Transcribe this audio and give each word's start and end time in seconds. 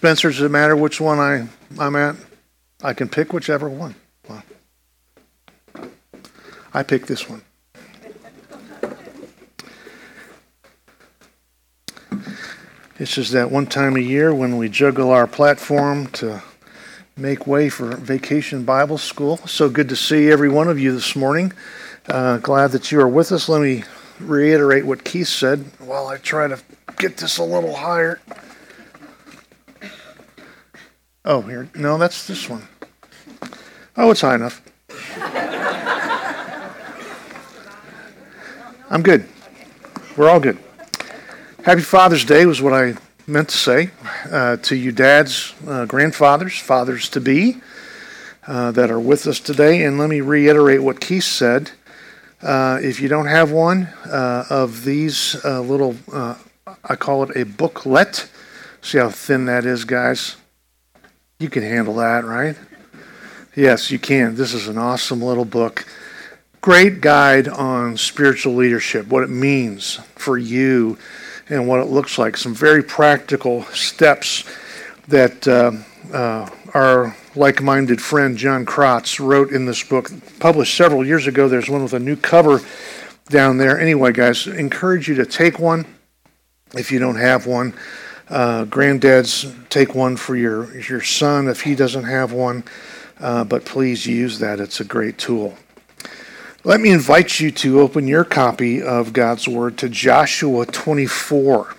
Spencer, 0.00 0.30
does 0.30 0.40
it 0.40 0.50
matter 0.50 0.74
which 0.74 0.98
one 0.98 1.18
I, 1.18 1.46
I'm 1.78 1.94
at? 1.94 2.16
I 2.82 2.94
can 2.94 3.06
pick 3.06 3.34
whichever 3.34 3.68
one. 3.68 3.94
Well, 4.26 4.42
I 6.72 6.82
pick 6.82 7.04
this 7.04 7.28
one. 7.28 7.42
This 12.96 13.18
is 13.18 13.32
that 13.32 13.50
one 13.50 13.66
time 13.66 13.94
a 13.94 14.00
year 14.00 14.34
when 14.34 14.56
we 14.56 14.70
juggle 14.70 15.10
our 15.10 15.26
platform 15.26 16.06
to 16.12 16.42
make 17.14 17.46
way 17.46 17.68
for 17.68 17.94
Vacation 17.94 18.64
Bible 18.64 18.96
School. 18.96 19.36
So 19.46 19.68
good 19.68 19.90
to 19.90 19.96
see 19.96 20.30
every 20.30 20.48
one 20.48 20.68
of 20.68 20.80
you 20.80 20.92
this 20.92 21.14
morning. 21.14 21.52
Uh, 22.08 22.38
glad 22.38 22.70
that 22.72 22.90
you 22.90 22.98
are 23.02 23.08
with 23.08 23.32
us. 23.32 23.50
Let 23.50 23.60
me 23.60 23.84
reiterate 24.18 24.86
what 24.86 25.04
Keith 25.04 25.28
said 25.28 25.66
while 25.78 26.06
I 26.06 26.16
try 26.16 26.48
to 26.48 26.58
get 26.96 27.18
this 27.18 27.36
a 27.36 27.44
little 27.44 27.76
higher. 27.76 28.18
Oh, 31.32 31.42
here. 31.42 31.68
No, 31.76 31.96
that's 31.96 32.26
this 32.26 32.48
one. 32.48 32.66
Oh, 33.96 34.10
it's 34.10 34.22
high 34.22 34.34
enough. 34.34 34.60
I'm 38.90 39.04
good. 39.04 39.28
We're 40.16 40.28
all 40.28 40.40
good. 40.40 40.58
Happy 41.62 41.82
Father's 41.82 42.24
Day 42.24 42.46
was 42.46 42.60
what 42.60 42.72
I 42.72 42.96
meant 43.28 43.48
to 43.50 43.56
say 43.56 43.90
uh, 44.28 44.56
to 44.56 44.74
you, 44.74 44.90
dads, 44.90 45.54
uh, 45.68 45.84
grandfathers, 45.84 46.58
fathers 46.58 47.08
to 47.10 47.20
be 47.20 47.58
uh, 48.48 48.72
that 48.72 48.90
are 48.90 48.98
with 48.98 49.28
us 49.28 49.38
today. 49.38 49.84
And 49.84 50.00
let 50.00 50.10
me 50.10 50.20
reiterate 50.20 50.82
what 50.82 51.00
Keith 51.00 51.22
said. 51.22 51.70
Uh, 52.42 52.80
if 52.82 53.00
you 53.00 53.08
don't 53.08 53.28
have 53.28 53.52
one 53.52 53.84
uh, 54.04 54.46
of 54.50 54.84
these 54.84 55.36
uh, 55.44 55.60
little, 55.60 55.94
I 56.66 56.96
call 56.96 57.22
it 57.22 57.36
a 57.36 57.44
booklet. 57.44 58.28
See 58.82 58.98
how 58.98 59.10
thin 59.10 59.44
that 59.44 59.64
is, 59.64 59.84
guys? 59.84 60.34
You 61.40 61.48
can 61.48 61.62
handle 61.62 61.94
that, 61.94 62.26
right? 62.26 62.54
Yes, 63.56 63.90
you 63.90 63.98
can. 63.98 64.34
This 64.34 64.52
is 64.52 64.68
an 64.68 64.76
awesome 64.76 65.22
little 65.22 65.46
book. 65.46 65.86
Great 66.60 67.00
guide 67.00 67.48
on 67.48 67.96
spiritual 67.96 68.54
leadership, 68.54 69.06
what 69.06 69.22
it 69.22 69.30
means 69.30 69.94
for 70.16 70.36
you 70.36 70.98
and 71.48 71.66
what 71.66 71.80
it 71.80 71.86
looks 71.86 72.18
like. 72.18 72.36
Some 72.36 72.54
very 72.54 72.82
practical 72.82 73.62
steps 73.72 74.44
that 75.08 75.48
uh, 75.48 75.72
uh, 76.14 76.50
our 76.74 77.16
like 77.34 77.62
minded 77.62 78.02
friend 78.02 78.36
John 78.36 78.66
Crotts 78.66 79.18
wrote 79.18 79.50
in 79.50 79.64
this 79.64 79.82
book, 79.82 80.10
published 80.40 80.76
several 80.76 81.06
years 81.06 81.26
ago. 81.26 81.48
There's 81.48 81.70
one 81.70 81.82
with 81.82 81.94
a 81.94 81.98
new 81.98 82.16
cover 82.16 82.60
down 83.30 83.56
there. 83.56 83.80
Anyway, 83.80 84.12
guys, 84.12 84.46
encourage 84.46 85.08
you 85.08 85.14
to 85.14 85.24
take 85.24 85.58
one 85.58 85.86
if 86.74 86.92
you 86.92 86.98
don't 86.98 87.16
have 87.16 87.46
one. 87.46 87.72
Uh, 88.30 88.64
granddads, 88.64 89.52
take 89.70 89.92
one 89.92 90.16
for 90.16 90.36
your, 90.36 90.80
your 90.80 91.02
son 91.02 91.48
if 91.48 91.62
he 91.62 91.74
doesn't 91.74 92.04
have 92.04 92.32
one, 92.32 92.62
uh, 93.18 93.42
but 93.42 93.64
please 93.64 94.06
use 94.06 94.38
that. 94.38 94.60
It's 94.60 94.78
a 94.78 94.84
great 94.84 95.18
tool. 95.18 95.56
Let 96.62 96.80
me 96.80 96.92
invite 96.92 97.40
you 97.40 97.50
to 97.50 97.80
open 97.80 98.06
your 98.06 98.22
copy 98.22 98.80
of 98.80 99.12
God's 99.12 99.48
Word 99.48 99.78
to 99.78 99.88
Joshua 99.88 100.64
24. 100.64 101.74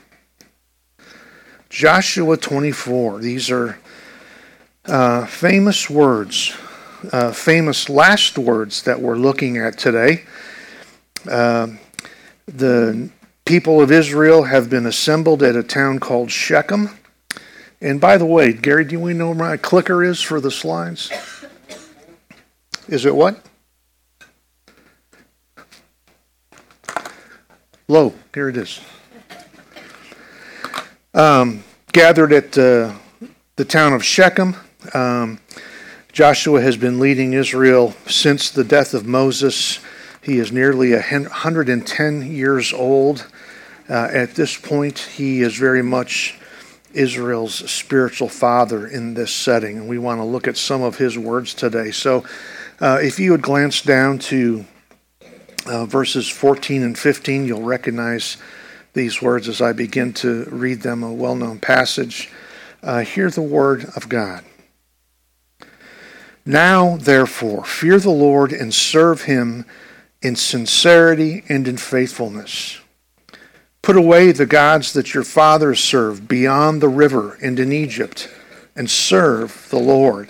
Joshua 1.70 2.36
24. 2.36 3.20
These 3.20 3.50
are 3.50 3.80
uh, 4.86 5.26
famous 5.28 5.90
words, 5.90 6.54
uh, 7.14 7.32
famous 7.32 7.88
last 7.88 8.38
words 8.38 8.84
that 8.84 9.00
we're 9.00 9.16
looking 9.16 9.58
at 9.58 9.78
today. 9.78 10.24
Uh, 11.30 11.68
the 12.48 13.10
people 13.46 13.82
of 13.82 13.92
Israel 13.92 14.44
have 14.44 14.70
been 14.70 14.86
assembled 14.86 15.44
at 15.44 15.56
a 15.56 15.64
town 15.64 16.00
called 16.00 16.32
Shechem. 16.32 16.90
And 17.82 18.00
by 18.00 18.18
the 18.18 18.26
way, 18.26 18.54
Gary, 18.54 18.86
do 18.86 19.00
we 19.00 19.14
know 19.14 19.28
where 19.28 19.36
my 19.36 19.58
clicker 19.58 20.04
is 20.04 20.22
for 20.22 20.40
the 20.40 20.52
slides? 20.52 21.12
Is 22.88 23.06
it 23.06 23.16
what? 23.16 23.44
Low. 27.88 28.14
Here 28.34 28.50
it 28.50 28.58
is. 28.58 28.80
Um, 31.14 31.64
gathered 31.92 32.32
at 32.32 32.58
uh, 32.58 32.94
the 33.58 33.66
town 33.66 33.94
of 33.94 34.04
Shechem. 34.04 34.56
Um, 34.94 35.40
Joshua 36.14 36.62
has 36.62 36.78
been 36.78 37.00
leading 37.00 37.34
Israel 37.34 37.94
since 38.08 38.50
the 38.50 38.64
death 38.64 38.94
of 38.94 39.06
Moses. 39.06 39.80
He 40.22 40.38
is 40.38 40.52
nearly 40.52 40.94
110 40.94 42.32
years 42.32 42.74
old. 42.74 43.28
Uh, 43.90 44.08
at 44.12 44.36
this 44.36 44.56
point, 44.56 45.00
he 45.00 45.42
is 45.42 45.58
very 45.58 45.82
much 45.82 46.40
Israel's 46.94 47.56
spiritual 47.72 48.30
father 48.30 48.86
in 48.86 49.16
this 49.16 49.34
setting, 49.34 49.78
and 49.78 49.88
we 49.88 49.98
want 49.98 50.20
to 50.20 50.24
look 50.24 50.48
at 50.48 50.58
some 50.58 50.84
of 50.84 50.98
his 50.98 51.18
words 51.18 51.56
today. 51.56 51.90
So, 51.90 52.24
uh, 52.80 53.00
if 53.02 53.20
you 53.20 53.32
would 53.32 53.42
glance 53.42 53.82
down 53.82 54.20
to 54.20 54.66
uh, 55.66 55.86
verses 55.86 56.30
14 56.30 56.84
and 56.84 56.98
15, 56.98 57.46
you'll 57.46 57.64
recognize 57.64 58.38
these 58.94 59.22
words 59.22 59.48
as 59.48 59.62
I 59.62 59.74
begin 59.74 60.14
to 60.14 60.46
read 60.46 60.82
them, 60.82 61.02
a 61.02 61.12
well 61.12 61.36
known 61.36 61.60
passage. 61.60 62.30
Uh, 62.84 63.00
hear 63.00 63.30
the 63.30 63.42
word 63.42 63.86
of 63.96 64.10
God. 64.10 64.44
Now, 66.46 66.98
therefore, 66.98 67.64
fear 67.64 68.00
the 68.00 68.10
Lord 68.10 68.52
and 68.52 68.74
serve 68.74 69.24
him 69.24 69.66
in 70.22 70.36
sincerity 70.36 71.44
and 71.50 71.68
in 71.68 71.78
faithfulness. 71.78 72.80
Put 73.82 73.96
away 73.96 74.32
the 74.32 74.46
gods 74.46 74.94
that 74.94 75.14
your 75.14 75.24
fathers 75.24 75.84
served 75.84 76.28
beyond 76.28 76.82
the 76.82 76.90
river 76.90 77.38
and 77.42 77.60
in 77.60 77.72
Egypt, 77.72 78.30
and 78.76 78.90
serve 78.90 79.68
the 79.70 79.80
Lord. 79.80 80.30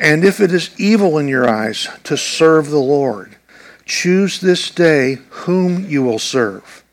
And 0.00 0.24
if 0.24 0.40
it 0.40 0.52
is 0.52 0.70
evil 0.78 1.18
in 1.18 1.26
your 1.26 1.48
eyes 1.48 1.88
to 2.04 2.16
serve 2.16 2.70
the 2.70 2.78
Lord, 2.78 3.36
choose 3.84 4.40
this 4.40 4.70
day 4.70 5.18
whom 5.30 5.84
you 5.86 6.04
will 6.04 6.20
serve, 6.20 6.84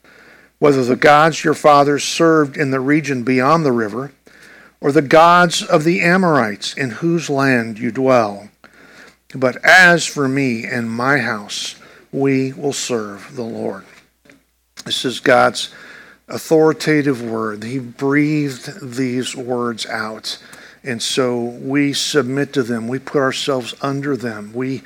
whether 0.57 0.84
the 0.84 0.95
gods 0.95 1.44
your 1.44 1.53
fathers 1.53 2.03
served 2.03 2.57
in 2.57 2.72
the 2.72 2.79
region 2.79 3.24
beyond 3.24 3.63
the 3.63 3.72
river, 3.72 4.12
or 4.81 4.91
the 4.91 5.01
gods 5.01 5.62
of 5.62 5.84
the 5.84 6.01
Amorites 6.01 6.74
in 6.74 6.90
whose 6.90 7.29
land 7.29 7.78
you 7.78 7.91
dwell. 7.91 8.50
But 9.34 9.58
as 9.66 10.06
for 10.06 10.28
me 10.28 10.66
and 10.66 10.90
my 10.90 11.19
house, 11.19 11.75
we 12.12 12.53
will 12.53 12.74
serve 12.74 13.36
the 13.36 13.44
Lord. 13.44 13.86
This 14.86 15.03
is 15.03 15.19
God's 15.19 15.74
authoritative 16.28 17.22
word. 17.22 17.63
He 17.63 17.80
breathed 17.80 18.96
these 18.96 19.36
words 19.36 19.86
out. 19.86 20.38
And 20.84 21.02
so 21.02 21.41
we 21.41 21.94
submit 21.94 22.53
to 22.53 22.63
them. 22.63 22.88
We 22.88 23.00
put 23.00 23.19
ourselves 23.19 23.74
under 23.81 24.16
them. 24.16 24.53
We 24.53 24.84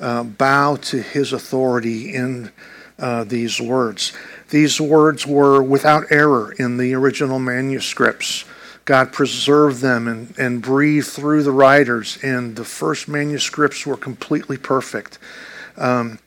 uh, 0.00 0.24
bow 0.24 0.76
to 0.76 1.00
his 1.00 1.32
authority 1.32 2.14
in 2.14 2.50
uh, 2.98 3.24
these 3.24 3.60
words. 3.60 4.12
These 4.50 4.80
words 4.80 5.26
were 5.26 5.62
without 5.62 6.04
error 6.10 6.52
in 6.58 6.76
the 6.76 6.94
original 6.94 7.38
manuscripts. 7.38 8.44
God 8.86 9.12
preserved 9.12 9.82
them 9.82 10.08
and, 10.08 10.38
and 10.38 10.62
breathed 10.62 11.08
through 11.08 11.42
the 11.42 11.52
writers, 11.52 12.18
and 12.22 12.56
the 12.56 12.64
first 12.64 13.08
manuscripts 13.08 13.84
were 13.84 13.96
completely 13.96 14.56
perfect. 14.56 15.18
Um, 15.76 16.18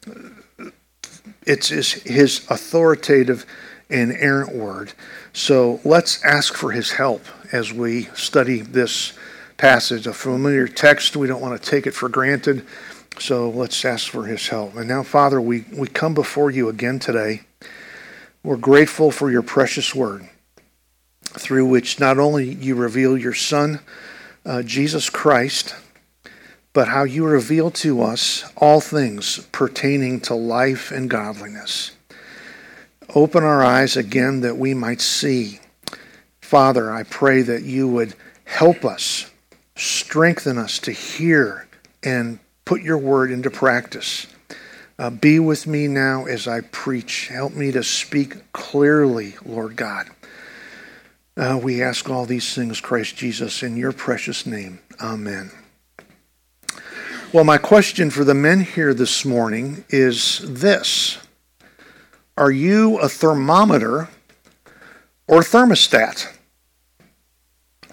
it's 1.48 1.70
his 1.70 2.46
authoritative 2.50 3.46
inerrant 3.90 4.54
word. 4.54 4.94
So 5.34 5.80
let's 5.84 6.24
ask 6.24 6.54
for 6.54 6.72
his 6.72 6.92
help 6.92 7.26
as 7.52 7.74
we 7.74 8.04
study 8.14 8.62
this 8.62 9.14
passage. 9.58 10.06
A 10.06 10.14
familiar 10.14 10.68
text, 10.68 11.16
we 11.16 11.28
don't 11.28 11.42
want 11.42 11.60
to 11.60 11.70
take 11.70 11.88
it 11.88 11.94
for 11.94 12.08
granted. 12.08 12.66
So 13.20 13.50
let's 13.50 13.84
ask 13.84 14.10
for 14.10 14.26
his 14.26 14.48
help. 14.48 14.76
And 14.76 14.88
now, 14.88 15.04
Father, 15.04 15.42
we, 15.42 15.66
we 15.74 15.88
come 15.88 16.14
before 16.14 16.52
you 16.52 16.70
again 16.70 17.00
today. 17.00 17.42
We're 18.44 18.58
grateful 18.58 19.12
for 19.12 19.32
your 19.32 19.42
precious 19.42 19.96
word, 19.96 20.30
through 21.38 21.66
which 21.66 22.00
not 22.00 22.18
only 22.18 22.54
you 22.54 22.76
reveal 22.76 23.18
your 23.18 23.34
Son, 23.34 23.80
uh, 24.46 24.64
Jesus 24.64 25.10
Christ, 25.10 25.76
but 26.74 26.88
how 26.88 27.04
you 27.04 27.26
reveal 27.26 27.72
to 27.72 28.02
us 28.02 28.46
all 28.56 28.82
things 28.82 29.46
pertaining 29.52 30.20
to 30.22 30.36
life 30.36 30.92
and 30.92 31.10
godliness. 31.10 31.92
Open 33.16 33.44
our 33.44 33.64
eyes 33.64 33.98
again 33.98 34.42
that 34.42 34.58
we 34.58 34.74
might 34.74 35.02
see. 35.02 35.60
Father, 36.42 36.92
I 36.92 37.04
pray 37.04 37.42
that 37.42 37.64
you 37.64 37.88
would 37.88 38.16
help 38.46 38.86
us, 38.86 39.30
strengthen 39.76 40.58
us 40.58 40.80
to 40.80 40.92
hear 40.92 41.68
and 42.04 42.40
put 42.66 42.82
your 42.82 42.98
word 42.98 43.32
into 43.32 43.50
practice. 43.50 44.28
Uh, 44.98 45.10
be 45.10 45.40
with 45.40 45.66
me 45.66 45.88
now 45.88 46.26
as 46.26 46.48
I 46.48 46.62
preach. 46.62 47.30
Help 47.30 47.54
me 47.54 47.72
to 47.72 47.84
speak 47.84 48.52
clearly, 48.52 49.36
Lord 49.46 49.76
God. 49.76 50.10
Uh, 51.40 51.58
we 51.58 51.82
ask 51.82 52.10
all 52.10 52.26
these 52.26 52.54
things, 52.54 52.82
Christ 52.82 53.16
Jesus, 53.16 53.64
in 53.64 53.78
your 53.78 53.94
precious 53.94 54.46
name. 54.46 54.80
Amen. 55.00 55.52
Well, 57.32 57.46
my 57.46 57.58
question 57.58 58.10
for 58.10 58.26
the 58.26 58.34
men 58.34 58.60
here 58.60 58.94
this 58.94 59.24
morning 59.24 59.86
is 59.88 60.40
this 60.40 61.18
Are 62.38 62.52
you 62.52 63.00
a 63.00 63.08
thermometer 63.08 64.10
or 65.30 65.40
thermostat? 65.40 66.28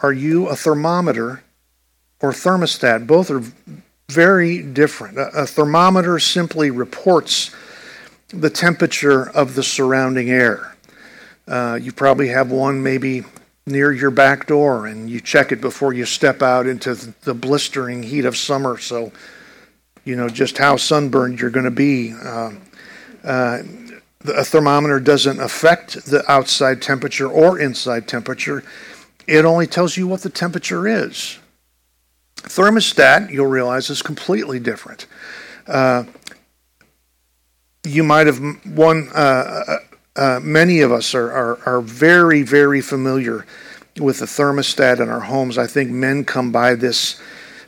Are 0.02 0.12
you 0.12 0.48
a 0.48 0.56
thermometer 0.56 1.44
or 2.20 2.32
thermostat? 2.32 3.06
Both 3.06 3.30
are 3.30 3.44
very 4.08 4.60
different. 4.60 5.18
A, 5.18 5.42
a 5.42 5.46
thermometer 5.46 6.18
simply 6.18 6.72
reports 6.72 7.54
the 8.30 8.50
temperature 8.50 9.30
of 9.30 9.54
the 9.54 9.62
surrounding 9.62 10.30
air. 10.30 10.75
Uh, 11.46 11.78
you 11.80 11.92
probably 11.92 12.28
have 12.28 12.50
one 12.50 12.82
maybe 12.82 13.22
near 13.66 13.92
your 13.92 14.10
back 14.10 14.46
door 14.46 14.86
and 14.86 15.10
you 15.10 15.20
check 15.20 15.52
it 15.52 15.60
before 15.60 15.92
you 15.92 16.04
step 16.04 16.42
out 16.42 16.66
into 16.66 16.94
the 17.22 17.34
blistering 17.34 18.02
heat 18.02 18.24
of 18.24 18.36
summer 18.36 18.78
so 18.78 19.10
you 20.04 20.14
know 20.14 20.28
just 20.28 20.56
how 20.58 20.76
sunburned 20.76 21.40
you're 21.40 21.50
going 21.50 21.64
to 21.64 21.70
be. 21.70 22.12
Uh, 22.12 22.52
uh, 23.24 23.62
a 24.28 24.44
thermometer 24.44 25.00
doesn't 25.00 25.40
affect 25.40 26.06
the 26.06 26.28
outside 26.30 26.82
temperature 26.82 27.28
or 27.28 27.58
inside 27.58 28.08
temperature, 28.08 28.62
it 29.26 29.44
only 29.44 29.66
tells 29.66 29.96
you 29.96 30.06
what 30.06 30.22
the 30.22 30.30
temperature 30.30 30.86
is. 30.86 31.38
Thermostat, 32.36 33.30
you'll 33.30 33.46
realize, 33.46 33.90
is 33.90 34.02
completely 34.02 34.60
different. 34.60 35.06
Uh, 35.66 36.04
you 37.84 38.02
might 38.02 38.26
have 38.26 38.40
one. 38.64 39.08
Uh, 40.16 40.40
many 40.42 40.80
of 40.80 40.90
us 40.90 41.14
are, 41.14 41.30
are, 41.30 41.58
are 41.66 41.80
very 41.80 42.42
very 42.42 42.80
familiar 42.80 43.44
with 43.98 44.18
the 44.18 44.26
thermostat 44.26 45.00
in 45.00 45.08
our 45.08 45.20
homes. 45.20 45.58
I 45.58 45.66
think 45.66 45.90
men 45.90 46.24
come 46.24 46.52
by 46.52 46.74
this 46.74 47.20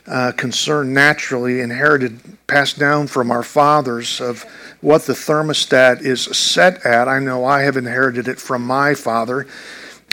uh, 0.07 0.31
concern 0.31 0.93
naturally, 0.93 1.61
inherited, 1.61 2.19
passed 2.47 2.79
down 2.79 3.07
from 3.07 3.31
our 3.31 3.43
fathers 3.43 4.19
of 4.19 4.43
what 4.81 5.03
the 5.03 5.13
thermostat 5.13 6.01
is 6.01 6.23
set 6.23 6.83
at. 6.85 7.07
I 7.07 7.19
know 7.19 7.45
I 7.45 7.61
have 7.61 7.77
inherited 7.77 8.27
it 8.27 8.39
from 8.39 8.65
my 8.65 8.95
father, 8.95 9.45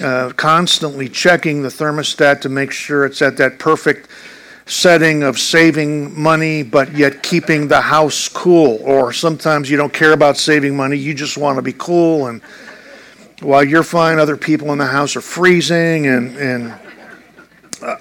uh, 0.03 0.33
constantly 0.37 1.09
checking 1.09 1.63
the 1.63 1.69
thermostat 1.69 2.43
to 2.43 2.49
make 2.49 2.73
sure 2.73 3.07
it's 3.07 3.23
at 3.23 3.39
that 3.39 3.59
perfect 3.59 4.09
setting 4.67 5.23
of 5.23 5.39
saving 5.39 6.21
money 6.21 6.63
but 6.65 6.93
yet 6.93 7.23
keeping 7.23 7.69
the 7.69 7.81
house 7.81 8.29
cool. 8.29 8.81
Or 8.83 9.13
sometimes 9.13 9.71
you 9.71 9.77
don't 9.77 9.93
care 9.93 10.13
about 10.13 10.37
saving 10.37 10.77
money, 10.77 10.97
you 10.97 11.15
just 11.15 11.39
want 11.39 11.57
to 11.57 11.63
be 11.63 11.73
cool. 11.73 12.27
And 12.27 12.43
while 13.41 13.65
you're 13.65 13.85
fine, 13.85 14.19
other 14.19 14.37
people 14.37 14.73
in 14.73 14.79
the 14.79 14.87
house 14.87 15.15
are 15.17 15.21
freezing. 15.21 16.07
And, 16.07 16.37
and 16.37 16.75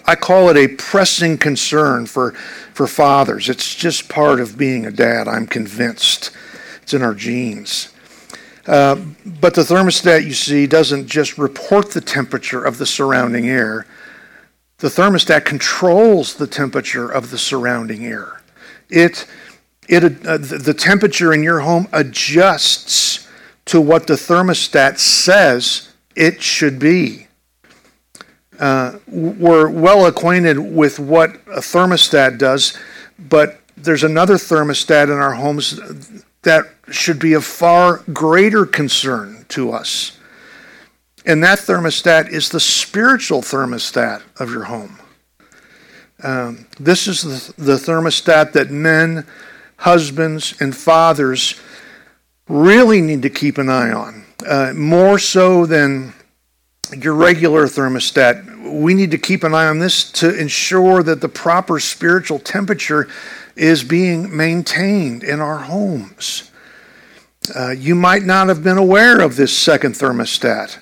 I 0.05 0.15
call 0.15 0.49
it 0.49 0.57
a 0.57 0.67
pressing 0.67 1.37
concern 1.37 2.07
for, 2.07 2.31
for 2.73 2.87
fathers. 2.87 3.47
It's 3.47 3.75
just 3.75 4.09
part 4.09 4.39
of 4.39 4.57
being 4.57 4.85
a 4.85 4.91
dad, 4.91 5.27
I'm 5.27 5.45
convinced. 5.45 6.31
It's 6.81 6.93
in 6.93 7.01
our 7.01 7.13
genes. 7.13 7.91
Uh, 8.65 8.95
but 9.25 9.53
the 9.53 9.61
thermostat, 9.61 10.23
you 10.23 10.33
see, 10.33 10.65
doesn't 10.65 11.05
just 11.05 11.37
report 11.37 11.91
the 11.91 12.01
temperature 12.01 12.63
of 12.63 12.79
the 12.79 12.85
surrounding 12.85 13.47
air. 13.47 13.85
The 14.85 14.91
thermostat 14.91 15.45
controls 15.45 16.35
the 16.35 16.45
temperature 16.45 17.09
of 17.09 17.31
the 17.31 17.39
surrounding 17.39 18.05
air. 18.05 18.43
It, 18.87 19.25
it, 19.89 20.03
uh, 20.03 20.37
the 20.37 20.75
temperature 20.77 21.33
in 21.33 21.41
your 21.41 21.61
home 21.61 21.87
adjusts 21.91 23.27
to 23.65 23.81
what 23.81 24.05
the 24.05 24.13
thermostat 24.13 24.99
says 24.99 25.91
it 26.15 26.39
should 26.39 26.77
be. 26.77 27.25
Uh, 28.59 28.99
we're 29.07 29.69
well 29.69 30.05
acquainted 30.05 30.59
with 30.59 30.99
what 30.99 31.33
a 31.47 31.61
thermostat 31.61 32.37
does, 32.37 32.77
but 33.17 33.61
there's 33.75 34.03
another 34.03 34.35
thermostat 34.35 35.05
in 35.05 35.17
our 35.17 35.33
homes 35.33 35.79
that 36.43 36.65
should 36.91 37.17
be 37.17 37.33
of 37.33 37.43
far 37.43 38.03
greater 38.13 38.67
concern 38.67 39.47
to 39.49 39.71
us. 39.71 40.19
And 41.25 41.43
that 41.43 41.59
thermostat 41.59 42.29
is 42.29 42.49
the 42.49 42.59
spiritual 42.59 43.41
thermostat 43.41 44.21
of 44.39 44.51
your 44.51 44.65
home. 44.65 44.99
Um, 46.23 46.67
this 46.79 47.07
is 47.07 47.53
the, 47.55 47.63
the 47.63 47.73
thermostat 47.73 48.53
that 48.53 48.71
men, 48.71 49.25
husbands, 49.77 50.55
and 50.59 50.75
fathers 50.75 51.59
really 52.47 53.01
need 53.01 53.23
to 53.23 53.29
keep 53.29 53.57
an 53.57 53.69
eye 53.69 53.91
on. 53.91 54.25
Uh, 54.47 54.73
more 54.75 55.17
so 55.17 55.65
than 55.65 56.13
your 56.95 57.15
regular 57.15 57.65
thermostat. 57.65 58.71
We 58.79 58.93
need 58.93 59.11
to 59.11 59.17
keep 59.17 59.43
an 59.43 59.53
eye 59.53 59.67
on 59.67 59.79
this 59.79 60.11
to 60.13 60.37
ensure 60.37 61.03
that 61.03 61.21
the 61.21 61.29
proper 61.29 61.79
spiritual 61.79 62.39
temperature 62.39 63.07
is 63.55 63.83
being 63.83 64.35
maintained 64.35 65.23
in 65.23 65.39
our 65.39 65.59
homes. 65.59 66.51
Uh, 67.55 67.71
you 67.71 67.95
might 67.95 68.23
not 68.23 68.47
have 68.47 68.63
been 68.63 68.77
aware 68.77 69.21
of 69.21 69.35
this 69.35 69.57
second 69.57 69.93
thermostat, 69.93 70.77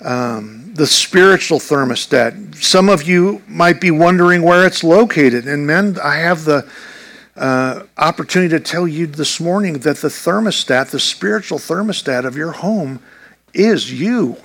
um, 0.00 0.72
the 0.74 0.86
spiritual 0.86 1.58
thermostat. 1.58 2.54
Some 2.56 2.88
of 2.88 3.02
you 3.02 3.42
might 3.48 3.80
be 3.80 3.90
wondering 3.90 4.42
where 4.42 4.66
it's 4.66 4.84
located. 4.84 5.46
And, 5.46 5.66
men, 5.66 5.98
I 6.02 6.16
have 6.16 6.44
the 6.44 6.68
uh, 7.36 7.84
opportunity 7.96 8.50
to 8.50 8.60
tell 8.60 8.86
you 8.86 9.06
this 9.06 9.40
morning 9.40 9.74
that 9.80 9.98
the 9.98 10.08
thermostat, 10.08 10.90
the 10.90 11.00
spiritual 11.00 11.58
thermostat 11.58 12.24
of 12.24 12.36
your 12.36 12.52
home, 12.52 13.00
is 13.54 13.92
you. 13.92 14.36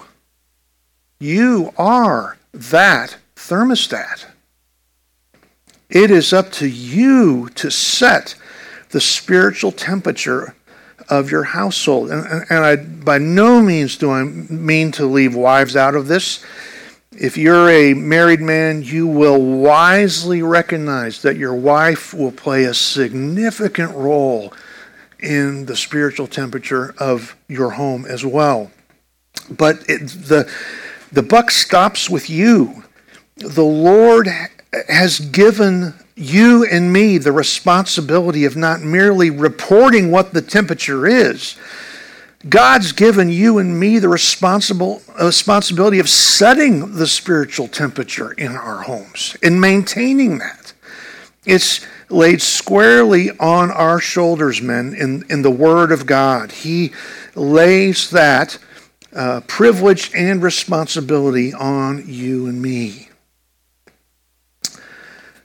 You 1.20 1.74
are 1.78 2.38
that 2.54 3.18
thermostat. 3.36 4.26
It 5.90 6.10
is 6.10 6.34
up 6.34 6.52
to 6.54 6.68
you 6.68 7.50
to 7.56 7.70
set 7.70 8.36
the 8.90 9.02
spiritual 9.02 9.72
temperature 9.72 10.56
of 11.10 11.32
your 11.32 11.44
household. 11.44 12.12
And, 12.12 12.46
and 12.50 12.66
I, 12.66 12.76
by 12.76 13.18
no 13.18 13.62
means 13.62 13.98
do 13.98 14.12
I 14.12 14.24
mean 14.24 14.92
to 14.94 15.06
leave 15.06 15.36
wives 15.36 15.76
out 15.76 15.96
of 15.96 16.08
this. 16.08 16.44
If 17.12 17.38
you're 17.38 17.70
a 17.70 17.94
married 17.94 18.42
man, 18.42 18.82
you 18.82 19.06
will 19.06 19.40
wisely 19.42 20.42
recognize 20.42 21.22
that 21.22 21.38
your 21.38 21.54
wife 21.54 22.14
will 22.14 22.32
play 22.32 22.64
a 22.64 22.74
significant 22.74 23.94
role 23.94 24.54
in 25.20 25.66
the 25.66 25.76
spiritual 25.76 26.28
temperature 26.28 26.94
of 26.98 27.36
your 27.48 27.72
home 27.72 28.06
as 28.06 28.26
well. 28.26 28.72
But 29.50 29.84
it, 29.88 30.08
the, 30.08 30.52
the 31.12 31.24
buck 31.24 31.52
stops 31.52 32.10
with 32.10 32.30
you. 32.30 32.84
The 33.38 33.64
Lord 33.64 34.28
has 34.88 35.20
given 35.20 35.94
you 36.16 36.66
and 36.66 36.92
me 36.92 37.18
the 37.18 37.32
responsibility 37.32 38.46
of 38.46 38.56
not 38.56 38.82
merely 38.82 39.30
reporting 39.30 40.12
what 40.12 40.34
the 40.34 40.42
temperature 40.42 41.08
is. 41.08 41.56
God's 42.48 42.92
given 42.92 43.30
you 43.30 43.58
and 43.60 43.80
me 43.80 44.00
the 44.00 44.10
responsible 44.10 45.02
responsibility 45.22 46.00
of 46.00 46.10
setting 46.10 46.96
the 46.96 47.08
spiritual 47.08 47.70
temperature 47.70 48.34
in 48.34 48.52
our 48.56 48.82
homes 48.82 49.38
and 49.42 49.62
maintaining 49.62 50.40
that. 50.40 50.74
It's 51.46 51.86
laid 52.10 52.42
squarely 52.42 53.32
on 53.40 53.72
our 53.72 54.00
shoulders, 54.00 54.62
men, 54.62 54.94
in, 54.94 55.26
in 55.30 55.42
the 55.42 55.52
Word 55.52 55.92
of 55.92 56.06
God. 56.06 56.52
He 56.52 56.92
lays 57.36 58.10
that 58.12 58.58
uh, 59.16 59.42
privilege 59.48 60.12
and 60.14 60.44
responsibility 60.44 61.54
on 61.54 62.04
you 62.08 62.48
and 62.48 62.62
me. 62.62 63.10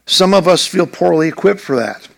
Some 0.08 0.32
of 0.32 0.48
us 0.48 0.66
feel 0.66 0.86
poorly 0.86 1.28
equipped 1.28 1.60
for 1.60 1.76
that. 1.76 2.08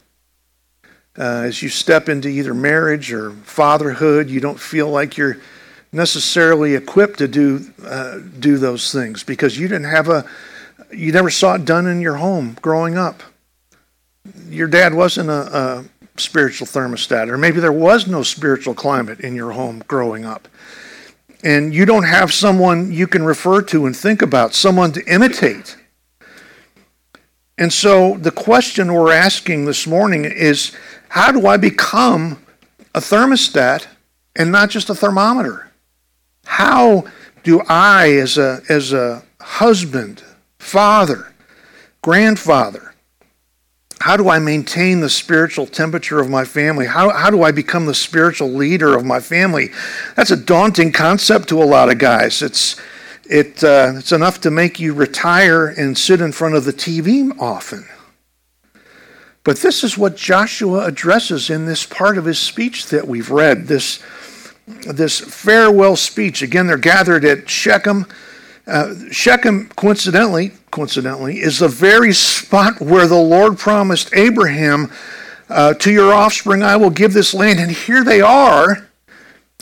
Uh, 1.19 1.43
as 1.45 1.61
you 1.61 1.69
step 1.69 2.09
into 2.09 2.29
either 2.29 2.55
marriage 2.55 3.13
or 3.13 3.33
fatherhood, 3.33 4.31
you 4.31 4.39
don't 4.41 4.61
feel 4.61 4.89
like 4.89 5.17
you're 5.17 5.39
necessarily 5.91 6.77
equipped 6.77 7.19
to 7.19 7.27
do 7.27 7.69
uh, 7.85 8.21
do 8.39 8.59
those 8.59 8.93
things 8.93 9.25
because 9.25 9.59
you 9.59 9.67
didn't 9.67 9.91
have 9.91 10.09
a 10.09 10.25
you 10.93 11.11
never 11.11 11.31
saw 11.31 11.55
it 11.55 11.65
done 11.65 11.89
in 11.89 12.01
your 12.01 12.15
home 12.15 12.57
growing 12.63 12.97
up. 12.97 13.25
Your 14.49 14.69
dad 14.69 14.95
wasn't 14.95 15.29
a, 15.29 15.59
a 15.59 15.85
spiritual 16.17 16.69
thermostat, 16.69 17.29
or 17.29 17.37
maybe 17.37 17.59
there 17.59 17.73
was 17.73 18.07
no 18.07 18.23
spiritual 18.23 18.75
climate 18.75 19.19
in 19.19 19.35
your 19.35 19.51
home 19.51 19.83
growing 19.89 20.25
up. 20.25 20.47
And 21.43 21.75
you 21.75 21.87
don't 21.87 22.05
have 22.05 22.33
someone 22.33 22.93
you 22.93 23.09
can 23.09 23.25
refer 23.25 23.63
to 23.63 23.87
and 23.87 23.97
think 23.97 24.23
about, 24.23 24.55
someone 24.55 24.93
to 24.93 25.05
imitate. 25.13 25.77
And 27.61 27.71
so 27.71 28.17
the 28.17 28.31
question 28.31 28.93
we're 28.93 29.13
asking 29.13 29.67
this 29.67 29.87
morning 29.87 30.25
is 30.25 30.75
how 31.11 31.31
do 31.31 31.47
I 31.47 31.59
become 31.59 32.43
a 32.95 33.01
thermostat 33.01 33.87
and 34.35 34.51
not 34.51 34.71
just 34.71 34.89
a 34.89 34.95
thermometer? 34.95 35.71
How 36.47 37.05
do 37.43 37.61
I, 37.69 38.13
as 38.13 38.39
a, 38.39 38.63
as 38.71 38.95
a 38.95 39.23
husband, 39.43 40.25
father, 40.59 41.35
grandfather, 42.01 42.95
how 44.01 44.17
do 44.17 44.31
I 44.31 44.39
maintain 44.39 45.01
the 45.01 45.11
spiritual 45.11 45.67
temperature 45.67 46.19
of 46.19 46.31
my 46.31 46.47
family? 46.47 46.87
How, 46.87 47.11
how 47.11 47.29
do 47.29 47.43
I 47.43 47.53
become 47.53 47.85
the 47.85 47.95
spiritual 47.95 48.51
leader 48.51 48.97
of 48.97 49.05
my 49.05 49.21
family? 49.21 49.69
That's 50.17 50.31
a 50.31 50.37
daunting 50.37 50.93
concept 50.93 51.51
to 51.51 51.63
a 51.63 51.65
lot 51.65 51.91
of 51.91 51.99
guys. 51.99 52.41
It's, 52.41 52.81
it, 53.31 53.63
uh, 53.63 53.93
it's 53.97 54.11
enough 54.11 54.41
to 54.41 54.51
make 54.51 54.81
you 54.81 54.93
retire 54.93 55.69
and 55.69 55.97
sit 55.97 56.21
in 56.21 56.33
front 56.33 56.57
of 56.57 56.65
the 56.65 56.73
TV 56.73 57.31
often. 57.39 57.87
But 59.45 59.59
this 59.59 59.85
is 59.85 59.97
what 59.97 60.17
Joshua 60.17 60.85
addresses 60.85 61.49
in 61.49 61.65
this 61.65 61.87
part 61.87 62.19
of 62.19 62.25
his 62.25 62.41
speech 62.41 62.87
that 62.87 63.07
we've 63.07 63.31
read, 63.31 63.69
this, 63.69 64.03
this 64.67 65.21
farewell 65.21 65.95
speech. 65.95 66.43
Again, 66.43 66.67
they're 66.67 66.77
gathered 66.77 67.25
at 67.25 67.49
Shechem. 67.49 68.07
Uh, 68.67 68.95
Shechem, 69.13 69.69
coincidentally, 69.77 70.53
coincidentally, 70.73 71.39
is 71.39 71.61
the 71.61 71.69
very 71.69 72.13
spot 72.13 72.81
where 72.81 73.07
the 73.07 73.15
Lord 73.15 73.59
promised 73.59 74.11
Abraham, 74.13 74.91
uh, 75.49 75.75
"To 75.75 75.91
your 75.91 76.13
offspring 76.13 76.63
I 76.63 76.77
will 76.77 76.91
give 76.91 77.13
this 77.13 77.33
land." 77.33 77.59
And 77.59 77.71
here 77.71 78.05
they 78.05 78.21
are, 78.21 78.87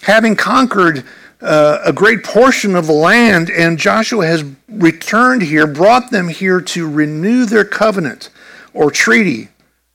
having 0.03 0.37
conquered 0.37 1.05
uh, 1.41 1.79
a 1.85 1.93
great 1.93 2.25
portion 2.25 2.75
of 2.75 2.87
the 2.87 2.93
land, 2.93 3.51
and 3.51 3.79
Joshua 3.79 4.27
has 4.27 4.45
returned 4.69 5.43
here, 5.43 5.67
brought 5.67 6.11
them 6.11 6.29
here 6.29 6.61
to 6.61 6.91
renew 6.91 7.45
their 7.45 7.65
covenant 7.65 8.31
or 8.75 8.91
treaty 8.91 9.49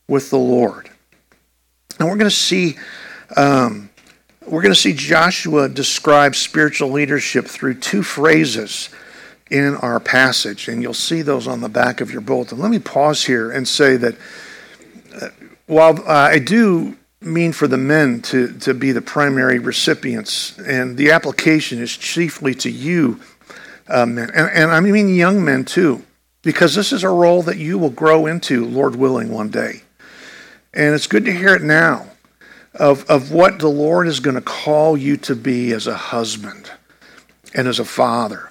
with 0.07 0.29
the 0.29 0.37
Lord. 0.37 0.89
And 1.99 2.07
we're 2.07 2.17
going 2.17 2.29
to 2.29 2.35
see. 2.35 2.77
Um, 3.35 3.89
we're 4.45 4.61
going 4.61 4.73
to 4.73 4.79
see 4.79 4.93
Joshua 4.93 5.69
describe 5.69 6.35
spiritual 6.35 6.89
leadership 6.89 7.45
through 7.45 7.75
two 7.75 8.03
phrases 8.03 8.89
in 9.49 9.77
our 9.77 10.01
passage, 10.01 10.67
and 10.67 10.81
you'll 10.81 10.93
see 10.93 11.21
those 11.21 11.47
on 11.47 11.61
the 11.61 11.69
back 11.69 12.01
of 12.01 12.11
your 12.11 12.19
bulletin. 12.19 12.59
Let 12.59 12.69
me 12.69 12.79
pause 12.79 13.23
here 13.23 13.51
and 13.51 13.65
say 13.65 13.95
that 13.97 14.15
uh, 15.21 15.29
while 15.67 16.03
I 16.07 16.39
do 16.39 16.97
mean 17.25 17.53
for 17.53 17.67
the 17.67 17.77
men 17.77 18.21
to, 18.23 18.53
to 18.59 18.73
be 18.73 18.91
the 18.91 19.01
primary 19.01 19.59
recipients, 19.59 20.57
and 20.59 20.97
the 20.97 21.11
application 21.11 21.81
is 21.81 21.95
chiefly 21.95 22.53
to 22.55 22.69
you, 22.69 23.19
uh, 23.87 24.05
men, 24.05 24.29
and, 24.33 24.49
and 24.49 24.71
I 24.71 24.79
mean 24.79 25.09
young 25.09 25.43
men 25.43 25.65
too, 25.65 26.03
because 26.41 26.75
this 26.75 26.91
is 26.91 27.03
a 27.03 27.09
role 27.09 27.41
that 27.43 27.57
you 27.57 27.77
will 27.77 27.89
grow 27.89 28.25
into, 28.25 28.65
Lord 28.65 28.95
willing, 28.95 29.31
one 29.31 29.49
day. 29.49 29.83
And 30.73 30.95
it's 30.95 31.07
good 31.07 31.25
to 31.25 31.33
hear 31.33 31.53
it 31.55 31.61
now 31.61 32.07
of, 32.73 33.09
of 33.09 33.31
what 33.31 33.59
the 33.59 33.69
Lord 33.69 34.07
is 34.07 34.19
going 34.19 34.35
to 34.35 34.41
call 34.41 34.97
you 34.97 35.17
to 35.17 35.35
be 35.35 35.71
as 35.71 35.87
a 35.87 35.95
husband 35.95 36.71
and 37.53 37.67
as 37.67 37.79
a 37.79 37.85
father. 37.85 38.49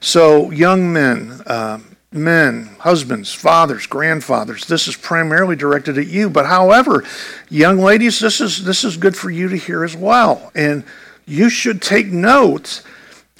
So, 0.00 0.50
young 0.50 0.92
men, 0.92 1.40
uh, 1.46 1.78
men, 2.16 2.76
husbands, 2.80 3.32
fathers, 3.32 3.86
grandfathers, 3.86 4.66
this 4.66 4.88
is 4.88 4.96
primarily 4.96 5.56
directed 5.56 5.98
at 5.98 6.06
you. 6.06 6.30
But 6.30 6.46
however, 6.46 7.04
young 7.48 7.78
ladies, 7.78 8.18
this 8.18 8.40
is 8.40 8.64
this 8.64 8.84
is 8.84 8.96
good 8.96 9.16
for 9.16 9.30
you 9.30 9.48
to 9.48 9.56
hear 9.56 9.84
as 9.84 9.96
well. 9.96 10.50
And 10.54 10.84
you 11.26 11.50
should 11.50 11.82
take 11.82 12.06
note 12.06 12.82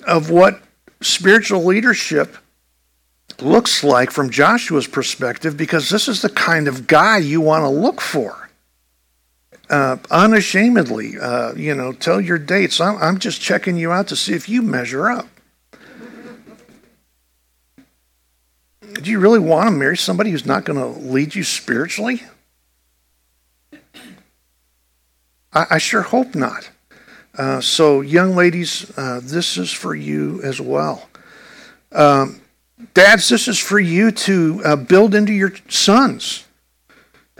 of 0.07 0.31
what 0.31 0.63
spiritual 1.01 1.65
leadership 1.65 2.37
looks 3.41 3.85
like 3.85 4.11
from 4.11 4.31
Joshua's 4.31 4.87
perspective 4.87 5.57
because 5.57 5.91
this 5.91 6.09
is 6.09 6.23
the 6.23 6.29
kind 6.29 6.69
of 6.69 6.87
guy 6.87 7.19
you 7.19 7.41
want 7.41 7.63
to 7.63 7.69
look 7.69 8.01
for. 8.01 8.49
Uh, 9.69 9.97
unashamedly, 10.11 11.19
uh, 11.19 11.53
you 11.55 11.75
know, 11.75 11.93
tell 11.93 12.21
your 12.21 12.39
dates. 12.39 12.81
I'm, 12.81 12.97
I'm 12.99 13.19
just 13.19 13.41
checking 13.41 13.77
you 13.77 13.91
out 13.91 14.09
to 14.09 14.17
see 14.17 14.33
if 14.33 14.49
you 14.49 14.63
measure 14.63 15.11
up. 15.11 15.27
Do 19.03 19.11
you 19.11 19.19
really 19.21 19.39
want 19.39 19.69
to 19.69 19.71
marry 19.71 19.97
somebody 19.97 20.31
who's 20.31 20.47
not 20.47 20.65
going 20.65 20.79
to 20.79 21.01
lead 21.01 21.35
you 21.35 21.45
spiritually? 21.45 22.23
I, 25.53 25.67
I 25.71 25.79
sure 25.79 26.03
hope 26.03 26.35
not. 26.35 26.71
Uh, 27.37 27.61
so, 27.61 28.01
young 28.01 28.35
ladies, 28.35 28.91
uh, 28.97 29.21
this 29.23 29.59
is 29.59 29.71
for 29.71 29.95
you 29.95 30.41
as 30.43 30.61
well. 30.61 31.09
Um, 31.93 32.41
dads, 32.95 33.29
this 33.29 33.49
is 33.49 33.59
for 33.59 33.79
you 33.79 34.11
to 34.11 34.63
uh, 34.65 34.77
build 34.77 35.15
into 35.15 35.35
your 35.35 35.53
sons. 35.69 36.47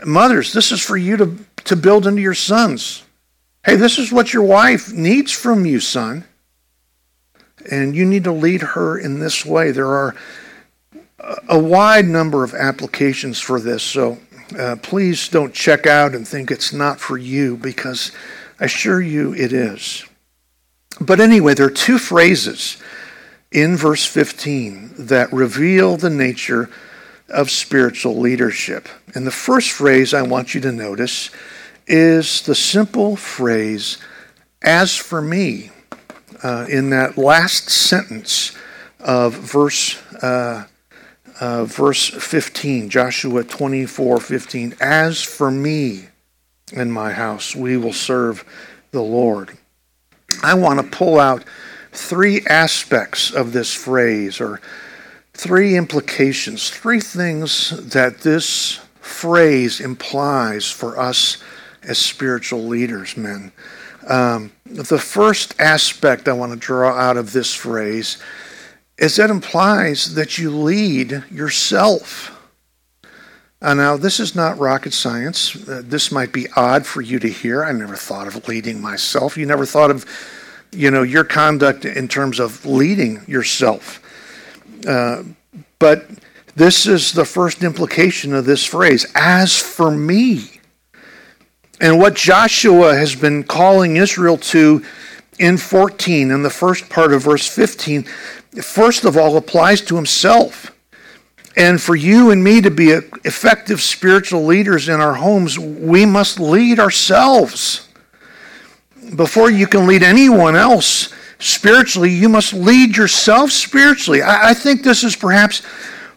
Mothers, 0.05 0.53
this 0.53 0.71
is 0.71 0.81
for 0.81 0.97
you 0.97 1.17
to, 1.17 1.37
to 1.63 1.75
build 1.75 2.05
into 2.05 2.21
your 2.21 2.35
sons. 2.35 3.03
Hey, 3.65 3.75
this 3.75 3.97
is 3.97 4.11
what 4.11 4.31
your 4.31 4.43
wife 4.43 4.93
needs 4.93 5.31
from 5.31 5.65
you, 5.65 5.79
son. 5.79 6.23
And 7.71 7.95
you 7.95 8.05
need 8.05 8.25
to 8.25 8.31
lead 8.31 8.61
her 8.61 8.97
in 8.97 9.19
this 9.19 9.43
way. 9.43 9.71
There 9.71 9.87
are 9.87 10.15
a 11.19 11.59
wide 11.59 12.05
number 12.05 12.43
of 12.43 12.53
applications 12.53 13.39
for 13.39 13.59
this, 13.59 13.83
so 13.83 14.17
uh, 14.57 14.75
please 14.81 15.27
don't 15.29 15.53
check 15.53 15.85
out 15.85 16.13
and 16.15 16.27
think 16.27 16.51
it's 16.51 16.71
not 16.71 16.99
for 16.99 17.17
you 17.17 17.57
because 17.57 18.11
I 18.59 18.65
assure 18.65 19.01
you 19.01 19.33
it 19.33 19.51
is. 19.51 20.05
But 20.99 21.19
anyway, 21.19 21.53
there 21.53 21.67
are 21.67 21.71
two 21.71 21.99
phrases 21.99 22.77
in 23.51 23.75
verse 23.77 24.05
15 24.05 24.93
that 24.97 25.31
reveal 25.31 25.97
the 25.97 26.09
nature 26.09 26.69
of 27.29 27.51
spiritual 27.51 28.17
leadership. 28.17 28.87
And 29.13 29.27
the 29.27 29.31
first 29.31 29.71
phrase 29.71 30.13
I 30.13 30.21
want 30.21 30.55
you 30.55 30.61
to 30.61 30.71
notice 30.71 31.29
is 31.85 32.41
the 32.41 32.55
simple 32.55 33.15
phrase, 33.15 33.97
as 34.61 34.95
for 34.95 35.21
me, 35.21 35.71
uh, 36.43 36.65
in 36.69 36.89
that 36.91 37.17
last 37.17 37.69
sentence 37.69 38.55
of 38.99 39.33
verse 39.33 40.01
uh, 40.21 40.65
uh, 41.39 41.65
verse 41.65 42.09
15, 42.09 42.89
Joshua 42.89 43.43
24 43.43 44.19
15. 44.19 44.75
As 44.79 45.21
for 45.21 45.51
me 45.51 46.05
and 46.75 46.91
my 46.91 47.11
house, 47.11 47.55
we 47.55 47.77
will 47.77 47.93
serve 47.93 48.43
the 48.91 49.01
Lord. 49.01 49.57
I 50.43 50.55
want 50.55 50.79
to 50.79 50.97
pull 50.97 51.19
out 51.19 51.43
three 51.91 52.41
aspects 52.47 53.31
of 53.31 53.53
this 53.53 53.73
phrase, 53.73 54.41
or 54.41 54.61
three 55.33 55.75
implications, 55.75 56.69
three 56.69 56.99
things 56.99 57.69
that 57.91 58.19
this 58.19 58.79
phrase 58.99 59.79
implies 59.79 60.69
for 60.69 60.99
us 60.99 61.37
as 61.83 61.97
spiritual 61.97 62.65
leaders, 62.65 63.15
men. 63.15 63.51
Um, 64.07 64.51
the 64.65 64.97
first 64.97 65.59
aspect 65.59 66.27
I 66.27 66.33
want 66.33 66.53
to 66.53 66.57
draw 66.57 66.91
out 66.91 67.17
of 67.17 67.33
this 67.33 67.53
phrase 67.53 68.17
is 68.97 69.15
that 69.17 69.29
implies 69.29 70.15
that 70.15 70.37
you 70.37 70.49
lead 70.49 71.23
yourself. 71.29 72.33
Uh, 73.61 73.73
now, 73.73 73.97
this 73.97 74.19
is 74.19 74.35
not 74.35 74.57
rocket 74.59 74.93
science. 74.93 75.67
Uh, 75.67 75.81
this 75.83 76.11
might 76.11 76.31
be 76.31 76.47
odd 76.55 76.85
for 76.85 77.01
you 77.01 77.17
to 77.19 77.27
hear. 77.27 77.63
I 77.63 77.71
never 77.71 77.95
thought 77.95 78.27
of 78.27 78.47
leading 78.47 78.81
myself. 78.81 79.37
You 79.37 79.45
never 79.45 79.65
thought 79.65 79.89
of, 79.89 80.05
you 80.71 80.91
know, 80.91 81.03
your 81.03 81.23
conduct 81.23 81.85
in 81.85 82.07
terms 82.07 82.39
of 82.39 82.65
leading 82.65 83.23
yourself. 83.27 83.99
Uh, 84.87 85.23
but 85.79 86.07
this 86.55 86.85
is 86.85 87.11
the 87.11 87.25
first 87.25 87.63
implication 87.63 88.33
of 88.33 88.45
this 88.45 88.63
phrase 88.63 89.05
as 89.15 89.59
for 89.59 89.91
me. 89.91 90.59
And 91.79 91.99
what 91.99 92.15
Joshua 92.15 92.95
has 92.95 93.15
been 93.15 93.43
calling 93.43 93.97
Israel 93.97 94.37
to 94.37 94.83
in 95.39 95.57
14, 95.57 96.31
in 96.31 96.41
the 96.41 96.49
first 96.49 96.89
part 96.89 97.13
of 97.13 97.23
verse 97.23 97.47
15, 97.47 98.05
first 98.63 99.05
of 99.05 99.17
all 99.17 99.37
applies 99.37 99.81
to 99.81 99.95
himself. 99.95 100.71
And 101.55 101.81
for 101.81 101.95
you 101.95 102.29
and 102.29 102.43
me 102.43 102.61
to 102.61 102.69
be 102.69 102.91
effective 102.91 103.81
spiritual 103.81 104.45
leaders 104.45 104.89
in 104.89 105.01
our 105.01 105.15
homes, 105.15 105.57
we 105.57 106.05
must 106.05 106.39
lead 106.39 106.79
ourselves. 106.79 107.87
Before 109.15 109.49
you 109.49 109.65
can 109.65 109.87
lead 109.87 110.03
anyone 110.03 110.55
else 110.55 111.11
spiritually, 111.39 112.11
you 112.11 112.29
must 112.29 112.53
lead 112.53 112.95
yourself 112.95 113.51
spiritually. 113.51 114.21
I, 114.21 114.53
think 114.53 114.83
this 114.83 115.03
is 115.03 115.15
perhaps 115.15 115.63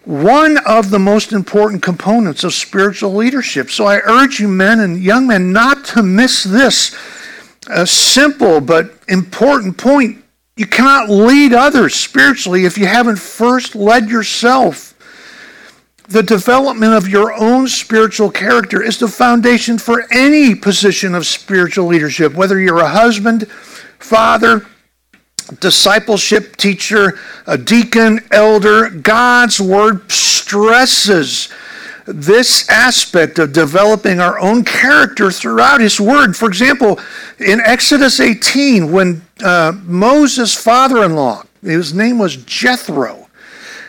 one 0.04 0.59
of 0.66 0.90
the 0.90 0.99
most 0.99 1.32
important 1.32 1.82
components 1.82 2.44
of 2.44 2.52
spiritual 2.52 3.14
leadership. 3.14 3.70
So 3.70 3.87
I 3.87 4.00
urge 4.04 4.40
you, 4.40 4.49
men 4.49 4.80
and 4.80 4.99
young 4.99 5.26
men, 5.26 5.52
not 5.52 5.85
to 5.87 6.02
miss 6.02 6.44
this 6.44 6.94
a 7.68 7.87
simple 7.87 8.61
but 8.61 8.92
important 9.09 9.76
point 9.76 10.25
you 10.61 10.67
cannot 10.67 11.09
lead 11.09 11.55
others 11.55 11.95
spiritually 11.95 12.67
if 12.67 12.76
you 12.76 12.85
haven't 12.85 13.19
first 13.19 13.75
led 13.75 14.11
yourself. 14.11 14.93
The 16.07 16.23
development 16.23 16.93
of 16.93 17.09
your 17.09 17.33
own 17.33 17.67
spiritual 17.67 18.31
character 18.31 18.83
is 18.83 18.99
the 18.99 19.09
foundation 19.09 19.79
for 19.79 20.05
any 20.12 20.55
position 20.55 21.14
of 21.14 21.25
spiritual 21.25 21.87
leadership, 21.87 22.35
whether 22.35 22.61
you're 22.61 22.81
a 22.81 22.90
husband, 22.90 23.50
father, 24.00 24.67
discipleship 25.61 26.57
teacher, 26.57 27.19
a 27.47 27.57
deacon, 27.57 28.21
elder. 28.31 28.90
God's 28.90 29.62
word 29.62 30.12
stresses 30.12 31.49
this 32.05 32.69
aspect 32.69 33.38
of 33.38 33.52
developing 33.52 34.21
our 34.21 34.38
own 34.38 34.64
character 34.64 35.31
throughout 35.31 35.81
His 35.81 36.00
Word. 36.00 36.37
For 36.37 36.49
example, 36.49 36.99
in 37.38 37.61
Exodus 37.61 38.21
18, 38.21 38.90
when 38.90 39.23
uh, 39.42 39.73
Moses' 39.85 40.54
father 40.54 41.04
in 41.04 41.14
law, 41.14 41.44
his 41.62 41.92
name 41.94 42.18
was 42.18 42.37
Jethro, 42.37 43.28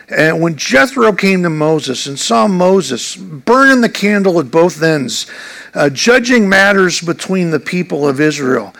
and 0.08 0.42
when 0.42 0.56
Jethro 0.56 1.12
came 1.12 1.42
to 1.42 1.50
Moses 1.50 2.06
and 2.06 2.18
saw 2.18 2.46
Moses 2.46 3.16
burning 3.16 3.80
the 3.80 3.88
candle 3.88 4.38
at 4.40 4.50
both 4.50 4.82
ends, 4.82 5.26
uh, 5.74 5.88
judging 5.88 6.48
matters 6.48 7.00
between 7.00 7.50
the 7.50 7.60
people 7.60 8.06
of 8.06 8.20
Israel, 8.20 8.74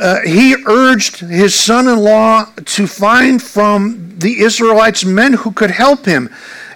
uh, 0.00 0.20
he 0.20 0.56
urged 0.66 1.20
his 1.20 1.54
son 1.54 1.86
in 1.86 1.98
law 1.98 2.46
to 2.64 2.86
find 2.86 3.42
from 3.42 4.14
the 4.18 4.40
Israelites 4.40 5.04
men 5.04 5.34
who 5.34 5.52
could 5.52 5.70
help 5.70 6.06
him. 6.06 6.30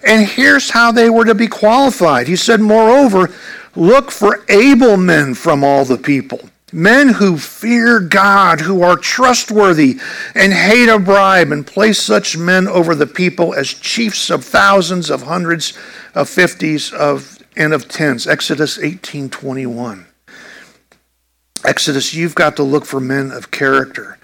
And 0.06 0.26
here's 0.26 0.70
how 0.70 0.92
they 0.92 1.08
were 1.08 1.24
to 1.24 1.34
be 1.34 1.46
qualified. 1.46 2.26
He 2.26 2.36
said, 2.36 2.60
Moreover, 2.60 3.30
look 3.74 4.10
for 4.10 4.44
able 4.50 4.98
men 4.98 5.32
from 5.32 5.64
all 5.64 5.86
the 5.86 5.96
people. 5.96 6.40
Men 6.74 7.10
who 7.10 7.38
fear 7.38 8.00
God, 8.00 8.60
who 8.60 8.82
are 8.82 8.96
trustworthy 8.96 10.00
and 10.34 10.52
hate 10.52 10.88
a 10.88 10.98
bribe, 10.98 11.52
and 11.52 11.64
place 11.64 12.02
such 12.02 12.36
men 12.36 12.66
over 12.66 12.96
the 12.96 13.06
people 13.06 13.54
as 13.54 13.68
chiefs 13.68 14.28
of 14.28 14.44
thousands, 14.44 15.08
of 15.08 15.22
hundreds, 15.22 15.72
of 16.16 16.28
fifties, 16.28 16.92
of 16.92 17.38
and 17.56 17.72
of 17.72 17.86
tens. 17.86 18.26
Exodus 18.26 18.76
18:21. 18.78 20.06
Exodus, 21.64 22.12
you've 22.12 22.34
got 22.34 22.56
to 22.56 22.64
look 22.64 22.84
for 22.84 22.98
men 22.98 23.30
of 23.30 23.52
character, 23.52 24.18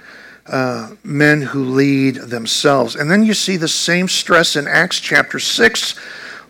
uh, 0.47 0.91
men 1.05 1.43
who 1.43 1.65
lead 1.65 2.17
themselves. 2.17 2.97
And 2.97 3.09
then 3.09 3.23
you 3.23 3.33
see 3.33 3.59
the 3.59 3.69
same 3.69 4.09
stress 4.09 4.57
in 4.57 4.67
Acts 4.67 4.99
chapter 4.99 5.39
6 5.39 5.95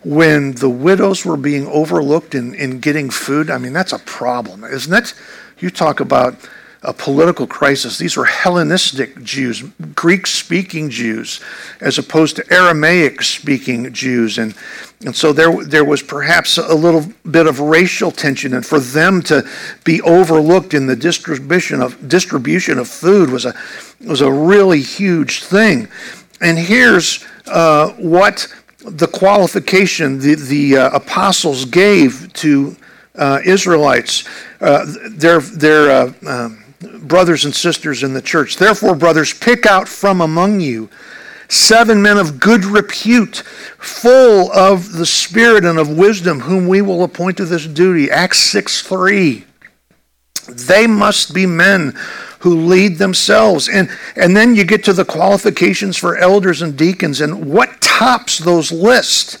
when 0.03 0.53
the 0.53 0.69
widows 0.69 1.23
were 1.23 1.37
being 1.37 1.67
overlooked 1.67 2.33
in, 2.33 2.55
in 2.55 2.79
getting 2.79 3.11
food. 3.11 3.51
I 3.51 3.59
mean, 3.59 3.71
that's 3.71 3.93
a 3.93 3.99
problem, 3.99 4.63
isn't 4.63 4.91
it? 4.91 5.13
You 5.61 5.69
talk 5.69 5.99
about 5.99 6.35
a 6.83 6.91
political 6.91 7.45
crisis. 7.45 7.99
These 7.99 8.17
were 8.17 8.25
Hellenistic 8.25 9.21
Jews, 9.23 9.61
Greek 9.93 10.25
speaking 10.25 10.89
Jews, 10.89 11.39
as 11.79 11.99
opposed 11.99 12.35
to 12.37 12.53
Aramaic 12.53 13.21
speaking 13.21 13.93
Jews. 13.93 14.39
And, 14.39 14.55
and 15.05 15.15
so 15.15 15.31
there, 15.31 15.63
there 15.63 15.85
was 15.85 16.01
perhaps 16.01 16.57
a 16.57 16.73
little 16.73 17.05
bit 17.29 17.45
of 17.45 17.59
racial 17.59 18.09
tension. 18.09 18.55
And 18.55 18.65
for 18.65 18.79
them 18.79 19.21
to 19.23 19.47
be 19.83 20.01
overlooked 20.01 20.73
in 20.73 20.87
the 20.87 20.95
distribution 20.95 21.81
of, 21.81 22.09
distribution 22.09 22.79
of 22.79 22.87
food 22.87 23.29
was 23.29 23.45
a, 23.45 23.53
was 24.03 24.21
a 24.21 24.31
really 24.31 24.81
huge 24.81 25.43
thing. 25.43 25.87
And 26.41 26.57
here's 26.57 27.23
uh, 27.45 27.91
what 27.91 28.47
the 28.83 29.07
qualification 29.07 30.17
the, 30.17 30.33
the 30.33 30.77
uh, 30.77 30.89
apostles 30.89 31.65
gave 31.65 32.33
to 32.33 32.75
uh, 33.15 33.39
Israelites, 33.45 34.23
uh, 34.61 34.85
their, 35.09 35.39
their 35.39 35.91
uh, 35.91 36.13
um, 36.25 36.63
brothers 37.01 37.45
and 37.45 37.53
sisters 37.53 38.03
in 38.03 38.13
the 38.13 38.21
church. 38.21 38.57
Therefore, 38.57 38.95
brothers, 38.95 39.33
pick 39.33 39.65
out 39.65 39.87
from 39.87 40.21
among 40.21 40.61
you 40.61 40.89
seven 41.51 42.01
men 42.01 42.17
of 42.17 42.39
good 42.39 42.63
repute, 42.63 43.37
full 43.77 44.51
of 44.53 44.93
the 44.93 45.05
Spirit 45.05 45.65
and 45.65 45.77
of 45.77 45.89
wisdom, 45.89 46.39
whom 46.39 46.67
we 46.67 46.81
will 46.81 47.03
appoint 47.03 47.37
to 47.37 47.45
this 47.45 47.67
duty. 47.67 48.09
Acts 48.09 48.39
6 48.39 48.81
3. 48.81 49.45
They 50.47 50.87
must 50.87 51.33
be 51.33 51.45
men 51.45 51.93
who 52.39 52.55
lead 52.55 52.97
themselves. 52.97 53.69
And, 53.69 53.89
and 54.15 54.35
then 54.35 54.55
you 54.55 54.63
get 54.63 54.83
to 54.85 54.93
the 54.93 55.05
qualifications 55.05 55.97
for 55.97 56.17
elders 56.17 56.61
and 56.61 56.77
deacons, 56.77 57.21
and 57.21 57.51
what 57.51 57.81
tops 57.81 58.39
those 58.39 58.71
lists? 58.71 59.37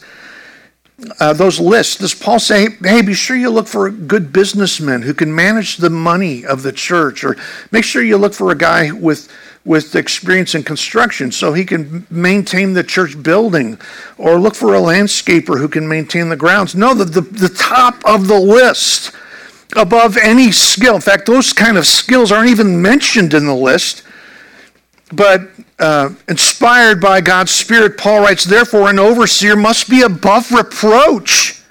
Uh, 1.19 1.33
those 1.33 1.59
lists, 1.59 1.97
does 1.97 2.13
Paul 2.13 2.39
say, 2.39 2.69
hey, 2.81 3.01
be 3.01 3.13
sure 3.13 3.35
you 3.35 3.49
look 3.49 3.67
for 3.67 3.87
a 3.87 3.91
good 3.91 4.31
businessmen 4.31 5.01
who 5.01 5.13
can 5.13 5.33
manage 5.33 5.77
the 5.77 5.89
money 5.89 6.45
of 6.45 6.63
the 6.63 6.71
church, 6.71 7.23
or 7.23 7.37
make 7.71 7.83
sure 7.83 8.03
you 8.03 8.17
look 8.17 8.33
for 8.33 8.51
a 8.51 8.55
guy 8.55 8.91
with 8.91 9.31
with 9.63 9.95
experience 9.95 10.55
in 10.55 10.63
construction 10.63 11.31
so 11.31 11.53
he 11.53 11.63
can 11.63 12.07
maintain 12.09 12.73
the 12.73 12.83
church 12.83 13.21
building, 13.21 13.79
or 14.17 14.39
look 14.39 14.55
for 14.55 14.73
a 14.73 14.79
landscaper 14.79 15.59
who 15.59 15.67
can 15.67 15.87
maintain 15.87 16.29
the 16.29 16.35
grounds. 16.35 16.73
No, 16.73 16.95
the, 16.95 17.05
the, 17.05 17.21
the 17.21 17.49
top 17.49 18.01
of 18.03 18.27
the 18.27 18.39
list 18.39 19.11
above 19.75 20.17
any 20.17 20.51
skill. 20.51 20.95
In 20.95 21.01
fact, 21.01 21.27
those 21.27 21.53
kind 21.53 21.77
of 21.77 21.85
skills 21.85 22.31
aren't 22.31 22.49
even 22.49 22.81
mentioned 22.81 23.35
in 23.35 23.45
the 23.45 23.55
list. 23.55 24.03
But 25.11 25.49
uh, 25.77 26.11
inspired 26.29 27.01
by 27.01 27.21
God's 27.21 27.51
Spirit, 27.51 27.97
Paul 27.97 28.21
writes, 28.21 28.43
Therefore, 28.43 28.89
an 28.89 28.99
overseer 28.99 29.55
must 29.55 29.89
be 29.89 30.01
above 30.01 30.51
reproach. 30.51 31.61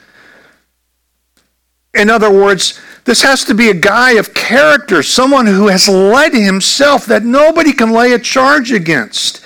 In 1.95 2.11
other 2.11 2.31
words, 2.31 2.79
this 3.05 3.23
has 3.23 3.45
to 3.45 3.55
be 3.55 3.71
a 3.71 3.75
guy 3.75 4.13
of 4.13 4.35
character, 4.35 5.03
someone 5.03 5.47
who 5.47 5.69
has 5.69 5.89
led 5.89 6.35
himself 6.35 7.07
that 7.07 7.25
nobody 7.25 7.73
can 7.73 7.91
lay 7.91 8.13
a 8.13 8.19
charge 8.19 8.73
against. 8.73 9.43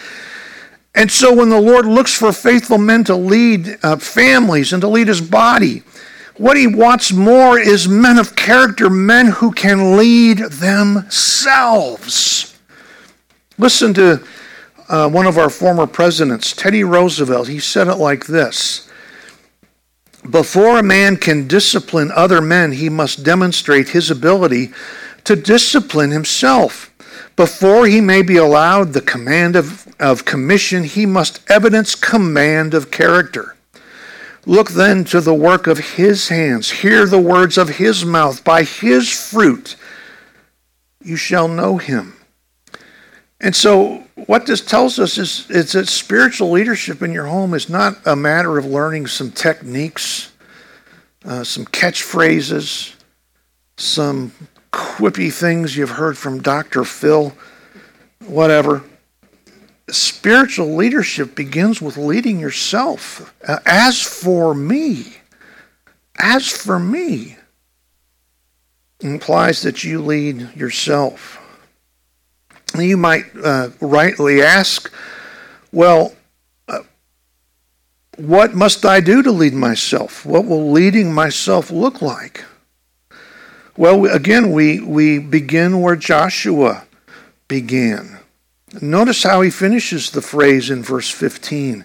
And 0.94 1.10
so, 1.10 1.34
when 1.34 1.48
the 1.48 1.60
Lord 1.60 1.86
looks 1.86 2.14
for 2.16 2.32
faithful 2.32 2.78
men 2.78 3.04
to 3.04 3.16
lead 3.16 3.78
uh, 3.82 3.96
families 3.96 4.72
and 4.72 4.80
to 4.82 4.88
lead 4.88 5.08
his 5.08 5.20
body, 5.20 5.82
what 6.36 6.56
he 6.56 6.66
wants 6.66 7.12
more 7.12 7.58
is 7.58 7.88
men 7.88 8.18
of 8.18 8.34
character, 8.36 8.90
men 8.90 9.26
who 9.28 9.52
can 9.52 9.96
lead 9.96 10.38
themselves. 10.38 10.94
Listen 13.56 13.94
to 13.94 14.22
uh, 14.88 15.08
one 15.08 15.26
of 15.26 15.38
our 15.38 15.50
former 15.50 15.86
presidents, 15.86 16.52
Teddy 16.52 16.84
Roosevelt. 16.84 17.48
He 17.48 17.60
said 17.60 17.88
it 17.88 17.96
like 17.96 18.26
this 18.26 18.88
Before 20.28 20.78
a 20.78 20.82
man 20.82 21.16
can 21.16 21.46
discipline 21.46 22.10
other 22.14 22.40
men, 22.40 22.72
he 22.72 22.88
must 22.88 23.24
demonstrate 23.24 23.90
his 23.90 24.10
ability 24.10 24.72
to 25.24 25.36
discipline 25.36 26.10
himself. 26.10 26.90
Before 27.36 27.86
he 27.86 28.00
may 28.00 28.22
be 28.22 28.36
allowed 28.36 28.92
the 28.92 29.00
command 29.00 29.56
of, 29.56 29.88
of 29.98 30.24
commission, 30.24 30.84
he 30.84 31.04
must 31.06 31.40
evidence 31.50 31.94
command 31.94 32.74
of 32.74 32.90
character. 32.90 33.56
Look 34.46 34.70
then 34.70 35.04
to 35.04 35.20
the 35.20 35.34
work 35.34 35.66
of 35.66 35.78
his 35.96 36.28
hands, 36.28 36.70
hear 36.70 37.06
the 37.06 37.18
words 37.18 37.56
of 37.56 37.70
his 37.70 38.04
mouth. 38.04 38.44
By 38.44 38.62
his 38.62 39.10
fruit 39.10 39.76
you 41.02 41.16
shall 41.16 41.48
know 41.48 41.78
him. 41.78 42.14
And 43.44 43.54
so, 43.54 44.02
what 44.24 44.46
this 44.46 44.62
tells 44.62 44.98
us 44.98 45.18
is, 45.18 45.50
is 45.50 45.72
that 45.72 45.86
spiritual 45.86 46.50
leadership 46.50 47.02
in 47.02 47.12
your 47.12 47.26
home 47.26 47.52
is 47.52 47.68
not 47.68 47.94
a 48.06 48.16
matter 48.16 48.56
of 48.56 48.64
learning 48.64 49.06
some 49.06 49.30
techniques, 49.30 50.32
uh, 51.26 51.44
some 51.44 51.66
catchphrases, 51.66 52.94
some 53.76 54.32
quippy 54.72 55.30
things 55.30 55.76
you've 55.76 55.90
heard 55.90 56.16
from 56.16 56.40
Dr. 56.40 56.84
Phil, 56.84 57.34
whatever. 58.24 58.82
Spiritual 59.90 60.74
leadership 60.74 61.34
begins 61.34 61.82
with 61.82 61.98
leading 61.98 62.40
yourself. 62.40 63.34
Uh, 63.46 63.58
as 63.66 64.00
for 64.00 64.54
me, 64.54 65.12
as 66.18 66.50
for 66.50 66.78
me, 66.78 67.36
implies 69.00 69.60
that 69.60 69.84
you 69.84 70.00
lead 70.00 70.56
yourself. 70.56 71.43
You 72.78 72.96
might 72.96 73.26
uh, 73.42 73.70
rightly 73.80 74.42
ask, 74.42 74.92
well, 75.70 76.14
uh, 76.66 76.80
what 78.16 78.54
must 78.54 78.84
I 78.84 79.00
do 79.00 79.22
to 79.22 79.30
lead 79.30 79.54
myself? 79.54 80.26
What 80.26 80.44
will 80.44 80.72
leading 80.72 81.12
myself 81.12 81.70
look 81.70 82.02
like? 82.02 82.44
Well, 83.76 84.06
again, 84.06 84.52
we, 84.52 84.80
we 84.80 85.18
begin 85.18 85.80
where 85.80 85.96
Joshua 85.96 86.84
began. 87.48 88.18
Notice 88.80 89.22
how 89.22 89.40
he 89.40 89.50
finishes 89.50 90.10
the 90.10 90.22
phrase 90.22 90.70
in 90.70 90.82
verse 90.82 91.10
15. 91.10 91.84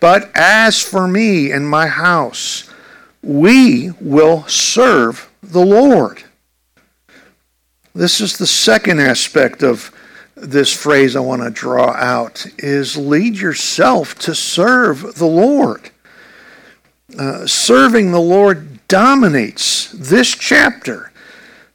But 0.00 0.30
as 0.34 0.82
for 0.82 1.08
me 1.08 1.50
and 1.50 1.68
my 1.68 1.86
house, 1.86 2.68
we 3.22 3.92
will 4.00 4.46
serve 4.46 5.30
the 5.42 5.64
Lord. 5.64 6.24
This 7.94 8.20
is 8.20 8.36
the 8.36 8.46
second 8.46 9.00
aspect 9.00 9.62
of 9.62 9.90
this 10.36 10.72
phrase 10.72 11.16
I 11.16 11.20
want 11.20 11.42
to 11.42 11.50
draw 11.50 11.92
out 11.92 12.46
is 12.58 12.96
lead 12.96 13.36
yourself 13.36 14.14
to 14.20 14.34
serve 14.34 15.16
the 15.16 15.26
Lord. 15.26 15.90
Uh, 17.18 17.46
serving 17.46 18.12
the 18.12 18.20
Lord 18.20 18.86
dominates 18.86 19.90
this 19.92 20.34
chapter. 20.34 21.10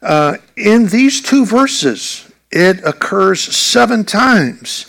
Uh, 0.02 0.38
in 0.56 0.88
these 0.88 1.22
two 1.22 1.46
verses, 1.46 2.32
it 2.52 2.84
occurs 2.86 3.42
seven 3.42 4.06
times. 4.06 4.86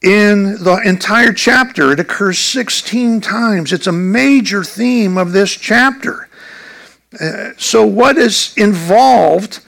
In 0.00 0.62
the 0.62 0.80
entire 0.84 1.32
chapter, 1.32 1.90
it 1.90 1.98
occurs 1.98 2.38
16 2.38 3.20
times. 3.20 3.72
It's 3.72 3.88
a 3.88 3.92
major 3.92 4.62
theme 4.62 5.18
of 5.18 5.32
this 5.32 5.50
chapter. 5.50 6.28
Uh, 7.20 7.50
so, 7.56 7.84
what 7.84 8.16
is 8.16 8.54
involved 8.56 9.60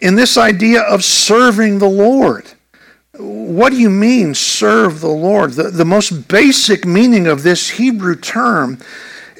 in 0.00 0.14
this 0.14 0.36
idea 0.36 0.82
of 0.82 1.04
serving 1.04 1.78
the 1.78 1.88
Lord. 1.88 2.52
What 3.16 3.70
do 3.70 3.78
you 3.78 3.90
mean, 3.90 4.34
serve 4.34 5.00
the 5.00 5.08
Lord? 5.08 5.52
The, 5.52 5.64
the 5.64 5.84
most 5.84 6.28
basic 6.28 6.86
meaning 6.86 7.26
of 7.26 7.42
this 7.42 7.70
Hebrew 7.70 8.16
term 8.16 8.78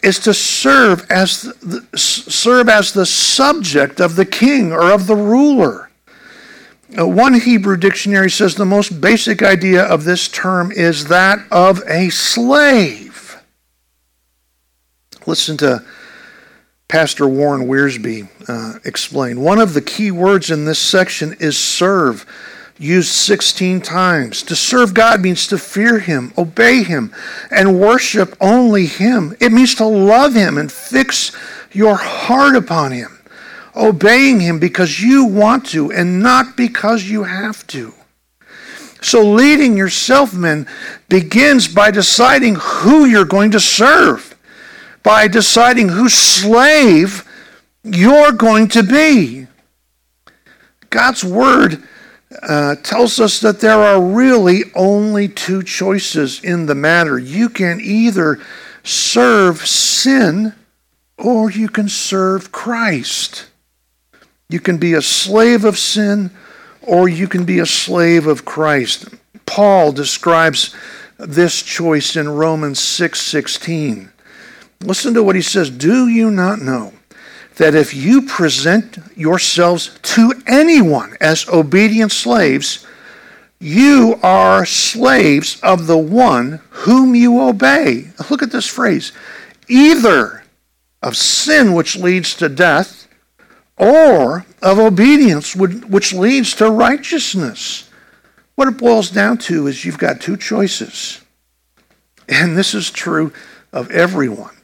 is 0.02 0.18
to 0.20 0.34
serve 0.34 1.06
as 1.10 1.42
the, 1.42 1.86
serve 1.96 2.68
as 2.68 2.92
the 2.92 3.06
subject 3.06 4.00
of 4.00 4.16
the 4.16 4.24
king 4.24 4.72
or 4.72 4.90
of 4.90 5.06
the 5.06 5.16
ruler. 5.16 5.90
Uh, 6.98 7.06
one 7.06 7.34
Hebrew 7.34 7.76
dictionary 7.76 8.30
says 8.30 8.54
the 8.54 8.64
most 8.64 9.00
basic 9.00 9.42
idea 9.42 9.84
of 9.84 10.04
this 10.04 10.28
term 10.28 10.72
is 10.72 11.06
that 11.06 11.38
of 11.50 11.82
a 11.86 12.08
slave. 12.10 13.40
Listen 15.26 15.56
to 15.58 15.84
Pastor 16.90 17.28
Warren 17.28 17.68
Wiersbe 17.68 18.28
uh, 18.48 18.80
explained. 18.84 19.40
One 19.40 19.60
of 19.60 19.74
the 19.74 19.80
key 19.80 20.10
words 20.10 20.50
in 20.50 20.64
this 20.64 20.80
section 20.80 21.36
is 21.38 21.56
serve, 21.56 22.26
used 22.80 23.10
16 23.12 23.80
times. 23.80 24.42
To 24.42 24.56
serve 24.56 24.92
God 24.92 25.20
means 25.20 25.46
to 25.46 25.56
fear 25.56 26.00
Him, 26.00 26.32
obey 26.36 26.82
Him, 26.82 27.14
and 27.48 27.80
worship 27.80 28.36
only 28.40 28.86
Him. 28.86 29.36
It 29.38 29.52
means 29.52 29.76
to 29.76 29.84
love 29.86 30.34
Him 30.34 30.58
and 30.58 30.70
fix 30.70 31.30
your 31.70 31.94
heart 31.94 32.56
upon 32.56 32.90
Him. 32.90 33.20
obeying 33.76 34.40
Him 34.40 34.58
because 34.58 35.00
you 35.00 35.24
want 35.24 35.66
to 35.66 35.92
and 35.92 36.20
not 36.20 36.56
because 36.56 37.04
you 37.04 37.22
have 37.22 37.64
to. 37.68 37.94
So, 39.00 39.22
leading 39.22 39.76
yourself, 39.76 40.34
men, 40.34 40.66
begins 41.08 41.68
by 41.68 41.92
deciding 41.92 42.56
who 42.56 43.04
you're 43.04 43.24
going 43.24 43.52
to 43.52 43.60
serve, 43.60 44.29
by 45.02 45.28
deciding 45.28 45.88
whose 45.88 46.14
slave 46.14 47.24
you're 47.82 48.32
going 48.32 48.68
to 48.68 48.82
be. 48.82 49.46
God's 50.90 51.24
Word 51.24 51.82
uh, 52.42 52.76
tells 52.76 53.18
us 53.20 53.40
that 53.40 53.60
there 53.60 53.78
are 53.78 54.00
really 54.00 54.64
only 54.74 55.28
two 55.28 55.62
choices 55.62 56.42
in 56.42 56.66
the 56.66 56.74
matter. 56.74 57.18
You 57.18 57.48
can 57.48 57.80
either 57.80 58.40
serve 58.82 59.66
sin 59.66 60.54
or 61.16 61.50
you 61.50 61.68
can 61.68 61.88
serve 61.88 62.52
Christ. 62.52 63.50
You 64.48 64.60
can 64.60 64.78
be 64.78 64.94
a 64.94 65.02
slave 65.02 65.64
of 65.64 65.78
sin 65.78 66.30
or 66.82 67.08
you 67.08 67.28
can 67.28 67.44
be 67.44 67.58
a 67.58 67.66
slave 67.66 68.26
of 68.26 68.44
Christ. 68.44 69.08
Paul 69.46 69.92
describes 69.92 70.74
this 71.18 71.62
choice 71.62 72.16
in 72.16 72.28
Romans 72.28 72.80
6:16. 72.80 73.20
6, 73.20 74.12
Listen 74.82 75.14
to 75.14 75.22
what 75.22 75.36
he 75.36 75.42
says, 75.42 75.68
"Do 75.70 76.08
you 76.08 76.30
not 76.30 76.62
know 76.62 76.94
that 77.56 77.74
if 77.74 77.92
you 77.92 78.22
present 78.22 78.98
yourselves 79.14 79.90
to 80.02 80.32
anyone 80.46 81.16
as 81.20 81.46
obedient 81.48 82.12
slaves, 82.12 82.86
you 83.58 84.18
are 84.22 84.64
slaves 84.64 85.58
of 85.62 85.86
the 85.86 85.98
one 85.98 86.60
whom 86.70 87.14
you 87.14 87.40
obey?" 87.40 88.10
Look 88.30 88.42
at 88.42 88.52
this 88.52 88.66
phrase. 88.66 89.12
Either 89.68 90.44
of 91.02 91.16
sin 91.16 91.74
which 91.74 91.96
leads 91.96 92.34
to 92.34 92.48
death 92.48 93.06
or 93.76 94.46
of 94.62 94.78
obedience 94.78 95.54
which 95.54 96.12
leads 96.12 96.54
to 96.54 96.70
righteousness. 96.70 97.84
What 98.54 98.68
it 98.68 98.78
boils 98.78 99.10
down 99.10 99.38
to 99.38 99.66
is 99.66 99.84
you've 99.84 99.98
got 99.98 100.20
two 100.20 100.36
choices. 100.36 101.18
And 102.28 102.56
this 102.56 102.74
is 102.74 102.90
true 102.90 103.32
of 103.72 103.90
everyone. 103.90 104.56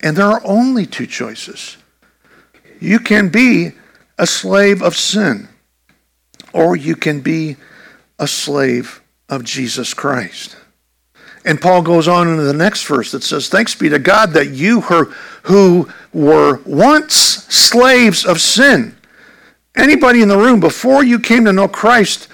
And 0.00 0.16
there 0.16 0.26
are 0.26 0.42
only 0.44 0.86
two 0.86 1.06
choices. 1.06 1.76
You 2.80 2.98
can 2.98 3.28
be 3.28 3.72
a 4.18 4.26
slave 4.26 4.82
of 4.82 4.96
sin, 4.96 5.48
or 6.52 6.76
you 6.76 6.96
can 6.96 7.20
be 7.20 7.56
a 8.18 8.26
slave 8.26 9.00
of 9.28 9.44
Jesus 9.44 9.94
Christ. 9.94 10.56
And 11.44 11.60
Paul 11.60 11.82
goes 11.82 12.08
on 12.08 12.28
into 12.28 12.42
the 12.42 12.52
next 12.52 12.84
verse 12.84 13.12
that 13.12 13.22
says, 13.22 13.48
Thanks 13.48 13.74
be 13.74 13.88
to 13.88 13.98
God 13.98 14.32
that 14.32 14.50
you 14.50 14.80
who 14.82 15.88
were 16.12 16.60
once 16.64 17.14
slaves 17.14 18.24
of 18.24 18.40
sin, 18.40 18.96
anybody 19.76 20.20
in 20.22 20.28
the 20.28 20.38
room, 20.38 20.60
before 20.60 21.04
you 21.04 21.18
came 21.18 21.44
to 21.44 21.52
know 21.52 21.68
Christ, 21.68 22.28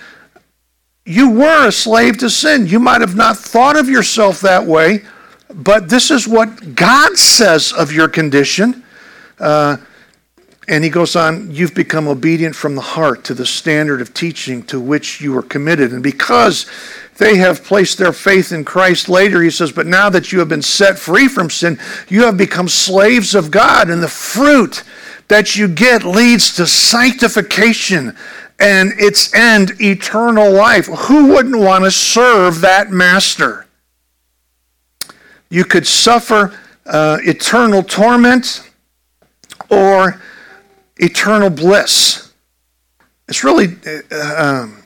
you 1.05 1.31
were 1.31 1.69
a 1.69 1.73
slave 1.73 2.19
to 2.19 2.31
sin. 2.31 2.67
You 2.67 2.81
might 2.81 3.03
have 3.03 3.15
not 3.15 3.37
thought 3.37 3.77
of 3.77 3.89
yourself 3.89 4.41
that 4.41 4.65
way, 4.65 5.05
but 5.55 5.89
this 5.89 6.11
is 6.11 6.27
what 6.27 6.75
God 6.75 7.17
says 7.17 7.73
of 7.73 7.93
your 7.93 8.09
condition. 8.09 8.83
Uh, 9.39 9.77
and 10.67 10.83
he 10.83 10.91
goes 10.91 11.15
on, 11.15 11.51
you've 11.51 11.75
become 11.75 12.09
obedient 12.09 12.57
from 12.57 12.75
the 12.75 12.81
heart 12.81 13.25
to 13.25 13.35
the 13.35 13.45
standard 13.45 14.01
of 14.01 14.15
teaching 14.15 14.63
to 14.65 14.81
which 14.81 15.21
you 15.21 15.33
were 15.33 15.43
committed. 15.43 15.93
And 15.93 16.03
because 16.03 16.67
they 17.19 17.37
have 17.37 17.63
placed 17.63 17.99
their 17.99 18.13
faith 18.13 18.51
in 18.51 18.65
Christ 18.65 19.09
later, 19.09 19.43
he 19.43 19.51
says, 19.51 19.73
but 19.73 19.87
now 19.87 20.09
that 20.11 20.33
you 20.33 20.39
have 20.39 20.49
been 20.49 20.63
set 20.63 20.99
free 20.99 21.29
from 21.29 21.51
sin, 21.51 21.79
you 22.09 22.23
have 22.23 22.39
become 22.39 22.69
slaves 22.69 23.35
of 23.35 23.51
God. 23.51 23.91
And 23.91 24.03
the 24.03 24.09
fruit 24.09 24.83
that 25.29 25.55
you 25.55 25.69
get 25.69 26.03
leads 26.03 26.57
to 26.57 26.67
sanctification 26.67 28.17
and 28.59 28.93
its 28.97 29.35
end, 29.35 29.73
eternal 29.81 30.51
life. 30.51 30.87
Who 30.87 31.29
wouldn't 31.29 31.59
want 31.59 31.85
to 31.85 31.91
serve 31.91 32.63
that 32.63 32.91
master? 32.91 33.64
You 35.55 35.65
could 35.65 35.87
suffer 35.87 36.53
uh, 36.85 37.19
eternal 37.23 37.85
torment 37.85 38.69
or 39.71 40.21
eternal 40.97 41.49
bliss. 41.49 42.33
It's 43.29 43.45
really, 43.45 43.77
uh, 44.11 44.35
um, 44.37 44.83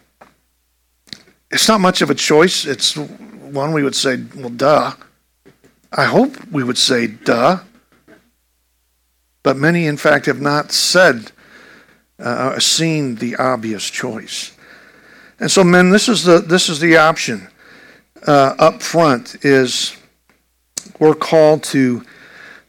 it's 1.50 1.66
not 1.68 1.80
much 1.80 2.02
of 2.02 2.10
a 2.10 2.14
choice. 2.14 2.66
It's 2.66 2.98
one 2.98 3.72
we 3.72 3.82
would 3.82 3.96
say, 3.96 4.22
well, 4.36 4.50
duh. 4.50 4.92
I 5.90 6.04
hope 6.04 6.36
we 6.52 6.62
would 6.62 6.76
say, 6.76 7.06
duh. 7.06 7.60
But 9.42 9.56
many, 9.56 9.86
in 9.86 9.96
fact, 9.96 10.26
have 10.26 10.42
not 10.42 10.70
said, 10.70 11.32
uh, 12.18 12.60
seen 12.60 13.14
the 13.14 13.36
obvious 13.36 13.88
choice. 13.88 14.54
And 15.40 15.50
so, 15.50 15.64
men, 15.64 15.88
this 15.88 16.10
is 16.10 16.24
the, 16.24 16.40
this 16.40 16.68
is 16.68 16.78
the 16.78 16.98
option 16.98 17.48
uh, 18.26 18.54
up 18.58 18.82
front 18.82 19.42
is 19.46 19.97
we're 20.98 21.14
called 21.14 21.62
to 21.64 22.04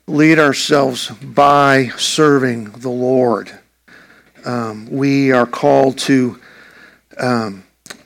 lead 0.07 0.39
ourselves 0.39 1.09
by 1.09 1.89
serving 1.97 2.65
the 2.71 2.89
Lord. 2.89 3.51
Um, 4.45 4.87
we 4.89 5.31
are 5.31 5.45
called 5.45 5.97
to 5.99 6.39
um, 7.17 7.63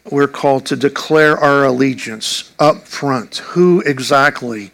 we're 0.10 0.28
called 0.28 0.66
to 0.68 0.76
declare 0.76 1.38
our 1.38 1.64
allegiance 1.64 2.52
up 2.60 2.88
front. 2.88 3.38
Who 3.38 3.82
exactly 3.82 4.72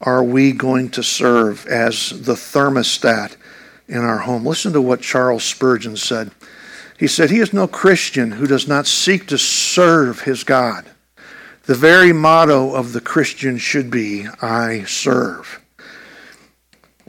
are 0.00 0.22
we 0.22 0.52
going 0.52 0.90
to 0.90 1.02
serve 1.02 1.66
as 1.66 2.10
the 2.10 2.34
thermostat 2.34 3.36
in 3.88 3.98
our 3.98 4.18
home? 4.18 4.46
Listen 4.46 4.72
to 4.72 4.80
what 4.80 5.00
Charles 5.00 5.44
Spurgeon 5.44 5.96
said. 5.96 6.30
He 6.98 7.06
said, 7.06 7.30
He 7.30 7.40
is 7.40 7.52
no 7.52 7.68
Christian 7.68 8.32
who 8.32 8.46
does 8.46 8.66
not 8.66 8.86
seek 8.86 9.26
to 9.28 9.38
serve 9.38 10.22
his 10.22 10.44
God. 10.44 10.86
The 11.68 11.74
very 11.74 12.14
motto 12.14 12.74
of 12.74 12.94
the 12.94 13.00
Christian 13.02 13.58
should 13.58 13.90
be, 13.90 14.26
I 14.40 14.84
serve. 14.84 15.60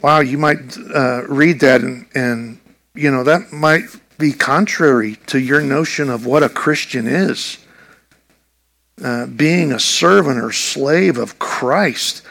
Wow, 0.02 0.20
you 0.20 0.38
might 0.38 0.78
uh, 0.94 1.24
read 1.30 1.62
that 1.62 1.80
and, 1.80 2.06
and, 2.14 2.60
you 2.94 3.10
know, 3.10 3.24
that 3.24 3.54
might 3.54 3.86
be 4.18 4.34
contrary 4.34 5.16
to 5.28 5.40
your 5.40 5.62
notion 5.62 6.10
of 6.10 6.26
what 6.26 6.44
a 6.44 6.50
Christian 6.50 7.08
is. 7.08 7.58
Uh, 9.02 9.28
being 9.28 9.72
a 9.72 9.80
servant 9.80 10.44
or 10.44 10.52
slave 10.52 11.18
of 11.18 11.40
Christ 11.40 12.22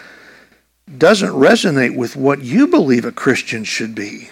doesn't 0.98 1.30
resonate 1.30 1.96
with 1.96 2.14
what 2.14 2.42
you 2.42 2.66
believe 2.66 3.06
a 3.06 3.10
Christian 3.10 3.64
should 3.64 3.94
be. 3.94 4.28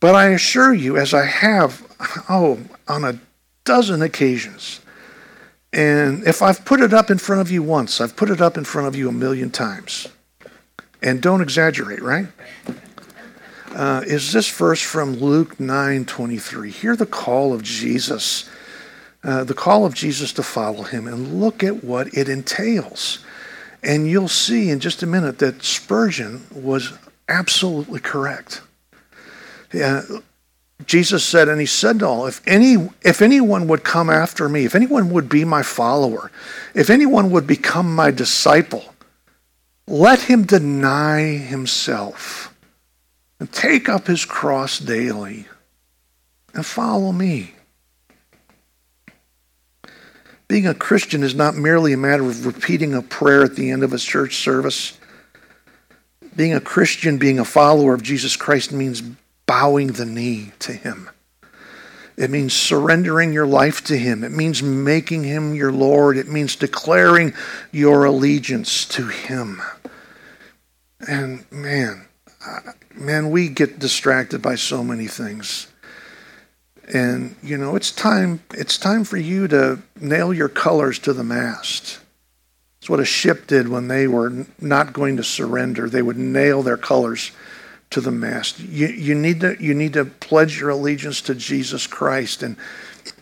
But 0.00 0.14
I 0.14 0.32
assure 0.32 0.74
you, 0.74 0.98
as 0.98 1.14
I 1.14 1.24
have, 1.24 1.82
oh, 2.28 2.58
on 2.86 3.04
a 3.04 3.18
dozen 3.64 4.02
occasions, 4.02 4.82
and 5.72 6.26
if 6.26 6.40
I've 6.40 6.64
put 6.64 6.80
it 6.80 6.94
up 6.94 7.10
in 7.10 7.18
front 7.18 7.40
of 7.40 7.50
you 7.50 7.62
once, 7.62 8.00
I've 8.00 8.16
put 8.16 8.30
it 8.30 8.40
up 8.40 8.56
in 8.56 8.64
front 8.64 8.88
of 8.88 8.96
you 8.96 9.08
a 9.08 9.12
million 9.12 9.50
times. 9.50 10.08
And 11.02 11.20
don't 11.20 11.40
exaggerate, 11.40 12.02
right? 12.02 12.26
Uh, 13.74 14.02
is 14.06 14.32
this 14.32 14.48
verse 14.50 14.80
from 14.80 15.16
Luke 15.16 15.60
9 15.60 16.04
23. 16.06 16.70
Hear 16.70 16.96
the 16.96 17.06
call 17.06 17.52
of 17.52 17.62
Jesus, 17.62 18.48
uh, 19.22 19.44
the 19.44 19.54
call 19.54 19.84
of 19.84 19.94
Jesus 19.94 20.32
to 20.32 20.42
follow 20.42 20.82
him, 20.82 21.06
and 21.06 21.40
look 21.40 21.62
at 21.62 21.84
what 21.84 22.12
it 22.14 22.28
entails. 22.28 23.24
And 23.82 24.08
you'll 24.08 24.28
see 24.28 24.70
in 24.70 24.80
just 24.80 25.02
a 25.02 25.06
minute 25.06 25.38
that 25.38 25.62
Spurgeon 25.62 26.46
was 26.52 26.92
absolutely 27.28 28.00
correct. 28.00 28.62
Yeah, 29.72 30.02
Jesus 30.86 31.24
said, 31.24 31.48
and 31.48 31.60
he 31.60 31.66
said 31.66 31.98
to 31.98 32.06
all, 32.06 32.26
if 32.26 32.40
any 32.46 32.88
if 33.02 33.20
anyone 33.20 33.66
would 33.68 33.82
come 33.82 34.08
after 34.08 34.48
me, 34.48 34.64
if 34.64 34.74
anyone 34.74 35.10
would 35.10 35.28
be 35.28 35.44
my 35.44 35.62
follower, 35.62 36.30
if 36.74 36.88
anyone 36.88 37.30
would 37.30 37.46
become 37.46 37.94
my 37.94 38.10
disciple, 38.10 38.84
let 39.86 40.22
him 40.22 40.44
deny 40.44 41.36
himself 41.36 42.54
and 43.40 43.50
take 43.52 43.88
up 43.88 44.06
his 44.06 44.24
cross 44.24 44.78
daily 44.78 45.46
and 46.54 46.64
follow 46.64 47.12
me. 47.12 47.54
Being 50.46 50.66
a 50.66 50.74
Christian 50.74 51.22
is 51.22 51.34
not 51.34 51.56
merely 51.56 51.92
a 51.92 51.98
matter 51.98 52.24
of 52.24 52.46
repeating 52.46 52.94
a 52.94 53.02
prayer 53.02 53.42
at 53.42 53.54
the 53.54 53.70
end 53.70 53.82
of 53.82 53.92
a 53.92 53.98
church 53.98 54.36
service. 54.36 54.98
Being 56.34 56.54
a 56.54 56.60
Christian, 56.60 57.18
being 57.18 57.38
a 57.38 57.44
follower 57.44 57.92
of 57.92 58.02
Jesus 58.02 58.36
Christ 58.36 58.72
means 58.72 59.02
bowing 59.48 59.88
the 59.88 60.04
knee 60.04 60.52
to 60.60 60.72
him. 60.72 61.10
It 62.18 62.30
means 62.30 62.52
surrendering 62.52 63.32
your 63.32 63.46
life 63.46 63.84
to 63.84 63.96
Him. 63.96 64.24
It 64.24 64.32
means 64.32 64.60
making 64.60 65.22
Him 65.22 65.54
your 65.54 65.70
Lord. 65.70 66.16
It 66.16 66.26
means 66.26 66.56
declaring 66.56 67.32
your 67.70 68.04
allegiance 68.04 68.84
to 68.86 69.06
Him. 69.06 69.62
And 71.06 71.44
man, 71.52 72.06
uh, 72.44 72.72
man, 72.92 73.30
we 73.30 73.48
get 73.48 73.78
distracted 73.78 74.42
by 74.42 74.56
so 74.56 74.82
many 74.82 75.06
things. 75.06 75.68
And 76.92 77.36
you 77.40 77.56
know, 77.56 77.76
it's 77.76 77.92
time 77.92 78.40
it's 78.52 78.78
time 78.78 79.04
for 79.04 79.16
you 79.16 79.46
to 79.48 79.80
nail 80.00 80.34
your 80.34 80.48
colors 80.48 80.98
to 81.00 81.12
the 81.12 81.22
mast. 81.22 82.00
It's 82.80 82.90
what 82.90 82.98
a 82.98 83.04
ship 83.04 83.46
did 83.46 83.68
when 83.68 83.86
they 83.86 84.08
were 84.08 84.44
not 84.60 84.92
going 84.92 85.18
to 85.18 85.22
surrender. 85.22 85.88
They 85.88 86.02
would 86.02 86.18
nail 86.18 86.64
their 86.64 86.76
colors 86.76 87.30
to 87.90 88.00
the 88.00 88.10
mast. 88.10 88.60
You, 88.60 88.88
you, 88.88 89.14
need 89.14 89.40
to, 89.40 89.56
you 89.62 89.74
need 89.74 89.94
to 89.94 90.04
pledge 90.04 90.60
your 90.60 90.70
allegiance 90.70 91.20
to 91.22 91.34
Jesus 91.34 91.86
Christ 91.86 92.42
and, 92.42 92.56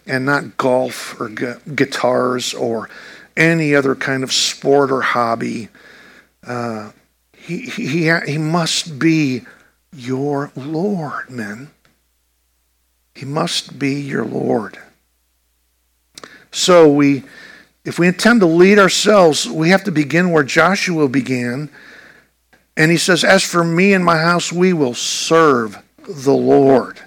and 0.07 0.27
not 0.27 0.57
golf 0.57 1.21
or 1.21 1.29
gu- 1.29 1.61
guitars 1.75 2.55
or 2.55 2.91
any 3.37 3.75
other 3.75 3.95
kind 3.95 4.25
of 4.25 4.33
sport 4.33 4.91
or 4.91 5.03
hobby. 5.03 5.69
Uh, 6.45 6.91
he, 7.37 7.61
he, 7.61 8.11
he 8.27 8.39
must 8.39 8.99
be 8.99 9.43
your 9.93 10.51
Lord, 10.57 11.31
men. 11.31 11.71
He 13.15 13.25
must 13.25 13.79
be 13.79 13.95
your 14.01 14.25
Lord. 14.25 14.79
So 16.51 16.91
we 16.91 17.25
if 17.87 18.01
we 18.01 18.09
intend 18.09 18.41
to 18.41 18.47
lead 18.47 18.81
ourselves, 18.81 19.49
we 19.49 19.69
have 19.69 19.85
to 19.85 19.93
begin 19.93 20.33
where 20.33 20.43
Joshua 20.43 21.09
began. 21.09 21.71
And 22.77 22.91
he 22.91 22.99
says, 22.99 23.25
As 23.25 23.43
for 23.43 23.65
me 23.65 23.93
and 23.93 24.05
my 24.05 24.19
house, 24.19 24.53
we 24.53 24.73
will 24.73 24.95
serve 24.95 25.83
the 26.09 26.35
Lord. 26.35 27.01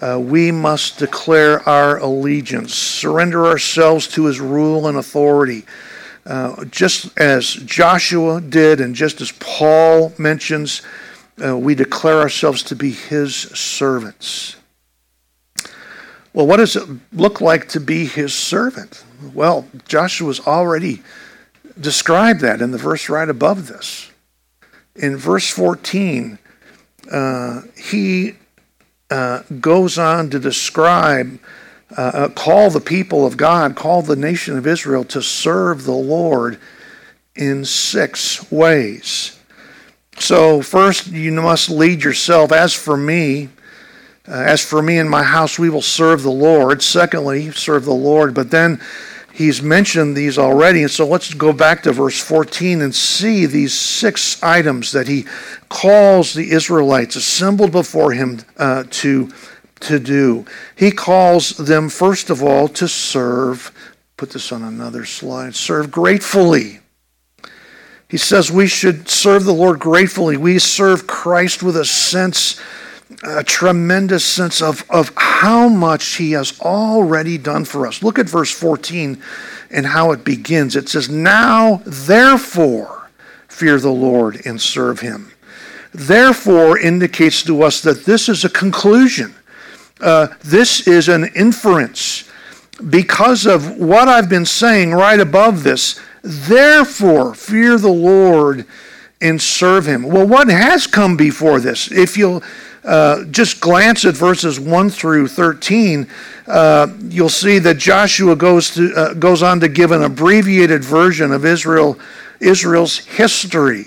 Uh, 0.00 0.20
we 0.20 0.52
must 0.52 0.98
declare 0.98 1.66
our 1.68 1.98
allegiance, 1.98 2.74
surrender 2.74 3.46
ourselves 3.46 4.06
to 4.08 4.26
his 4.26 4.40
rule 4.40 4.86
and 4.86 4.96
authority. 4.96 5.64
Uh, 6.24 6.64
just 6.66 7.18
as 7.18 7.54
Joshua 7.54 8.40
did, 8.40 8.80
and 8.80 8.94
just 8.94 9.20
as 9.20 9.32
Paul 9.32 10.12
mentions, 10.18 10.82
uh, 11.44 11.56
we 11.56 11.74
declare 11.74 12.20
ourselves 12.20 12.62
to 12.64 12.76
be 12.76 12.90
his 12.90 13.34
servants. 13.34 14.56
Well, 16.32 16.46
what 16.46 16.58
does 16.58 16.76
it 16.76 16.88
look 17.12 17.40
like 17.40 17.68
to 17.70 17.80
be 17.80 18.04
his 18.04 18.34
servant? 18.34 19.04
Well, 19.34 19.66
Joshua's 19.88 20.40
already 20.46 21.02
described 21.80 22.40
that 22.40 22.60
in 22.60 22.70
the 22.70 22.78
verse 22.78 23.08
right 23.08 23.28
above 23.28 23.66
this. 23.66 24.10
In 24.98 25.16
verse 25.16 25.48
14, 25.48 26.38
uh, 27.10 27.62
he 27.76 28.34
uh, 29.10 29.42
goes 29.60 29.96
on 29.96 30.30
to 30.30 30.38
describe, 30.38 31.38
uh, 31.96 32.00
uh, 32.00 32.28
call 32.30 32.70
the 32.70 32.80
people 32.80 33.24
of 33.24 33.36
God, 33.36 33.76
call 33.76 34.02
the 34.02 34.16
nation 34.16 34.58
of 34.58 34.66
Israel 34.66 35.04
to 35.04 35.22
serve 35.22 35.84
the 35.84 35.92
Lord 35.92 36.58
in 37.36 37.64
six 37.64 38.50
ways. 38.50 39.38
So, 40.18 40.60
first, 40.60 41.06
you 41.06 41.30
must 41.32 41.70
lead 41.70 42.02
yourself. 42.02 42.50
As 42.50 42.74
for 42.74 42.96
me, 42.96 43.50
uh, 44.26 44.32
as 44.32 44.64
for 44.64 44.82
me 44.82 44.98
and 44.98 45.08
my 45.08 45.22
house, 45.22 45.58
we 45.58 45.70
will 45.70 45.80
serve 45.80 46.22
the 46.22 46.30
Lord. 46.30 46.82
Secondly, 46.82 47.52
serve 47.52 47.84
the 47.84 47.92
Lord. 47.92 48.34
But 48.34 48.50
then 48.50 48.80
he's 49.38 49.62
mentioned 49.62 50.16
these 50.16 50.36
already. 50.36 50.82
And 50.82 50.90
so 50.90 51.06
let's 51.06 51.32
go 51.32 51.52
back 51.52 51.84
to 51.84 51.92
verse 51.92 52.20
14 52.20 52.82
and 52.82 52.92
see 52.92 53.46
these 53.46 53.72
six 53.72 54.42
items 54.42 54.90
that 54.92 55.06
he 55.06 55.26
calls 55.68 56.34
the 56.34 56.50
Israelites 56.50 57.14
assembled 57.14 57.70
before 57.70 58.12
him 58.12 58.40
uh, 58.56 58.84
to, 58.90 59.30
to 59.80 60.00
do. 60.00 60.44
He 60.74 60.90
calls 60.90 61.50
them, 61.50 61.88
first 61.88 62.30
of 62.30 62.42
all, 62.42 62.66
to 62.68 62.88
serve. 62.88 63.70
Put 64.16 64.30
this 64.30 64.50
on 64.50 64.64
another 64.64 65.04
slide. 65.04 65.54
Serve 65.54 65.92
gratefully. 65.92 66.80
He 68.08 68.16
says 68.16 68.50
we 68.50 68.66
should 68.66 69.08
serve 69.08 69.44
the 69.44 69.54
Lord 69.54 69.78
gratefully. 69.78 70.36
We 70.36 70.58
serve 70.58 71.06
Christ 71.06 71.62
with 71.62 71.76
a 71.76 71.84
sense 71.84 72.60
a 73.22 73.42
tremendous 73.42 74.24
sense 74.24 74.62
of, 74.62 74.84
of 74.90 75.10
how 75.16 75.68
much 75.68 76.16
he 76.16 76.32
has 76.32 76.58
already 76.60 77.36
done 77.36 77.64
for 77.64 77.86
us. 77.86 78.02
Look 78.02 78.18
at 78.18 78.28
verse 78.28 78.52
14 78.52 79.20
and 79.70 79.86
how 79.86 80.12
it 80.12 80.24
begins. 80.24 80.76
It 80.76 80.88
says, 80.88 81.08
Now, 81.08 81.82
therefore, 81.84 83.10
fear 83.48 83.78
the 83.78 83.90
Lord 83.90 84.40
and 84.46 84.60
serve 84.60 85.00
him. 85.00 85.32
Therefore 85.92 86.78
indicates 86.78 87.42
to 87.44 87.62
us 87.62 87.80
that 87.80 88.04
this 88.04 88.28
is 88.28 88.44
a 88.44 88.48
conclusion. 88.48 89.34
Uh, 90.00 90.28
this 90.44 90.86
is 90.86 91.08
an 91.08 91.30
inference. 91.34 92.24
Because 92.88 93.46
of 93.46 93.78
what 93.78 94.06
I've 94.06 94.28
been 94.28 94.46
saying 94.46 94.92
right 94.92 95.18
above 95.18 95.64
this, 95.64 95.98
therefore, 96.22 97.34
fear 97.34 97.78
the 97.78 97.88
Lord 97.88 98.64
and 99.20 99.42
serve 99.42 99.86
him. 99.86 100.04
Well, 100.04 100.26
what 100.26 100.48
has 100.48 100.86
come 100.86 101.16
before 101.16 101.58
this? 101.58 101.90
If 101.90 102.16
you'll 102.16 102.42
uh, 102.84 103.24
just 103.24 103.60
glance 103.60 104.04
at 104.04 104.14
verses 104.14 104.58
1 104.60 104.90
through 104.90 105.28
13, 105.28 106.06
uh, 106.46 106.88
you'll 107.08 107.28
see 107.28 107.58
that 107.58 107.78
Joshua 107.78 108.36
goes, 108.36 108.74
to, 108.74 108.94
uh, 108.94 109.14
goes 109.14 109.42
on 109.42 109.60
to 109.60 109.68
give 109.68 109.90
an 109.90 110.02
abbreviated 110.02 110.84
version 110.84 111.32
of 111.32 111.44
Israel, 111.44 111.98
Israel's 112.40 112.98
history. 112.98 113.86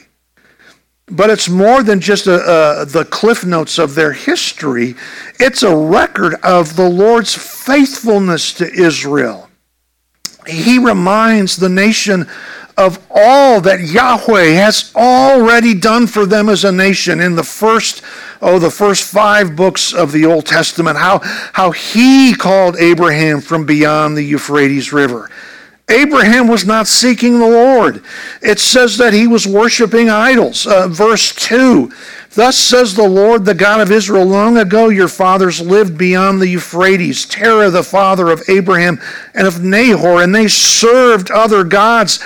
But 1.08 1.30
it's 1.30 1.50
more 1.50 1.84
than 1.84 2.00
just 2.00 2.28
a, 2.28 2.82
a, 2.82 2.86
the 2.86 3.06
cliff 3.06 3.44
notes 3.46 3.78
of 3.78 3.96
their 3.96 4.14
history, 4.14 4.96
it's 5.40 5.64
a 5.64 5.76
record 5.76 6.36
of 6.44 6.76
the 6.76 6.90
Lord's 6.90 7.36
faithfulness 7.36 8.54
to 8.54 8.72
Israel. 8.72 9.50
He 10.48 10.80
reminds 10.80 11.56
the 11.56 11.70
nation 11.70 12.28
of 12.82 13.00
all 13.10 13.62
that 13.62 13.80
Yahweh 13.80 14.52
has 14.54 14.92
already 14.96 15.74
done 15.74 16.08
for 16.08 16.26
them 16.26 16.50
as 16.50 16.64
a 16.64 16.72
nation 16.72 17.22
in 17.22 17.36
the 17.36 17.44
first 17.44 18.02
oh 18.42 18.60
the 18.60 18.72
first 18.72 19.04
5 19.04 19.56
books 19.56 19.94
of 19.94 20.12
the 20.12 20.26
Old 20.26 20.46
Testament 20.46 20.98
how 20.98 21.20
how 21.54 21.72
he 21.72 22.34
called 22.34 22.76
Abraham 22.78 23.40
from 23.40 23.66
beyond 23.66 24.18
the 24.18 24.24
Euphrates 24.24 24.92
river 24.92 25.30
Abraham 25.90 26.48
was 26.48 26.66
not 26.66 26.88
seeking 26.88 27.38
the 27.38 27.48
Lord. 27.48 28.02
It 28.42 28.60
says 28.60 28.98
that 28.98 29.14
he 29.14 29.28
was 29.28 29.46
worshiping 29.46 30.10
idols. 30.10 30.66
Uh, 30.66 30.88
verse 30.88 31.36
2 31.36 31.92
Thus 32.34 32.58
says 32.58 32.94
the 32.94 33.08
Lord, 33.08 33.44
the 33.44 33.54
God 33.54 33.82
of 33.82 33.92
Israel, 33.92 34.26
long 34.26 34.58
ago 34.58 34.88
your 34.88 35.10
fathers 35.10 35.60
lived 35.60 35.98
beyond 35.98 36.40
the 36.40 36.48
Euphrates, 36.48 37.26
Terah, 37.26 37.70
the 37.70 37.84
father 37.84 38.32
of 38.32 38.42
Abraham 38.48 39.02
and 39.34 39.46
of 39.46 39.62
Nahor, 39.62 40.22
and 40.22 40.34
they 40.34 40.48
served 40.48 41.30
other 41.30 41.66
gods. 41.66 42.24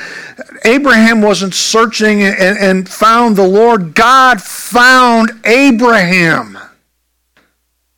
Abraham 0.64 1.24
wasn't 1.24 1.56
searching 1.56 2.22
and, 2.22 2.58
and 2.58 2.88
found 2.88 3.36
the 3.36 3.48
Lord. 3.48 3.96
God 3.96 4.42
found 4.42 5.32
Abraham 5.44 6.60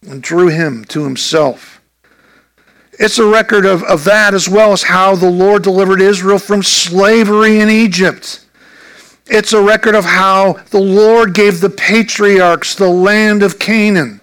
and 0.08 0.24
drew 0.24 0.48
him 0.48 0.86
to 0.86 1.04
himself. 1.04 1.82
It's 2.94 3.20
a 3.20 3.26
record 3.26 3.66
of, 3.66 3.84
of 3.84 4.06
that 4.06 4.34
as 4.34 4.48
well 4.48 4.72
as 4.72 4.84
how 4.84 5.16
the 5.16 5.30
Lord 5.30 5.62
delivered 5.62 6.02
Israel 6.02 6.40
from 6.40 6.64
slavery 6.64 7.60
in 7.60 7.70
Egypt. 7.70 8.47
It's 9.30 9.54
a 9.54 9.62
record 9.62 9.96
of 9.96 10.06
how 10.06 10.54
the 10.70 10.80
Lord 10.80 11.34
gave 11.34 11.60
the 11.60 11.70
patriarchs 11.70 12.76
the 12.76 12.90
land 12.90 13.44
of 13.44 13.60
Canaan, 13.60 14.22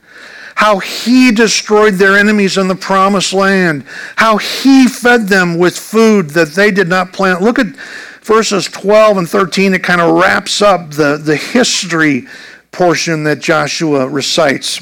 how 0.55 0.79
he 0.79 1.31
destroyed 1.31 1.95
their 1.95 2.17
enemies 2.17 2.57
in 2.57 2.69
the 2.69 2.75
promised 2.75 3.33
land, 3.33 3.85
how 4.17 4.39
he 4.39 4.89
fed 4.89 5.29
them 5.29 5.59
with 5.59 5.79
food 5.79 6.31
that 6.31 6.53
they 6.53 6.71
did 6.71 6.89
not 6.89 7.13
plant. 7.13 7.43
Look 7.43 7.59
at 7.59 7.77
verses 8.23 8.67
12 8.67 9.19
and 9.19 9.29
13. 9.29 9.75
It 9.75 9.83
kind 9.83 10.01
of 10.01 10.15
wraps 10.15 10.63
up 10.63 10.93
the, 10.93 11.19
the 11.23 11.37
history 11.37 12.27
portion 12.73 13.25
that 13.25 13.41
Joshua 13.41 14.09
recites. 14.09 14.81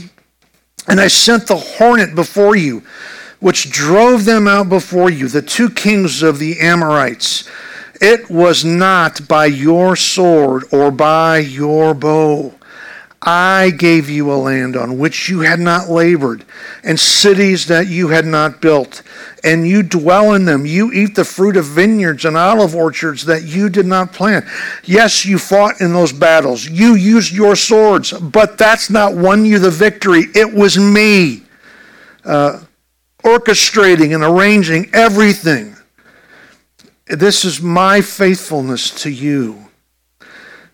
And 0.88 1.00
I 1.00 1.08
sent 1.08 1.46
the 1.46 1.56
hornet 1.56 2.14
before 2.14 2.54
you, 2.54 2.82
which 3.40 3.70
drove 3.70 4.24
them 4.24 4.46
out 4.46 4.68
before 4.68 5.10
you, 5.10 5.26
the 5.28 5.42
two 5.42 5.68
kings 5.68 6.22
of 6.22 6.38
the 6.38 6.60
Amorites 6.60 7.48
it 8.02 8.28
was 8.28 8.64
not 8.64 9.28
by 9.28 9.46
your 9.46 9.94
sword 9.94 10.64
or 10.72 10.90
by 10.90 11.38
your 11.38 11.94
bow. 11.94 12.52
I 13.24 13.70
gave 13.70 14.10
you 14.10 14.32
a 14.32 14.34
land 14.34 14.76
on 14.76 14.98
which 14.98 15.28
you 15.28 15.40
had 15.40 15.60
not 15.60 15.88
labored, 15.88 16.44
and 16.82 16.98
cities 16.98 17.66
that 17.66 17.86
you 17.86 18.08
had 18.08 18.26
not 18.26 18.60
built, 18.60 19.02
and 19.44 19.64
you 19.68 19.84
dwell 19.84 20.34
in 20.34 20.44
them. 20.44 20.66
You 20.66 20.90
eat 20.92 21.14
the 21.14 21.24
fruit 21.24 21.56
of 21.56 21.64
vineyards 21.66 22.24
and 22.24 22.36
olive 22.36 22.74
orchards 22.74 23.24
that 23.26 23.44
you 23.44 23.70
did 23.70 23.86
not 23.86 24.12
plant. 24.12 24.44
Yes, 24.82 25.24
you 25.24 25.38
fought 25.38 25.80
in 25.80 25.92
those 25.92 26.12
battles. 26.12 26.68
You 26.68 26.96
used 26.96 27.32
your 27.32 27.54
swords, 27.54 28.12
but 28.12 28.58
that's 28.58 28.90
not 28.90 29.14
won 29.14 29.44
you 29.44 29.60
the 29.60 29.70
victory. 29.70 30.24
It 30.34 30.52
was 30.52 30.76
me 30.76 31.44
uh, 32.24 32.58
orchestrating 33.22 34.16
and 34.16 34.24
arranging 34.24 34.90
everything. 34.92 35.76
This 37.06 37.44
is 37.44 37.60
my 37.60 38.00
faithfulness 38.00 38.90
to 39.02 39.10
you. 39.10 39.68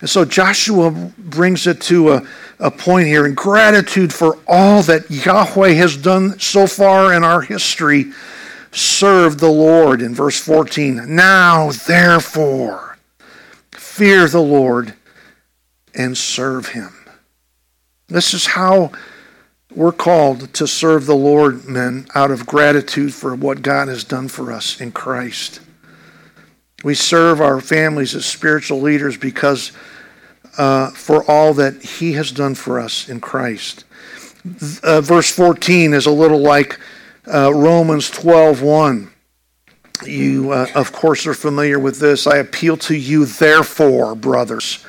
And 0.00 0.08
so 0.08 0.24
Joshua 0.24 0.90
brings 1.18 1.66
it 1.66 1.80
to 1.82 2.12
a, 2.12 2.26
a 2.60 2.70
point 2.70 3.08
here 3.08 3.26
in 3.26 3.34
gratitude 3.34 4.12
for 4.12 4.38
all 4.46 4.82
that 4.82 5.10
Yahweh 5.10 5.72
has 5.72 5.96
done 5.96 6.38
so 6.38 6.66
far 6.66 7.12
in 7.14 7.24
our 7.24 7.40
history. 7.40 8.12
Serve 8.70 9.38
the 9.38 9.50
Lord 9.50 10.02
in 10.02 10.14
verse 10.14 10.38
14. 10.38 11.14
Now, 11.14 11.72
therefore, 11.72 12.98
fear 13.72 14.28
the 14.28 14.42
Lord 14.42 14.94
and 15.94 16.16
serve 16.16 16.68
him. 16.68 16.94
This 18.06 18.32
is 18.32 18.46
how 18.46 18.92
we're 19.74 19.92
called 19.92 20.54
to 20.54 20.66
serve 20.66 21.06
the 21.06 21.16
Lord, 21.16 21.66
men, 21.66 22.06
out 22.14 22.30
of 22.30 22.46
gratitude 22.46 23.12
for 23.12 23.34
what 23.34 23.62
God 23.62 23.88
has 23.88 24.04
done 24.04 24.28
for 24.28 24.52
us 24.52 24.80
in 24.80 24.92
Christ. 24.92 25.60
We 26.84 26.94
serve 26.94 27.40
our 27.40 27.60
families 27.60 28.14
as 28.14 28.24
spiritual 28.24 28.80
leaders 28.80 29.16
because 29.16 29.72
uh, 30.56 30.90
for 30.90 31.28
all 31.30 31.54
that 31.54 31.82
he 31.82 32.12
has 32.12 32.30
done 32.30 32.54
for 32.54 32.78
us 32.80 33.08
in 33.08 33.20
Christ. 33.20 33.84
Uh, 34.82 35.00
verse 35.00 35.30
14 35.30 35.92
is 35.92 36.06
a 36.06 36.10
little 36.10 36.40
like 36.40 36.78
uh, 37.32 37.52
Romans 37.52 38.10
12 38.10 38.62
1. 38.62 39.10
You, 40.06 40.52
uh, 40.52 40.66
of 40.76 40.92
course, 40.92 41.26
are 41.26 41.34
familiar 41.34 41.78
with 41.78 41.98
this. 41.98 42.26
I 42.26 42.36
appeal 42.36 42.76
to 42.78 42.94
you, 42.94 43.24
therefore, 43.24 44.14
brothers, 44.14 44.84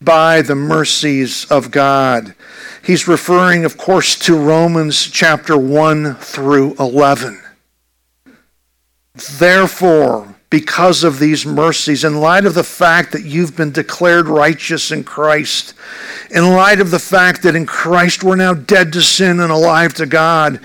by 0.00 0.42
the 0.42 0.54
mercies 0.54 1.44
of 1.46 1.72
God. 1.72 2.34
He's 2.82 3.08
referring, 3.08 3.64
of 3.64 3.76
course, 3.76 4.16
to 4.20 4.36
Romans 4.36 5.10
chapter 5.10 5.58
1 5.58 6.14
through 6.14 6.76
11. 6.78 7.42
Therefore, 9.38 10.36
because 10.50 11.04
of 11.04 11.18
these 11.18 11.44
mercies, 11.44 12.04
in 12.04 12.20
light 12.20 12.46
of 12.46 12.54
the 12.54 12.64
fact 12.64 13.12
that 13.12 13.22
you've 13.22 13.54
been 13.54 13.70
declared 13.70 14.26
righteous 14.28 14.90
in 14.90 15.04
Christ, 15.04 15.74
in 16.30 16.42
light 16.54 16.80
of 16.80 16.90
the 16.90 16.98
fact 16.98 17.42
that 17.42 17.54
in 17.54 17.66
Christ 17.66 18.24
we're 18.24 18.34
now 18.34 18.54
dead 18.54 18.90
to 18.94 19.02
sin 19.02 19.40
and 19.40 19.52
alive 19.52 19.92
to 19.94 20.06
God, 20.06 20.58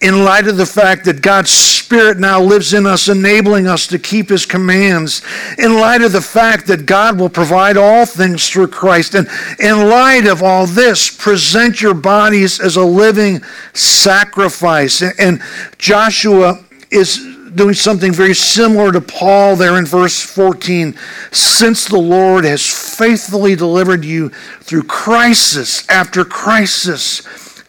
in 0.00 0.24
light 0.24 0.48
of 0.48 0.56
the 0.56 0.66
fact 0.66 1.04
that 1.04 1.22
God's 1.22 1.50
Spirit 1.50 2.18
now 2.18 2.42
lives 2.42 2.74
in 2.74 2.84
us, 2.84 3.06
enabling 3.08 3.68
us 3.68 3.86
to 3.86 3.98
keep 4.00 4.28
His 4.28 4.44
commands, 4.44 5.22
in 5.56 5.74
light 5.74 6.02
of 6.02 6.10
the 6.10 6.20
fact 6.20 6.66
that 6.66 6.84
God 6.84 7.20
will 7.20 7.28
provide 7.28 7.76
all 7.76 8.06
things 8.06 8.48
through 8.48 8.68
Christ, 8.68 9.14
and 9.14 9.28
in 9.60 9.88
light 9.88 10.26
of 10.26 10.42
all 10.42 10.66
this, 10.66 11.16
present 11.16 11.80
your 11.80 11.94
bodies 11.94 12.58
as 12.58 12.74
a 12.74 12.84
living 12.84 13.40
sacrifice. 13.72 15.00
And 15.00 15.40
Joshua 15.78 16.64
is 16.90 17.37
doing 17.54 17.74
something 17.74 18.12
very 18.12 18.34
similar 18.34 18.92
to 18.92 19.00
Paul 19.00 19.56
there 19.56 19.78
in 19.78 19.86
verse 19.86 20.20
14. 20.20 20.96
Since 21.32 21.86
the 21.86 21.98
Lord 21.98 22.44
has 22.44 22.66
faithfully 22.96 23.56
delivered 23.56 24.04
you 24.04 24.30
through 24.60 24.84
crisis 24.84 25.88
after 25.88 26.24
crisis, 26.24 27.22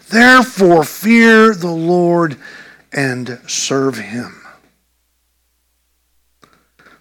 therefore 0.09 0.83
fear 0.83 1.53
the 1.53 1.71
Lord 1.71 2.37
and 2.91 3.39
serve 3.47 3.97
him. 3.97 4.41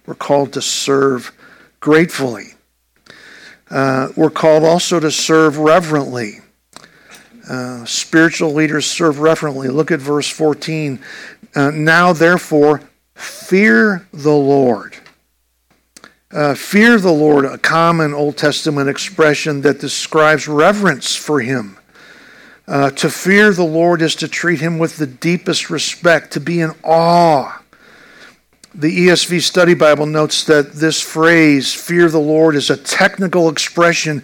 We're 0.05 0.15
called 0.15 0.53
to 0.53 0.61
serve 0.61 1.31
gratefully. 1.79 2.55
Uh, 3.69 4.09
we're 4.15 4.31
called 4.31 4.63
also 4.63 4.99
to 4.99 5.11
serve 5.11 5.57
reverently. 5.57 6.39
Uh, 7.47 7.83
spiritual 7.85 8.53
leaders 8.53 8.85
serve 8.85 9.19
reverently. 9.19 9.69
Look 9.69 9.91
at 9.91 9.99
verse 9.99 10.29
14. 10.29 10.99
Uh, 11.55 11.71
now, 11.71 12.13
therefore, 12.13 12.81
fear 13.15 14.07
the 14.13 14.33
Lord. 14.33 14.95
Uh, 16.31 16.53
fear 16.53 16.99
the 16.99 17.11
Lord, 17.11 17.45
a 17.45 17.57
common 17.57 18.13
Old 18.13 18.37
Testament 18.37 18.87
expression 18.87 19.61
that 19.61 19.79
describes 19.79 20.47
reverence 20.47 21.15
for 21.15 21.39
Him. 21.39 21.77
Uh, 22.67 22.91
to 22.91 23.09
fear 23.09 23.51
the 23.51 23.63
Lord 23.63 24.03
is 24.03 24.13
to 24.15 24.27
treat 24.27 24.59
Him 24.59 24.77
with 24.77 24.97
the 24.97 25.07
deepest 25.07 25.71
respect, 25.71 26.31
to 26.33 26.39
be 26.39 26.61
in 26.61 26.71
awe. 26.83 27.63
The 28.75 29.07
ESV 29.07 29.41
Study 29.41 29.73
Bible 29.73 30.05
notes 30.05 30.43
that 30.43 30.73
this 30.73 31.01
phrase, 31.01 31.73
fear 31.73 32.09
the 32.09 32.19
Lord, 32.19 32.55
is 32.55 32.69
a 32.69 32.77
technical 32.77 33.49
expression 33.49 34.21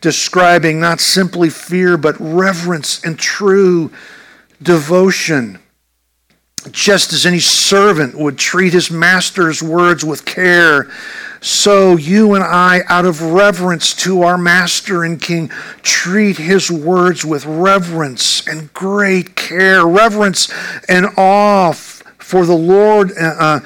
describing 0.00 0.78
not 0.78 1.00
simply 1.00 1.50
fear, 1.50 1.96
but 1.96 2.14
reverence 2.20 3.04
and 3.04 3.18
true 3.18 3.90
devotion 4.62 5.58
just 6.70 7.12
as 7.12 7.26
any 7.26 7.38
servant 7.38 8.14
would 8.14 8.38
treat 8.38 8.72
his 8.72 8.90
master's 8.90 9.62
words 9.62 10.04
with 10.04 10.24
care, 10.24 10.90
so 11.40 11.96
you 11.96 12.34
and 12.34 12.42
I, 12.42 12.80
out 12.88 13.04
of 13.04 13.22
reverence 13.22 13.94
to 14.02 14.22
our 14.22 14.36
master 14.36 15.04
and 15.04 15.20
king, 15.20 15.48
treat 15.82 16.36
his 16.36 16.70
words 16.70 17.24
with 17.24 17.46
reverence 17.46 18.46
and 18.46 18.72
great 18.74 19.36
care, 19.36 19.86
reverence 19.86 20.52
and 20.88 21.06
awe 21.16 21.72
for 21.72 22.44
the 22.44 22.56
Lord. 22.56 23.12
Uh, 23.12 23.34
uh, 23.38 23.60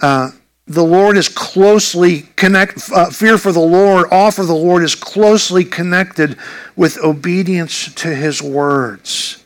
uh 0.00 0.30
the 0.66 0.84
Lord 0.84 1.16
is 1.16 1.28
closely 1.28 2.22
connect. 2.36 2.90
Uh, 2.90 3.10
fear 3.10 3.36
for 3.36 3.52
the 3.52 3.60
Lord, 3.60 4.06
awe 4.10 4.30
for 4.30 4.44
the 4.44 4.54
Lord 4.54 4.82
is 4.82 4.94
closely 4.94 5.64
connected 5.64 6.38
with 6.76 6.98
obedience 6.98 7.92
to 7.94 8.14
His 8.14 8.40
words. 8.40 9.41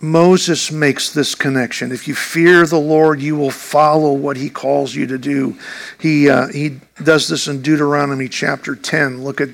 Moses 0.00 0.72
makes 0.72 1.12
this 1.12 1.34
connection. 1.34 1.92
If 1.92 2.08
you 2.08 2.14
fear 2.14 2.66
the 2.66 2.80
Lord, 2.80 3.20
you 3.20 3.36
will 3.36 3.50
follow 3.50 4.12
what 4.14 4.38
he 4.38 4.48
calls 4.48 4.94
you 4.94 5.06
to 5.06 5.18
do. 5.18 5.58
He, 5.98 6.28
uh, 6.30 6.48
he 6.48 6.80
does 7.02 7.28
this 7.28 7.46
in 7.46 7.60
Deuteronomy 7.60 8.28
chapter 8.28 8.74
10. 8.74 9.22
Look 9.22 9.42
at, 9.42 9.50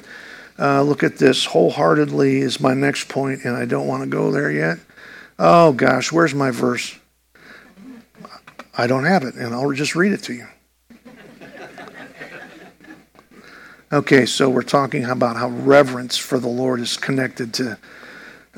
uh, 0.57 0.83
look 0.83 1.03
at 1.03 1.19
this. 1.19 1.47
Wholeheartedly 1.47 2.39
is 2.39 2.61
my 2.61 2.75
next 2.75 3.09
point, 3.09 3.45
and 3.45 3.57
I 3.57 3.65
don't 3.65 3.89
want 3.89 4.05
to 4.05 4.09
go 4.09 4.31
there 4.31 4.51
yet. 4.51 4.79
Oh, 5.37 5.73
gosh, 5.73 6.13
where's 6.13 6.35
my 6.35 6.53
verse? 6.53 6.97
I 8.79 8.87
don't 8.87 9.05
have 9.05 9.25
it, 9.25 9.35
and 9.35 9.53
I'll 9.53 9.73
just 9.73 9.97
read 9.97 10.13
it 10.13 10.23
to 10.25 10.33
you. 10.33 10.47
Okay, 13.93 14.27
so 14.27 14.51
we're 14.51 14.63
talking 14.63 15.05
about 15.05 15.37
how 15.37 15.49
reverence 15.49 16.17
for 16.17 16.39
the 16.39 16.49
Lord 16.49 16.81
is 16.81 16.97
connected 16.97 17.55
to 17.55 17.79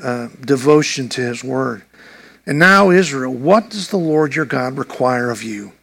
uh, 0.01 0.29
devotion 0.41 1.09
to 1.09 1.21
his 1.21 1.43
word. 1.43 1.83
And 2.45 2.57
now, 2.57 2.89
Israel, 2.89 3.33
what 3.33 3.69
does 3.69 3.89
the 3.89 3.97
Lord 3.97 4.35
your 4.35 4.45
God 4.45 4.77
require 4.77 5.29
of 5.29 5.43
you? 5.43 5.73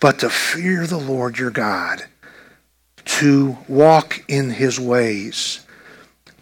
But 0.00 0.18
to 0.18 0.30
fear 0.30 0.86
the 0.86 0.98
Lord 0.98 1.38
your 1.38 1.50
God, 1.50 2.04
to 3.04 3.56
walk 3.68 4.24
in 4.28 4.50
his 4.50 4.78
ways, 4.78 5.64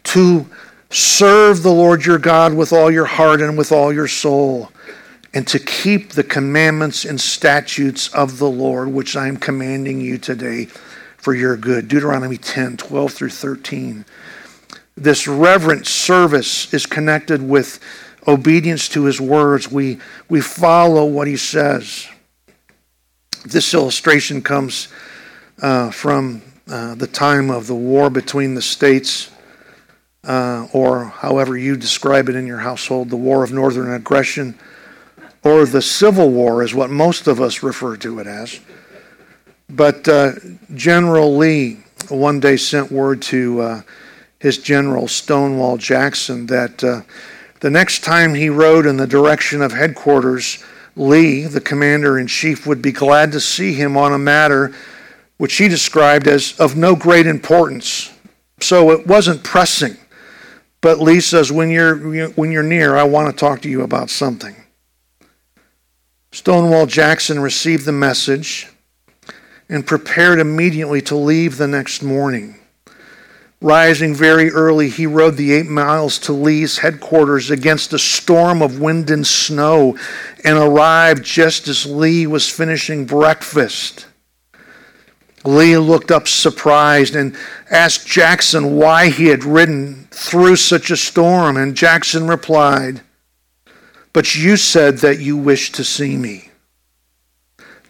to 0.05 0.47
serve 0.89 1.63
the 1.63 1.71
Lord 1.73 2.05
your 2.05 2.19
God 2.19 2.55
with 2.55 2.73
all 2.73 2.91
your 2.91 3.05
heart 3.05 3.41
and 3.41 3.57
with 3.57 3.71
all 3.71 3.93
your 3.93 4.09
soul, 4.09 4.71
and 5.33 5.47
to 5.47 5.59
keep 5.59 6.11
the 6.11 6.25
commandments 6.25 7.05
and 7.05 7.21
statutes 7.21 8.09
of 8.09 8.39
the 8.39 8.51
Lord, 8.51 8.89
which 8.89 9.15
I 9.15 9.29
am 9.29 9.37
commanding 9.37 10.01
you 10.01 10.19
today 10.19 10.67
for 11.17 11.35
your 11.35 11.57
good. 11.57 11.87
Deuteronomy 11.87 12.39
10 12.39 12.79
12 12.79 13.13
through 13.13 13.29
13 13.29 14.05
this 15.01 15.27
reverent 15.27 15.87
service 15.87 16.73
is 16.75 16.85
connected 16.87 17.43
with 17.43 17.81
obedience 18.29 18.89
to 18.91 19.05
his 19.05 19.21
words. 19.21 19.71
We, 19.71 19.99
we 20.29 20.43
follow 20.43 21.07
what 21.07 21.27
he 21.27 21.39
says. 21.39 22.07
This 23.45 23.73
illustration 23.73 24.43
comes 24.43 24.89
uh, 25.63 25.91
from 25.91 26.43
uh, 26.69 26.95
the 26.95 27.07
time 27.07 27.51
of 27.51 27.67
the 27.67 27.75
war 27.75 28.11
between 28.11 28.55
the 28.55 28.63
states, 28.63 29.31
uh, 30.25 30.69
or 30.73 31.07
however 31.07 31.57
you 31.57 31.77
describe 31.77 32.29
it 32.29 32.37
in 32.37 32.47
your 32.47 32.59
household, 32.59 33.09
the 33.09 33.17
war 33.17 33.43
of 33.43 33.53
northern 33.53 33.93
aggression, 33.95 34.59
or 35.43 35.65
the 35.65 35.81
Civil 35.81 36.31
War 36.31 36.63
is 36.63 36.75
what 36.75 36.91
most 36.91 37.27
of 37.27 37.41
us 37.41 37.63
refer 37.63 37.97
to 37.97 38.19
it 38.19 38.27
as. 38.27 38.61
But 39.71 40.07
uh, 40.07 40.33
General 40.75 41.35
Lee 41.35 41.81
one 42.11 42.41
day 42.41 42.59
sent 42.59 42.93
word 42.93 43.23
to 43.23 43.61
uh, 43.61 43.83
his 44.41 44.59
general, 44.59 45.07
Stonewall 45.07 45.77
Jackson, 45.77 46.47
that 46.47 46.83
uh, 46.83 47.03
the 47.61 47.71
next 47.71 48.03
time 48.03 48.35
he 48.35 48.49
rode 48.49 48.87
in 48.87 48.97
the 48.97 49.07
direction 49.07 49.63
of 49.63 49.73
headquarters, 49.73 50.65
Lee, 50.97 51.45
the 51.45 51.61
commander 51.61 52.19
in 52.19 52.27
chief, 52.27 52.67
would 52.67 52.83
be 52.83 52.91
glad 52.91 53.31
to 53.33 53.41
see 53.41 53.75
him 53.75 53.97
on 53.97 54.13
a 54.13 54.19
matter 54.19 54.75
which 55.37 55.57
he 55.57 55.69
described 55.69 56.27
as 56.27 56.59
of 56.59 56.77
no 56.77 56.95
great 56.95 57.27
importance. 57.27 58.13
So 58.61 58.91
it 58.91 59.07
wasn't 59.07 59.43
pressing. 59.43 59.97
But 60.81 61.01
Lee 61.01 61.21
says, 61.21 61.53
when 61.53 61.71
you're, 61.71 62.29
when 62.31 62.51
you're 62.51 62.63
near, 62.63 62.97
I 62.97 63.05
want 63.05 63.31
to 63.31 63.39
talk 63.39 63.61
to 63.63 63.69
you 63.69 63.83
about 63.83 64.11
something. 64.11 64.57
Stonewall 66.33 66.87
Jackson 66.87 67.41
received 67.41 67.85
the 67.85 67.93
message 67.93 68.69
and 69.69 69.87
prepared 69.87 70.41
immediately 70.41 71.01
to 71.03 71.17
leave 71.17 71.57
the 71.57 71.67
next 71.67 72.03
morning. 72.03 72.60
Rising 73.63 74.15
very 74.15 74.51
early, 74.51 74.89
he 74.89 75.07
rode 75.07 75.37
the 75.37 75.53
eight 75.53 75.67
miles 75.67 76.19
to 76.21 76.33
Lee's 76.33 76.79
headquarters 76.79 77.51
against 77.51 77.93
a 77.93 77.99
storm 77.99 78.63
of 78.63 78.81
wind 78.81 79.11
and 79.11 79.27
snow 79.27 79.99
and 80.43 80.57
arrived 80.57 81.23
just 81.23 81.69
as 81.69 81.85
Lee 81.85 82.27
was 82.27 82.49
finishing 82.49 83.05
breakfast. 83.05 84.07
Lee 85.45 85.77
looked 85.77 86.11
up 86.11 86.27
surprised 86.27 87.15
and 87.15 87.37
asked 87.71 88.07
Jackson 88.07 88.77
why 88.77 89.11
he 89.11 89.27
had 89.27 89.45
ridden 89.45 90.09
through 90.11 90.57
such 90.57 90.91
a 90.91 90.97
storm, 90.97 91.59
and 91.59 91.77
Jackson 91.77 92.27
replied, 92.27 93.03
But 94.15 94.35
you 94.37 94.57
said 94.57 94.99
that 94.99 95.21
you 95.21 95.37
wished 95.37 95.75
to 95.75 95.85
see 95.85 96.17
me. 96.17 96.51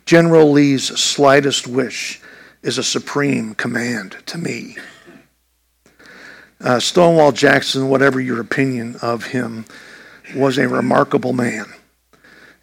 General 0.04 0.50
Lee's 0.50 0.98
slightest 0.98 1.68
wish 1.68 2.20
is 2.62 2.76
a 2.76 2.84
supreme 2.84 3.54
command 3.54 4.16
to 4.26 4.36
me. 4.36 4.76
Uh, 6.60 6.78
Stonewall 6.78 7.32
Jackson, 7.32 7.88
whatever 7.88 8.20
your 8.20 8.40
opinion 8.40 8.96
of 9.02 9.24
him, 9.26 9.64
was 10.34 10.58
a 10.58 10.68
remarkable 10.68 11.32
man. 11.32 11.66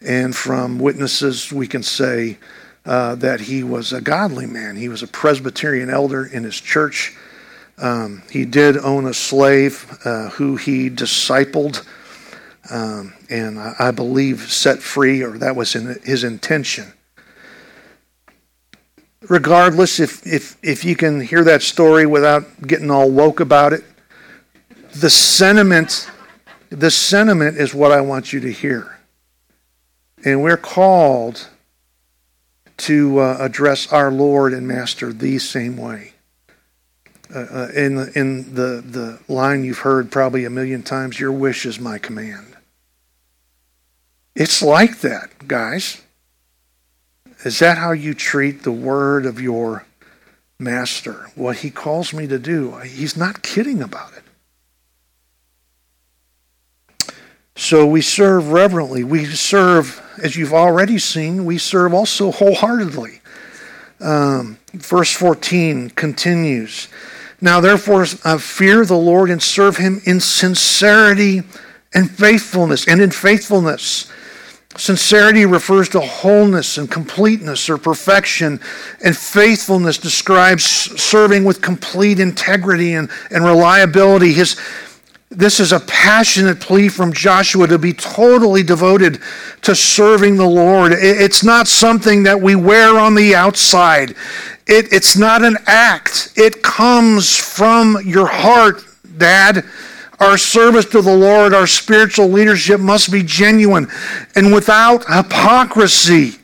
And 0.00 0.34
from 0.34 0.78
witnesses, 0.78 1.52
we 1.52 1.66
can 1.66 1.82
say 1.82 2.38
uh, 2.86 3.16
that 3.16 3.40
he 3.40 3.62
was 3.62 3.92
a 3.92 4.00
godly 4.00 4.46
man. 4.46 4.76
He 4.76 4.88
was 4.88 5.02
a 5.02 5.08
Presbyterian 5.08 5.90
elder 5.90 6.24
in 6.24 6.44
his 6.44 6.60
church. 6.60 7.16
Um, 7.76 8.22
he 8.30 8.44
did 8.44 8.76
own 8.78 9.06
a 9.06 9.14
slave 9.14 9.98
uh, 10.04 10.30
who 10.30 10.56
he 10.56 10.88
discipled 10.88 11.84
um, 12.70 13.14
and 13.30 13.58
I, 13.58 13.90
believe 13.90 14.52
set 14.52 14.80
free, 14.80 15.22
or 15.22 15.38
that 15.38 15.56
was 15.56 15.74
in 15.74 15.98
his 16.04 16.24
intention. 16.24 16.92
Regardless, 19.28 20.00
if, 20.00 20.26
if, 20.26 20.56
if 20.62 20.84
you 20.84 20.96
can 20.96 21.20
hear 21.20 21.44
that 21.44 21.62
story 21.62 22.06
without 22.06 22.66
getting 22.66 22.90
all 22.90 23.10
woke 23.10 23.40
about 23.40 23.72
it, 23.72 23.84
the 24.94 25.10
sentiment, 25.10 26.10
the 26.70 26.90
sentiment 26.90 27.58
is 27.58 27.74
what 27.74 27.92
I 27.92 28.00
want 28.00 28.32
you 28.32 28.40
to 28.40 28.50
hear. 28.50 28.98
And 30.24 30.42
we're 30.42 30.56
called 30.56 31.48
to 32.78 33.18
uh, 33.18 33.36
address 33.40 33.92
our 33.92 34.10
Lord 34.10 34.52
and 34.52 34.66
Master 34.66 35.12
the 35.12 35.38
same 35.38 35.76
way. 35.76 36.12
Uh, 37.34 37.40
uh, 37.40 37.68
in 37.74 38.10
in 38.14 38.54
the, 38.54 38.82
the 38.82 39.20
line 39.28 39.62
you've 39.62 39.80
heard 39.80 40.10
probably 40.10 40.46
a 40.46 40.50
million 40.50 40.82
times, 40.82 41.20
your 41.20 41.32
wish 41.32 41.66
is 41.66 41.78
my 41.78 41.98
command. 41.98 42.56
It's 44.34 44.62
like 44.62 45.00
that, 45.00 45.46
guys. 45.46 46.00
Is 47.44 47.60
that 47.60 47.78
how 47.78 47.92
you 47.92 48.14
treat 48.14 48.62
the 48.62 48.72
word 48.72 49.24
of 49.26 49.40
your 49.40 49.86
master? 50.58 51.30
What 51.34 51.58
he 51.58 51.70
calls 51.70 52.12
me 52.12 52.26
to 52.26 52.38
do, 52.38 52.76
he's 52.78 53.16
not 53.16 53.42
kidding 53.42 53.80
about 53.82 54.12
it. 54.14 54.22
So 57.54 57.86
we 57.86 58.02
serve 58.02 58.52
reverently. 58.52 59.02
We 59.02 59.24
serve, 59.24 60.00
as 60.22 60.36
you've 60.36 60.54
already 60.54 60.96
seen, 60.98 61.44
we 61.44 61.58
serve 61.58 61.92
also 61.92 62.30
wholeheartedly. 62.30 63.20
Um, 64.00 64.58
verse 64.72 65.12
14 65.12 65.90
continues 65.90 66.86
Now 67.40 67.60
therefore, 67.60 68.06
uh, 68.24 68.38
fear 68.38 68.84
the 68.84 68.96
Lord 68.96 69.28
and 69.28 69.42
serve 69.42 69.76
him 69.76 70.00
in 70.04 70.20
sincerity 70.20 71.42
and 71.92 72.08
faithfulness, 72.08 72.86
and 72.86 73.00
in 73.00 73.10
faithfulness. 73.10 74.08
Sincerity 74.78 75.44
refers 75.44 75.88
to 75.90 76.00
wholeness 76.00 76.78
and 76.78 76.88
completeness 76.88 77.68
or 77.68 77.78
perfection, 77.78 78.60
and 79.04 79.16
faithfulness 79.16 79.98
describes 79.98 80.64
serving 80.64 81.44
with 81.44 81.60
complete 81.60 82.20
integrity 82.20 82.94
and, 82.94 83.10
and 83.32 83.44
reliability. 83.44 84.32
His, 84.32 84.56
this 85.30 85.58
is 85.58 85.72
a 85.72 85.80
passionate 85.80 86.60
plea 86.60 86.88
from 86.88 87.12
Joshua 87.12 87.66
to 87.66 87.76
be 87.76 87.92
totally 87.92 88.62
devoted 88.62 89.20
to 89.62 89.74
serving 89.74 90.36
the 90.36 90.46
Lord. 90.46 90.92
It's 90.92 91.42
not 91.42 91.66
something 91.66 92.22
that 92.22 92.40
we 92.40 92.54
wear 92.54 93.00
on 93.00 93.16
the 93.16 93.34
outside, 93.34 94.10
it, 94.68 94.92
it's 94.92 95.16
not 95.16 95.42
an 95.42 95.56
act. 95.66 96.32
It 96.36 96.62
comes 96.62 97.36
from 97.36 97.98
your 98.04 98.28
heart, 98.28 98.84
Dad. 99.16 99.64
Our 100.20 100.36
service 100.36 100.86
to 100.86 101.00
the 101.00 101.14
Lord, 101.14 101.54
our 101.54 101.66
spiritual 101.66 102.28
leadership 102.28 102.80
must 102.80 103.12
be 103.12 103.22
genuine 103.22 103.88
and 104.34 104.52
without 104.52 105.04
hypocrisy. 105.06 106.38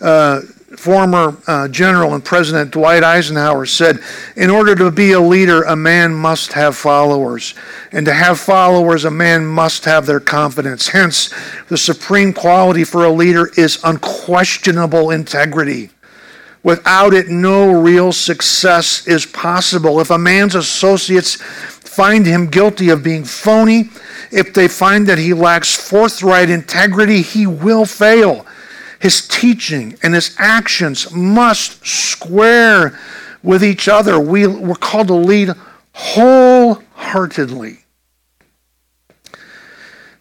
Uh, 0.00 0.40
former 0.76 1.36
uh, 1.46 1.68
General 1.68 2.14
and 2.14 2.24
President 2.24 2.70
Dwight 2.70 3.04
Eisenhower 3.04 3.66
said, 3.66 3.98
In 4.36 4.48
order 4.48 4.74
to 4.76 4.90
be 4.90 5.12
a 5.12 5.20
leader, 5.20 5.62
a 5.62 5.76
man 5.76 6.14
must 6.14 6.54
have 6.54 6.76
followers. 6.76 7.54
And 7.92 8.06
to 8.06 8.14
have 8.14 8.40
followers, 8.40 9.04
a 9.04 9.10
man 9.10 9.44
must 9.44 9.84
have 9.84 10.06
their 10.06 10.20
confidence. 10.20 10.88
Hence, 10.88 11.34
the 11.68 11.76
supreme 11.76 12.32
quality 12.32 12.84
for 12.84 13.04
a 13.04 13.12
leader 13.12 13.50
is 13.58 13.78
unquestionable 13.84 15.10
integrity. 15.10 15.90
Without 16.62 17.14
it, 17.14 17.28
no 17.28 17.72
real 17.72 18.12
success 18.12 19.06
is 19.06 19.24
possible. 19.26 20.00
If 20.00 20.10
a 20.10 20.18
man's 20.18 20.54
associates 20.54 21.38
find 21.90 22.24
him 22.24 22.46
guilty 22.46 22.88
of 22.90 23.02
being 23.02 23.24
phony, 23.24 23.90
if 24.30 24.54
they 24.54 24.68
find 24.68 25.06
that 25.08 25.18
he 25.18 25.34
lacks 25.34 25.74
forthright 25.74 26.48
integrity, 26.48 27.20
he 27.20 27.46
will 27.46 27.84
fail. 27.84 28.46
His 29.00 29.26
teaching 29.26 29.98
and 30.02 30.14
his 30.14 30.36
actions 30.38 31.10
must 31.10 31.84
square 31.84 32.98
with 33.42 33.64
each 33.64 33.88
other. 33.88 34.20
We, 34.20 34.46
we're 34.46 34.74
called 34.76 35.08
to 35.08 35.14
lead 35.14 35.50
wholeheartedly. 35.92 37.78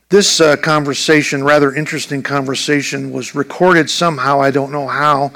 This 0.10 0.42
uh, 0.42 0.56
conversation, 0.56 1.44
rather 1.44 1.76
interesting 1.76 2.24
conversation, 2.24 3.12
was 3.12 3.36
recorded 3.36 3.92
somehow. 3.92 4.42
I 4.42 4.50
don't 4.50 4.72
know 4.72 4.88
how. 4.88 5.34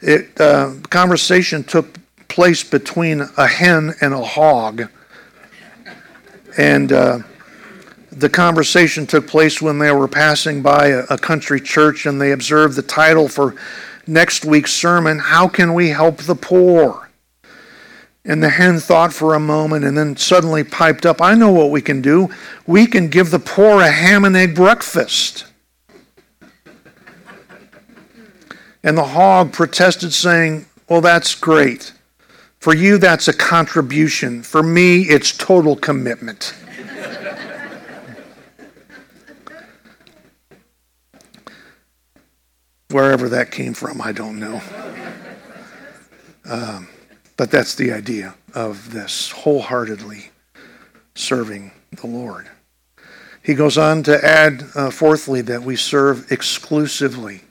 It 0.00 0.40
uh, 0.40 0.72
conversation 0.88 1.64
took 1.64 1.98
place 2.28 2.64
between 2.64 3.20
a 3.36 3.46
hen 3.46 3.92
and 4.00 4.14
a 4.14 4.24
hog, 4.24 4.88
and. 6.56 6.92
Uh, 6.92 7.18
the 8.16 8.30
conversation 8.30 9.06
took 9.06 9.26
place 9.26 9.60
when 9.60 9.78
they 9.78 9.92
were 9.92 10.08
passing 10.08 10.62
by 10.62 10.86
a, 10.86 11.04
a, 11.10 11.18
country 11.18 11.60
church 11.60 12.06
and 12.06 12.18
they 12.18 12.32
observed 12.32 12.74
the 12.74 12.82
title 12.82 13.28
for 13.28 13.54
next 14.06 14.46
week's 14.46 14.72
sermon 14.72 15.18
How 15.18 15.48
Can 15.48 15.74
We 15.74 15.90
Help 15.90 16.18
the 16.18 16.34
Poor? 16.34 17.10
And 18.24 18.42
the 18.42 18.48
hen 18.48 18.80
thought 18.80 19.12
for 19.12 19.34
a 19.34 19.40
moment 19.40 19.84
and 19.84 19.98
then 19.98 20.16
suddenly 20.16 20.64
piped 20.64 21.04
up 21.04 21.20
I 21.20 21.34
know 21.34 21.50
what 21.50 21.70
we 21.70 21.82
can 21.82 22.00
do. 22.00 22.30
We 22.66 22.86
can 22.86 23.08
give 23.08 23.30
the 23.30 23.38
poor 23.38 23.82
a 23.82 23.90
ham 23.90 24.24
and 24.24 24.36
egg 24.36 24.54
breakfast. 24.54 25.44
And 28.82 28.96
the 28.96 29.04
hog 29.04 29.52
protested, 29.52 30.12
saying, 30.12 30.66
Well, 30.88 31.00
that's 31.00 31.34
great. 31.34 31.92
For 32.66 32.74
you, 32.74 32.98
that's 32.98 33.28
a 33.28 33.32
contribution. 33.32 34.42
For 34.42 34.60
me, 34.60 35.02
it's 35.02 35.30
total 35.30 35.76
commitment. 35.76 36.52
Wherever 42.90 43.28
that 43.28 43.52
came 43.52 43.72
from, 43.72 44.02
I 44.02 44.10
don't 44.10 44.40
know. 44.40 44.60
Um, 46.44 46.88
but 47.36 47.52
that's 47.52 47.76
the 47.76 47.92
idea 47.92 48.34
of 48.52 48.90
this 48.92 49.30
wholeheartedly 49.30 50.30
serving 51.14 51.70
the 51.92 52.08
Lord. 52.08 52.48
He 53.44 53.54
goes 53.54 53.78
on 53.78 54.02
to 54.02 54.24
add, 54.24 54.64
uh, 54.74 54.90
fourthly, 54.90 55.40
that 55.42 55.62
we 55.62 55.76
serve 55.76 56.32
exclusively. 56.32 57.42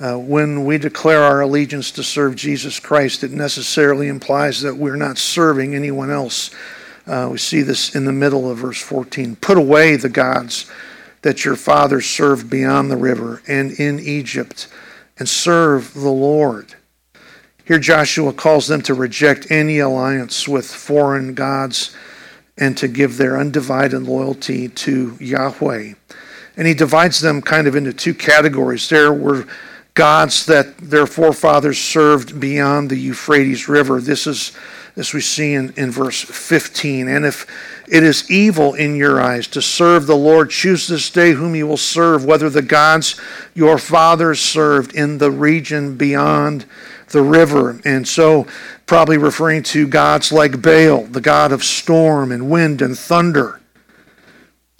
Uh, 0.00 0.16
when 0.16 0.64
we 0.64 0.78
declare 0.78 1.22
our 1.22 1.42
allegiance 1.42 1.90
to 1.90 2.02
serve 2.02 2.34
Jesus 2.34 2.80
Christ, 2.80 3.22
it 3.22 3.32
necessarily 3.32 4.08
implies 4.08 4.62
that 4.62 4.76
we're 4.76 4.96
not 4.96 5.18
serving 5.18 5.74
anyone 5.74 6.10
else. 6.10 6.50
Uh, 7.06 7.28
we 7.32 7.36
see 7.36 7.60
this 7.60 7.94
in 7.94 8.06
the 8.06 8.12
middle 8.12 8.50
of 8.50 8.58
verse 8.58 8.80
14. 8.80 9.36
Put 9.36 9.58
away 9.58 9.96
the 9.96 10.08
gods 10.08 10.70
that 11.20 11.44
your 11.44 11.54
fathers 11.54 12.06
served 12.06 12.48
beyond 12.48 12.90
the 12.90 12.96
river 12.96 13.42
and 13.46 13.72
in 13.72 14.00
Egypt, 14.00 14.68
and 15.18 15.28
serve 15.28 15.92
the 15.92 16.08
Lord. 16.08 16.74
Here, 17.66 17.78
Joshua 17.78 18.32
calls 18.32 18.68
them 18.68 18.80
to 18.82 18.94
reject 18.94 19.50
any 19.50 19.80
alliance 19.80 20.48
with 20.48 20.64
foreign 20.64 21.34
gods 21.34 21.94
and 22.56 22.74
to 22.78 22.88
give 22.88 23.18
their 23.18 23.38
undivided 23.38 24.02
loyalty 24.04 24.68
to 24.68 25.18
Yahweh. 25.20 25.92
And 26.56 26.66
he 26.66 26.72
divides 26.72 27.20
them 27.20 27.42
kind 27.42 27.66
of 27.66 27.76
into 27.76 27.92
two 27.92 28.14
categories. 28.14 28.88
There 28.88 29.12
were 29.12 29.46
gods 30.00 30.46
that 30.46 30.78
their 30.78 31.06
forefathers 31.06 31.76
served 31.76 32.40
beyond 32.40 32.88
the 32.88 32.96
Euphrates 32.96 33.68
River. 33.68 34.00
This 34.00 34.26
is 34.26 34.52
as 34.96 35.12
we 35.12 35.20
see 35.20 35.52
in, 35.52 35.74
in 35.76 35.90
verse 35.90 36.22
15. 36.22 37.06
And 37.06 37.26
if 37.26 37.46
it 37.86 38.02
is 38.02 38.30
evil 38.30 38.72
in 38.72 38.96
your 38.96 39.20
eyes 39.20 39.46
to 39.48 39.60
serve 39.60 40.06
the 40.06 40.16
Lord, 40.16 40.48
choose 40.48 40.88
this 40.88 41.10
day 41.10 41.32
whom 41.32 41.54
you 41.54 41.66
will 41.66 41.76
serve, 41.76 42.24
whether 42.24 42.48
the 42.48 42.62
gods 42.62 43.20
your 43.52 43.76
fathers 43.76 44.40
served 44.40 44.94
in 44.94 45.18
the 45.18 45.30
region 45.30 45.98
beyond 45.98 46.64
the 47.08 47.20
river. 47.20 47.78
And 47.84 48.08
so, 48.08 48.46
probably 48.86 49.18
referring 49.18 49.64
to 49.64 49.86
gods 49.86 50.32
like 50.32 50.62
Baal, 50.62 51.02
the 51.02 51.20
god 51.20 51.52
of 51.52 51.62
storm 51.62 52.32
and 52.32 52.48
wind 52.48 52.80
and 52.80 52.98
thunder. 52.98 53.60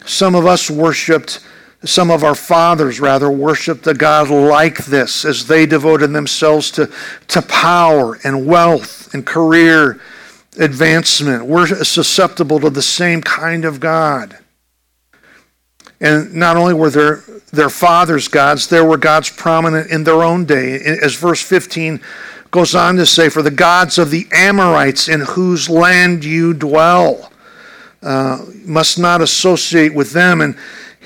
Some 0.07 0.35
of 0.35 0.47
us 0.47 0.71
worshiped 0.71 1.41
some 1.85 2.11
of 2.11 2.23
our 2.23 2.35
fathers, 2.35 3.01
rather, 3.01 3.31
worshiped 3.31 3.87
a 3.87 3.95
God 3.95 4.29
like 4.29 4.85
this 4.85 5.25
as 5.25 5.47
they 5.47 5.65
devoted 5.65 6.13
themselves 6.13 6.71
to, 6.73 6.93
to 7.29 7.41
power 7.43 8.19
and 8.23 8.47
wealth 8.47 9.15
and 9.15 9.25
career 9.25 10.01
advancement. 10.59 11.47
We're 11.47 11.67
susceptible 11.85 12.61
to 12.61 12.71
the 12.71 12.83
same 12.83 13.23
kind 13.23 13.65
of 13.65 13.81
God. 13.81 14.37
And 16.01 16.35
not 16.35 16.57
only 16.57 16.75
were 16.75 16.91
there 16.91 17.23
their 17.53 17.71
fathers' 17.71 18.29
gods, 18.29 18.69
there 18.69 18.85
were 18.85 18.97
gods 18.97 19.29
prominent 19.29 19.91
in 19.91 20.05
their 20.05 20.23
own 20.23 20.45
day. 20.45 20.77
As 20.77 21.17
verse 21.17 21.43
15 21.43 22.01
goes 22.51 22.75
on 22.75 22.97
to 22.97 23.07
say, 23.07 23.29
For 23.29 23.43
the 23.43 23.51
gods 23.51 23.99
of 23.99 24.11
the 24.11 24.27
Amorites 24.33 25.09
in 25.09 25.21
whose 25.21 25.69
land 25.69 26.25
you 26.25 26.55
dwell 26.55 27.33
uh, 28.03 28.45
must 28.65 28.99
not 28.99 29.21
associate 29.21 29.95
with 29.95 30.13
them. 30.13 30.41
And 30.41 30.57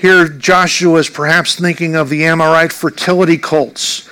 here, 0.05 0.29
Joshua 0.29 0.99
is 0.99 1.09
perhaps 1.09 1.59
thinking 1.59 1.95
of 1.95 2.11
the 2.11 2.27
Amorite 2.27 2.75
fertility 2.75 3.39
cults 3.39 4.07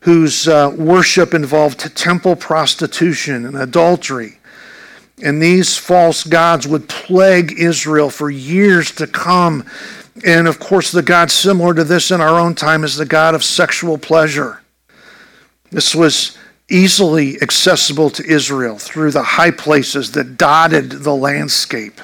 whose 0.00 0.48
uh, 0.48 0.74
worship 0.74 1.34
involved 1.34 1.94
temple 1.94 2.36
prostitution 2.36 3.44
and 3.44 3.54
adultery. 3.54 4.38
And 5.22 5.42
these 5.42 5.76
false 5.76 6.24
gods 6.24 6.66
would 6.66 6.88
plague 6.88 7.52
Israel 7.52 8.08
for 8.08 8.30
years 8.30 8.90
to 8.92 9.06
come. 9.06 9.66
And 10.24 10.48
of 10.48 10.58
course, 10.58 10.90
the 10.90 11.02
God 11.02 11.30
similar 11.30 11.74
to 11.74 11.84
this 11.84 12.10
in 12.10 12.22
our 12.22 12.40
own 12.40 12.54
time 12.54 12.82
is 12.82 12.96
the 12.96 13.04
God 13.04 13.34
of 13.34 13.44
sexual 13.44 13.98
pleasure. 13.98 14.62
This 15.70 15.94
was 15.94 16.38
easily 16.70 17.42
accessible 17.42 18.08
to 18.08 18.24
Israel 18.24 18.78
through 18.78 19.10
the 19.10 19.22
high 19.22 19.50
places 19.50 20.12
that 20.12 20.38
dotted 20.38 20.92
the 20.92 21.14
landscape. 21.14 22.00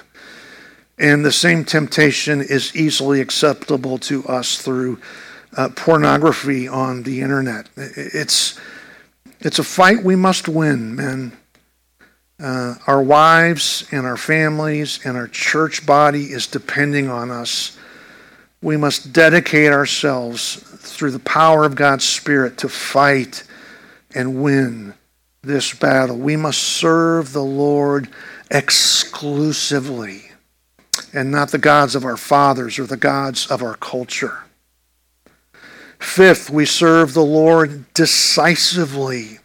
And 1.03 1.25
the 1.25 1.33
same 1.33 1.65
temptation 1.65 2.41
is 2.41 2.77
easily 2.77 3.21
acceptable 3.21 3.99
to 3.99 4.25
us 4.27 4.63
through 4.63 5.01
uh, 5.57 5.71
pornography 5.71 6.69
on 6.69 7.03
the 7.03 7.23
internet. 7.23 7.69
It's, 7.77 8.57
it's 9.41 9.59
a 9.59 9.65
fight 9.65 10.05
we 10.05 10.15
must 10.15 10.47
win, 10.47 10.95
men. 10.95 11.33
Uh, 12.41 12.77
our 12.87 13.03
wives 13.03 13.85
and 13.91 14.07
our 14.07 14.17
families 14.17 15.05
and 15.05 15.17
our 15.17 15.27
church 15.27 15.85
body 15.85 16.27
is 16.27 16.47
depending 16.47 17.09
on 17.09 17.33
us. 17.33 17.77
We 18.63 18.77
must 18.77 19.13
dedicate 19.13 19.73
ourselves 19.73 20.55
through 20.55 21.11
the 21.11 21.19
power 21.19 21.65
of 21.65 21.75
God's 21.75 22.05
Spirit 22.05 22.59
to 22.59 22.69
fight 22.69 23.43
and 24.15 24.41
win 24.41 24.95
this 25.43 25.75
battle. 25.75 26.17
We 26.17 26.37
must 26.37 26.63
serve 26.63 27.33
the 27.33 27.43
Lord 27.43 28.09
exclusively 28.53 30.32
and 31.13 31.31
not 31.31 31.51
the 31.51 31.59
gods 31.59 31.95
of 31.95 32.05
our 32.05 32.17
fathers 32.17 32.79
or 32.79 32.87
the 32.87 32.97
gods 32.97 33.47
of 33.47 33.63
our 33.63 33.75
culture. 33.75 34.45
Fifth, 35.99 36.51
we 36.51 36.65
serve 36.67 37.15
the 37.15 37.25
Lord 37.25 37.93
decisively. 37.95 39.39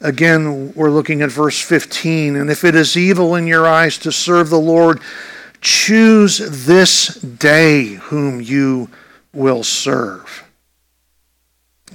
Again, 0.00 0.74
we're 0.74 0.90
looking 0.90 1.22
at 1.22 1.30
verse 1.30 1.60
15. 1.60 2.36
And 2.36 2.50
if 2.50 2.62
it 2.62 2.74
is 2.74 2.96
evil 2.96 3.34
in 3.34 3.46
your 3.46 3.66
eyes 3.66 3.96
to 3.98 4.12
serve 4.12 4.50
the 4.50 4.60
Lord, 4.60 5.00
choose 5.62 6.66
this 6.66 7.14
day 7.14 7.94
whom 7.94 8.40
you 8.40 8.90
will 9.32 9.64
serve. 9.64 10.44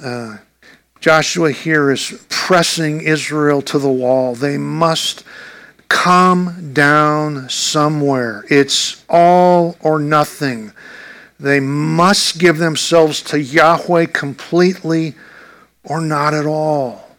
Uh, 0.03 0.37
Joshua 0.99 1.51
here 1.51 1.91
is 1.91 2.25
pressing 2.29 3.01
Israel 3.01 3.61
to 3.63 3.79
the 3.79 3.89
wall. 3.89 4.35
They 4.35 4.57
must 4.57 5.23
come 5.91 6.71
down 6.71 7.49
somewhere. 7.49 8.45
It's 8.49 9.03
all 9.09 9.75
or 9.81 9.99
nothing. 9.99 10.71
They 11.37 11.59
must 11.59 12.39
give 12.39 12.59
themselves 12.59 13.21
to 13.23 13.39
Yahweh 13.39 14.05
completely 14.05 15.15
or 15.83 15.99
not 15.99 16.33
at 16.33 16.45
all. 16.45 17.17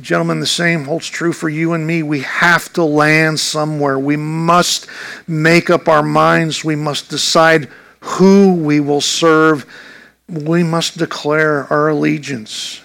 Gentlemen, 0.00 0.40
the 0.40 0.46
same 0.46 0.84
holds 0.84 1.06
true 1.08 1.34
for 1.34 1.50
you 1.50 1.74
and 1.74 1.86
me. 1.86 2.02
We 2.02 2.20
have 2.20 2.72
to 2.72 2.84
land 2.84 3.38
somewhere. 3.38 3.98
We 3.98 4.16
must 4.16 4.86
make 5.28 5.68
up 5.68 5.88
our 5.88 6.02
minds. 6.02 6.64
We 6.64 6.74
must 6.74 7.10
decide 7.10 7.68
who 8.00 8.54
we 8.54 8.80
will 8.80 9.02
serve. 9.02 9.66
We 10.26 10.62
must 10.62 10.96
declare 10.96 11.66
our 11.70 11.90
allegiance 11.90 12.81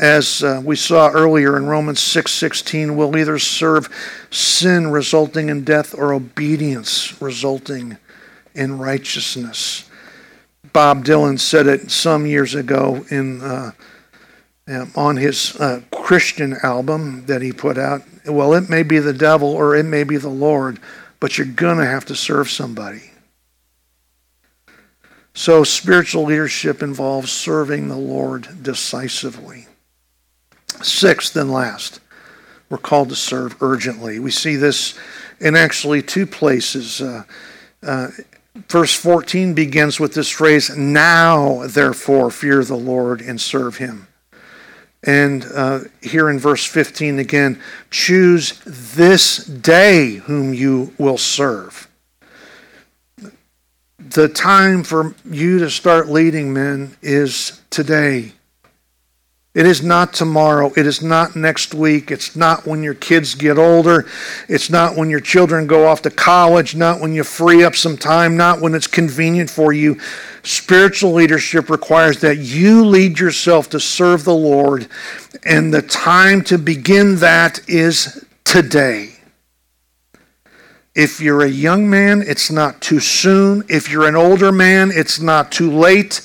as 0.00 0.42
uh, 0.42 0.60
we 0.64 0.76
saw 0.76 1.10
earlier 1.10 1.56
in 1.56 1.66
Romans 1.66 2.00
6:16 2.00 2.96
will 2.96 3.16
either 3.16 3.38
serve 3.38 3.88
sin 4.30 4.88
resulting 4.88 5.48
in 5.48 5.64
death 5.64 5.94
or 5.94 6.12
obedience 6.12 7.20
resulting 7.20 7.96
in 8.54 8.78
righteousness. 8.78 9.88
Bob 10.72 11.04
Dylan 11.04 11.38
said 11.38 11.66
it 11.66 11.90
some 11.90 12.26
years 12.26 12.54
ago 12.54 13.06
in 13.10 13.40
uh, 13.40 13.72
on 14.94 15.16
his 15.16 15.56
uh, 15.60 15.80
Christian 15.92 16.56
album 16.62 17.26
that 17.26 17.42
he 17.42 17.52
put 17.52 17.78
out. 17.78 18.02
Well, 18.26 18.54
it 18.54 18.68
may 18.68 18.82
be 18.82 18.98
the 18.98 19.12
devil 19.12 19.48
or 19.48 19.76
it 19.76 19.84
may 19.84 20.04
be 20.04 20.16
the 20.16 20.28
Lord, 20.28 20.80
but 21.20 21.38
you're 21.38 21.46
going 21.46 21.78
to 21.78 21.86
have 21.86 22.04
to 22.06 22.16
serve 22.16 22.50
somebody. 22.50 23.10
So, 25.34 25.64
spiritual 25.64 26.24
leadership 26.24 26.82
involves 26.82 27.30
serving 27.30 27.88
the 27.88 27.96
Lord 27.96 28.62
decisively. 28.62 29.65
Sixth 30.82 31.36
and 31.36 31.50
last, 31.50 32.00
we're 32.68 32.78
called 32.78 33.08
to 33.10 33.16
serve 33.16 33.62
urgently. 33.62 34.18
We 34.18 34.30
see 34.30 34.56
this 34.56 34.98
in 35.40 35.56
actually 35.56 36.02
two 36.02 36.26
places. 36.26 37.00
Uh, 37.00 37.24
uh, 37.82 38.08
verse 38.68 38.94
14 38.94 39.54
begins 39.54 40.00
with 40.00 40.14
this 40.14 40.30
phrase, 40.30 40.76
Now, 40.76 41.66
therefore, 41.66 42.30
fear 42.30 42.64
the 42.64 42.76
Lord 42.76 43.20
and 43.20 43.40
serve 43.40 43.76
him. 43.76 44.08
And 45.02 45.46
uh, 45.54 45.80
here 46.02 46.28
in 46.28 46.38
verse 46.38 46.64
15 46.64 47.20
again, 47.20 47.60
choose 47.90 48.60
this 48.64 49.44
day 49.44 50.14
whom 50.14 50.52
you 50.52 50.92
will 50.98 51.18
serve. 51.18 51.88
The 53.98 54.28
time 54.28 54.82
for 54.82 55.14
you 55.24 55.58
to 55.60 55.70
start 55.70 56.08
leading 56.08 56.52
men 56.52 56.96
is 57.02 57.60
today. 57.70 58.32
It 59.56 59.64
is 59.64 59.82
not 59.82 60.12
tomorrow. 60.12 60.70
It 60.76 60.86
is 60.86 61.00
not 61.00 61.34
next 61.34 61.72
week. 61.72 62.10
It's 62.10 62.36
not 62.36 62.66
when 62.66 62.82
your 62.82 62.92
kids 62.92 63.34
get 63.34 63.56
older. 63.56 64.04
It's 64.50 64.68
not 64.68 64.96
when 64.96 65.08
your 65.08 65.20
children 65.20 65.66
go 65.66 65.86
off 65.86 66.02
to 66.02 66.10
college. 66.10 66.74
Not 66.74 67.00
when 67.00 67.14
you 67.14 67.24
free 67.24 67.64
up 67.64 67.74
some 67.74 67.96
time. 67.96 68.36
Not 68.36 68.60
when 68.60 68.74
it's 68.74 68.86
convenient 68.86 69.48
for 69.48 69.72
you. 69.72 69.98
Spiritual 70.42 71.12
leadership 71.12 71.70
requires 71.70 72.20
that 72.20 72.36
you 72.36 72.84
lead 72.84 73.18
yourself 73.18 73.70
to 73.70 73.80
serve 73.80 74.24
the 74.24 74.34
Lord, 74.34 74.88
and 75.42 75.72
the 75.72 75.80
time 75.80 76.42
to 76.44 76.58
begin 76.58 77.16
that 77.16 77.66
is 77.66 78.26
today. 78.44 79.14
If 80.94 81.18
you're 81.18 81.42
a 81.42 81.48
young 81.48 81.88
man, 81.88 82.20
it's 82.20 82.50
not 82.50 82.82
too 82.82 83.00
soon. 83.00 83.64
If 83.70 83.90
you're 83.90 84.06
an 84.06 84.16
older 84.16 84.52
man, 84.52 84.90
it's 84.92 85.18
not 85.18 85.50
too 85.50 85.72
late. 85.72 86.20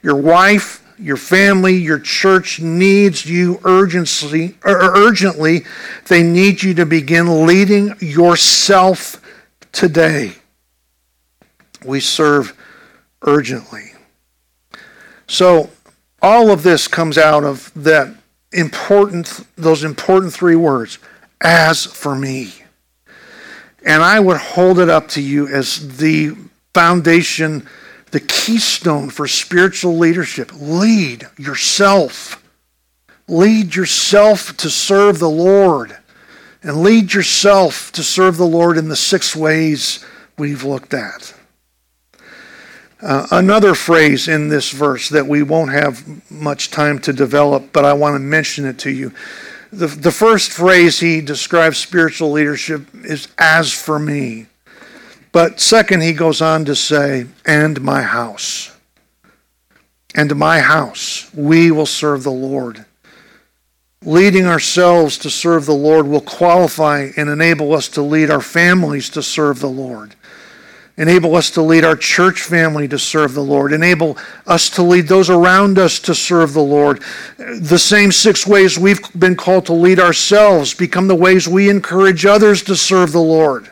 Your 0.00 0.14
wife, 0.14 0.84
your 0.98 1.16
family, 1.16 1.74
your 1.76 1.98
church 1.98 2.60
needs 2.60 3.24
you 3.24 3.60
urgently, 3.64 4.56
er, 4.64 4.76
er, 4.76 4.92
urgently. 4.96 5.64
They 6.06 6.22
need 6.22 6.62
you 6.62 6.74
to 6.74 6.86
begin 6.86 7.46
leading 7.46 7.94
yourself 8.00 9.22
today. 9.72 10.32
We 11.84 12.00
serve 12.00 12.56
urgently. 13.22 13.92
So 15.26 15.70
all 16.20 16.50
of 16.50 16.62
this 16.62 16.88
comes 16.88 17.18
out 17.18 17.44
of 17.44 17.70
that 17.74 18.14
important 18.52 19.46
those 19.56 19.84
important 19.84 20.32
three 20.32 20.56
words 20.56 20.98
as 21.40 21.84
for 21.84 22.14
me. 22.14 22.54
And 23.84 24.02
I 24.02 24.18
would 24.18 24.38
hold 24.38 24.78
it 24.78 24.88
up 24.88 25.08
to 25.08 25.22
you 25.22 25.46
as 25.48 25.98
the 25.98 26.36
foundation 26.74 27.66
the 28.10 28.20
keystone 28.20 29.10
for 29.10 29.26
spiritual 29.26 29.96
leadership. 29.96 30.50
Lead 30.54 31.26
yourself. 31.36 32.42
Lead 33.26 33.74
yourself 33.74 34.56
to 34.56 34.70
serve 34.70 35.18
the 35.18 35.30
Lord. 35.30 35.96
And 36.62 36.82
lead 36.82 37.14
yourself 37.14 37.92
to 37.92 38.02
serve 38.02 38.36
the 38.36 38.46
Lord 38.46 38.76
in 38.78 38.88
the 38.88 38.96
six 38.96 39.36
ways 39.36 40.04
we've 40.36 40.64
looked 40.64 40.94
at. 40.94 41.34
Uh, 43.00 43.28
another 43.30 43.74
phrase 43.74 44.26
in 44.26 44.48
this 44.48 44.72
verse 44.72 45.08
that 45.08 45.26
we 45.26 45.42
won't 45.42 45.70
have 45.70 46.30
much 46.30 46.70
time 46.70 46.98
to 46.98 47.12
develop, 47.12 47.72
but 47.72 47.84
I 47.84 47.92
want 47.92 48.16
to 48.16 48.18
mention 48.18 48.66
it 48.66 48.78
to 48.80 48.90
you. 48.90 49.12
The, 49.72 49.86
the 49.86 50.10
first 50.10 50.50
phrase 50.50 50.98
he 50.98 51.20
describes 51.20 51.78
spiritual 51.78 52.32
leadership 52.32 52.86
is 53.04 53.28
as 53.38 53.72
for 53.72 54.00
me. 54.00 54.47
But 55.32 55.60
second, 55.60 56.02
he 56.02 56.12
goes 56.12 56.40
on 56.40 56.64
to 56.64 56.74
say, 56.74 57.26
and 57.44 57.80
my 57.80 58.02
house. 58.02 58.74
And 60.14 60.34
my 60.36 60.60
house, 60.60 61.32
we 61.34 61.70
will 61.70 61.86
serve 61.86 62.22
the 62.22 62.30
Lord. 62.30 62.84
Leading 64.04 64.46
ourselves 64.46 65.18
to 65.18 65.30
serve 65.30 65.66
the 65.66 65.72
Lord 65.72 66.06
will 66.06 66.20
qualify 66.20 67.10
and 67.16 67.28
enable 67.28 67.74
us 67.74 67.88
to 67.90 68.02
lead 68.02 68.30
our 68.30 68.40
families 68.40 69.10
to 69.10 69.22
serve 69.22 69.60
the 69.60 69.68
Lord. 69.68 70.14
Enable 70.96 71.36
us 71.36 71.50
to 71.52 71.62
lead 71.62 71.84
our 71.84 71.94
church 71.94 72.42
family 72.42 72.88
to 72.88 72.98
serve 72.98 73.34
the 73.34 73.42
Lord. 73.42 73.72
Enable 73.72 74.18
us 74.46 74.68
to 74.70 74.82
lead 74.82 75.06
those 75.06 75.30
around 75.30 75.78
us 75.78 76.00
to 76.00 76.14
serve 76.14 76.54
the 76.54 76.60
Lord. 76.60 77.02
The 77.38 77.78
same 77.78 78.10
six 78.10 78.44
ways 78.46 78.76
we've 78.78 79.00
been 79.16 79.36
called 79.36 79.66
to 79.66 79.74
lead 79.74 80.00
ourselves 80.00 80.74
become 80.74 81.06
the 81.06 81.14
ways 81.14 81.46
we 81.46 81.68
encourage 81.68 82.26
others 82.26 82.62
to 82.64 82.74
serve 82.74 83.12
the 83.12 83.20
Lord. 83.20 83.70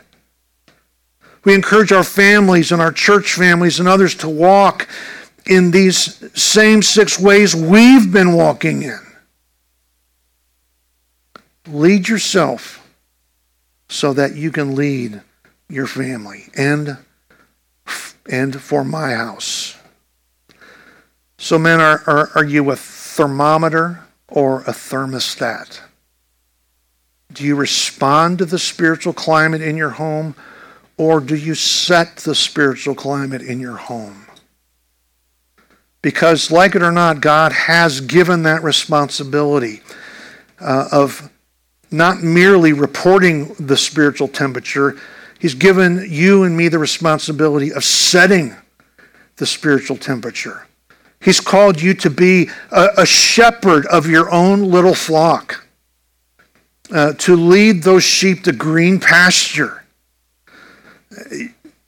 We 1.47 1.53
encourage 1.53 1.93
our 1.93 2.03
families 2.03 2.73
and 2.73 2.81
our 2.81 2.91
church 2.91 3.35
families 3.35 3.79
and 3.79 3.87
others 3.87 4.15
to 4.15 4.27
walk 4.27 4.89
in 5.45 5.71
these 5.71 6.21
same 6.37 6.81
six 6.81 7.17
ways 7.17 7.55
we've 7.55 8.11
been 8.11 8.33
walking 8.33 8.83
in. 8.83 8.99
Lead 11.69 12.09
yourself 12.09 12.85
so 13.87 14.11
that 14.11 14.35
you 14.35 14.51
can 14.51 14.75
lead 14.75 15.21
your 15.69 15.87
family 15.87 16.49
and, 16.57 16.97
and 18.29 18.61
for 18.61 18.83
my 18.83 19.13
house. 19.13 19.77
So, 21.37 21.57
men, 21.57 21.79
are, 21.79 22.03
are, 22.07 22.29
are 22.35 22.43
you 22.43 22.71
a 22.71 22.75
thermometer 22.75 24.03
or 24.27 24.63
a 24.63 24.73
thermostat? 24.73 25.79
Do 27.31 27.45
you 27.45 27.55
respond 27.55 28.39
to 28.39 28.45
the 28.45 28.59
spiritual 28.59 29.13
climate 29.13 29.61
in 29.61 29.77
your 29.77 29.91
home, 29.91 30.35
or 30.97 31.19
do 31.19 31.35
you 31.35 31.55
set 31.55 32.17
the 32.17 32.35
spiritual 32.35 32.95
climate 32.95 33.41
in 33.41 33.59
your 33.59 33.77
home? 33.77 34.25
Because, 36.01 36.51
like 36.51 36.75
it 36.75 36.81
or 36.81 36.91
not, 36.91 37.21
God 37.21 37.51
has 37.51 38.01
given 38.01 38.43
that 38.43 38.63
responsibility 38.63 39.81
uh, 40.59 40.87
of 40.91 41.29
not 41.91 42.21
merely 42.21 42.73
reporting 42.73 43.53
the 43.59 43.77
spiritual 43.77 44.27
temperature, 44.27 44.97
He's 45.39 45.53
given 45.53 46.07
you 46.09 46.43
and 46.43 46.57
me 46.57 46.67
the 46.67 46.79
responsibility 46.79 47.71
of 47.71 47.83
setting 47.83 48.55
the 49.35 49.45
spiritual 49.45 49.97
temperature. 49.97 50.67
He's 51.21 51.39
called 51.39 51.81
you 51.81 51.93
to 51.95 52.09
be 52.09 52.49
a, 52.71 52.89
a 52.97 53.05
shepherd 53.05 53.85
of 53.87 54.07
your 54.07 54.31
own 54.31 54.63
little 54.63 54.95
flock, 54.95 55.67
uh, 56.91 57.13
to 57.13 57.35
lead 57.35 57.83
those 57.83 58.03
sheep 58.03 58.43
to 58.43 58.51
green 58.51 58.99
pasture. 58.99 59.83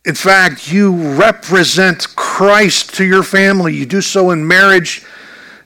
In 0.05 0.15
fact, 0.15 0.71
you 0.71 1.15
represent 1.15 2.15
Christ 2.15 2.95
to 2.95 3.05
your 3.05 3.23
family. 3.23 3.75
You 3.75 3.85
do 3.85 4.01
so 4.01 4.31
in 4.31 4.47
marriage 4.47 5.05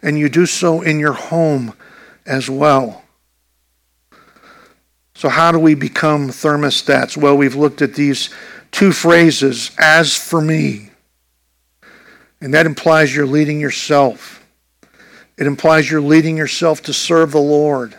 and 0.02 0.18
you 0.18 0.28
do 0.28 0.46
so 0.46 0.82
in 0.82 1.00
your 1.00 1.14
home 1.14 1.74
as 2.26 2.50
well. 2.50 3.04
So, 5.16 5.30
how 5.30 5.52
do 5.52 5.60
we 5.60 5.76
become 5.76 6.30
thermostats? 6.30 7.16
Well, 7.16 7.38
we've 7.38 7.56
looked 7.56 7.82
at 7.82 7.94
these 7.94 8.30
two 8.72 8.92
phrases 8.92 9.72
as 9.78 10.16
for 10.16 10.42
me. 10.42 10.90
And 12.42 12.54
that 12.54 12.66
implies 12.66 13.16
you're 13.16 13.26
leading 13.26 13.62
yourself. 13.62 14.46
It 15.38 15.48
implies 15.48 15.90
you're 15.90 16.02
leading 16.02 16.36
yourself 16.36 16.82
to 16.84 16.94
serve 16.94 17.32
the 17.32 17.40
Lord. 17.40 17.96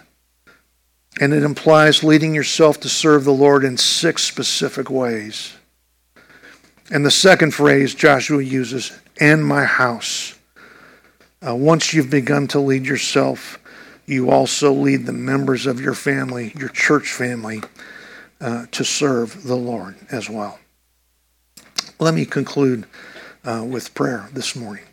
And 1.21 1.33
it 1.33 1.43
implies 1.43 2.03
leading 2.03 2.35
yourself 2.35 2.81
to 2.81 2.89
serve 2.89 3.25
the 3.25 3.33
Lord 3.33 3.65
in 3.65 3.77
six 3.77 4.25
specific 4.25 4.91
ways. 4.91 5.55
And 6.91 7.07
the 7.07 7.11
second 7.11 7.55
phrase 7.55 7.95
Joshua 7.95 8.43
uses, 8.43 8.93
and 9.21 9.45
my 9.45 9.65
house. 9.65 10.37
Uh, 11.47 11.55
once 11.55 11.95
you've 11.95 12.11
begun 12.11 12.49
to 12.49 12.59
lead 12.59 12.87
yourself, 12.87 13.59
you 14.07 14.31
also 14.31 14.73
lead 14.73 15.07
the 15.07 15.13
members 15.13 15.67
of 15.67 15.81
your 15.81 15.95
family, 15.95 16.53
your 16.57 16.69
church 16.69 17.13
family, 17.13 17.63
uh, 18.41 18.67
to 18.73 18.85
serve 18.85 19.45
the 19.45 19.57
Lord 19.57 19.97
as 20.11 20.29
well. 20.29 20.59
Let 21.99 22.15
me 22.15 22.27
conclude 22.27 22.87
uh, 23.45 23.65
with 23.67 23.95
prayer 23.95 24.29
this 24.33 24.57
morning. 24.57 24.85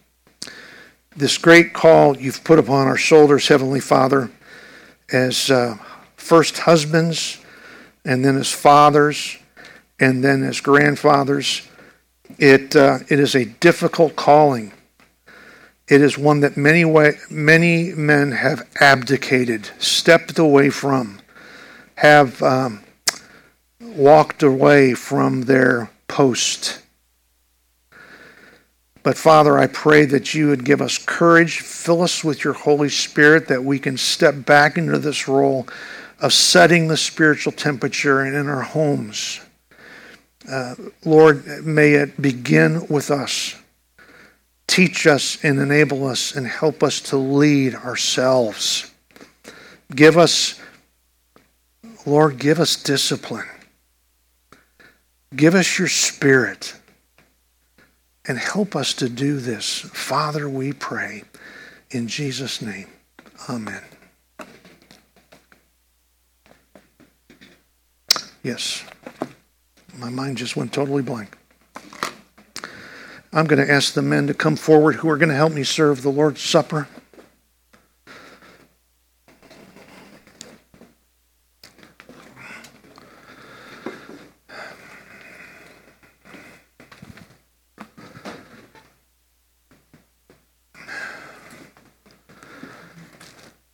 This 1.16 1.38
great 1.38 1.74
call 1.74 2.16
you've 2.18 2.44
put 2.44 2.60
upon 2.60 2.88
our 2.88 2.98
shoulders, 2.98 3.48
Heavenly 3.48 3.82
Father, 3.82 4.30
as 5.12 5.52
uh, 5.52 5.78
first 6.22 6.60
husbands, 6.60 7.40
and 8.06 8.24
then 8.24 8.38
as 8.38 8.52
fathers, 8.52 9.38
and 10.00 10.24
then 10.24 10.44
as 10.44 10.62
grandfathers. 10.62 11.68
It, 12.38 12.76
uh, 12.76 13.00
it 13.10 13.20
is 13.20 13.36
a 13.36 13.46
difficult 13.46 14.16
calling. 14.16 14.72
It 15.88 16.02
is 16.02 16.18
one 16.18 16.40
that 16.40 16.56
many, 16.56 16.86
way, 16.86 17.14
many 17.30 17.92
men 17.92 18.32
have 18.32 18.68
abdicated, 18.80 19.70
stepped 19.78 20.40
away 20.40 20.70
from, 20.70 21.20
have 21.96 22.42
um, 22.42 22.82
walked 23.82 24.42
away 24.42 24.94
from 24.94 25.42
their 25.42 25.92
post. 26.08 26.82
But 29.04 29.18
Father, 29.18 29.58
I 29.58 29.68
pray 29.68 30.06
that 30.06 30.34
you 30.34 30.48
would 30.48 30.64
give 30.64 30.82
us 30.82 30.98
courage, 30.98 31.60
fill 31.60 32.04
us 32.04 32.24
with 32.24 32.44
your 32.44 32.54
Holy 32.54 32.90
Spirit, 32.90 33.48
that 33.48 33.64
we 33.64 33.80
can 33.80 33.98
step 33.98 34.46
back 34.46 34.78
into 34.78 35.00
this 35.00 35.28
role 35.28 35.68
of 36.22 36.32
setting 36.32 36.88
the 36.88 36.98
spiritual 36.98 37.52
temperature 37.52 38.26
in 38.26 38.48
our 38.48 38.62
homes 38.62 39.42
uh, 40.50 40.76
Lord, 41.06 41.66
may 41.66 41.94
it 41.94 42.22
begin 42.22 42.88
with 42.88 43.12
us. 43.12 43.56
Teach 44.68 45.06
us 45.06 45.44
and 45.44 45.60
enable 45.60 46.08
us 46.08 46.36
and 46.36 46.48
help 46.48 46.82
us 46.82 47.00
to 47.02 47.18
lead 47.18 47.76
ourselves. 47.76 48.90
Give 49.94 50.18
us, 50.18 50.60
Lord, 52.06 52.38
give 52.38 52.60
us 52.60 52.82
discipline. 52.82 53.48
Give 55.36 55.56
us 55.56 55.78
your 55.78 55.88
spirit 55.88 56.76
and 58.26 58.38
help 58.38 58.76
us 58.76 58.94
to 58.96 59.10
do 59.10 59.38
this. 59.38 59.80
Father, 59.80 60.48
we 60.50 60.74
pray 60.74 61.24
in 61.92 62.08
Jesus' 62.08 62.62
name. 62.62 62.88
Amen. 63.50 63.91
Yes. 68.44 68.84
My 69.98 70.10
mind 70.10 70.38
just 70.38 70.56
went 70.56 70.74
totally 70.74 71.04
blank. 71.04 71.38
I'm 73.34 73.46
going 73.46 73.66
to 73.66 73.72
ask 73.72 73.94
the 73.94 74.02
men 74.02 74.28
to 74.28 74.34
come 74.34 74.56
forward 74.56 74.96
who 74.96 75.10
are 75.10 75.18
going 75.18 75.30
to 75.30 75.36
help 75.36 75.54
me 75.54 75.64
serve 75.64 76.02
the 76.02 76.10
Lord's 76.10 76.42
Supper. 76.42 76.88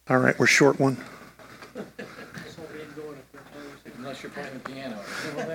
All 0.09 0.19
right, 0.19 0.37
we're 0.39 0.45
short 0.45 0.79
one. 0.79 0.97
Unless 3.97 4.23
you're 4.23 4.31
playing 4.31 4.53
the 4.53 4.59
piano. 4.59 4.97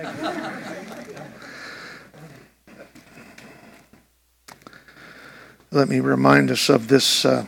Let 5.71 5.87
me 5.87 6.01
remind 6.01 6.51
us 6.51 6.67
of 6.67 6.89
this 6.89 7.23
uh, 7.23 7.45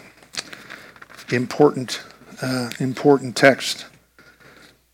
important, 1.32 2.02
uh, 2.42 2.70
important 2.80 3.36
text 3.36 3.88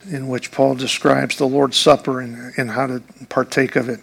in 0.09 0.27
which 0.27 0.51
Paul 0.51 0.73
describes 0.73 1.37
the 1.37 1.45
Lord's 1.45 1.77
Supper 1.77 2.19
and, 2.19 2.51
and 2.57 2.71
how 2.71 2.87
to 2.87 3.03
partake 3.29 3.75
of 3.75 3.89
it. 3.89 3.99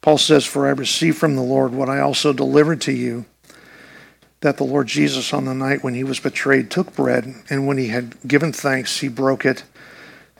Paul 0.00 0.18
says, 0.18 0.46
For 0.46 0.68
I 0.68 0.70
received 0.70 1.18
from 1.18 1.34
the 1.34 1.42
Lord 1.42 1.72
what 1.72 1.88
I 1.88 1.98
also 1.98 2.32
delivered 2.32 2.80
to 2.82 2.92
you 2.92 3.24
that 4.40 4.56
the 4.56 4.64
Lord 4.64 4.86
Jesus, 4.86 5.32
on 5.32 5.44
the 5.44 5.54
night 5.54 5.82
when 5.82 5.94
he 5.94 6.04
was 6.04 6.20
betrayed, 6.20 6.70
took 6.70 6.94
bread, 6.94 7.34
and 7.48 7.66
when 7.66 7.78
he 7.78 7.88
had 7.88 8.16
given 8.26 8.52
thanks, 8.52 9.00
he 9.00 9.08
broke 9.08 9.44
it 9.44 9.64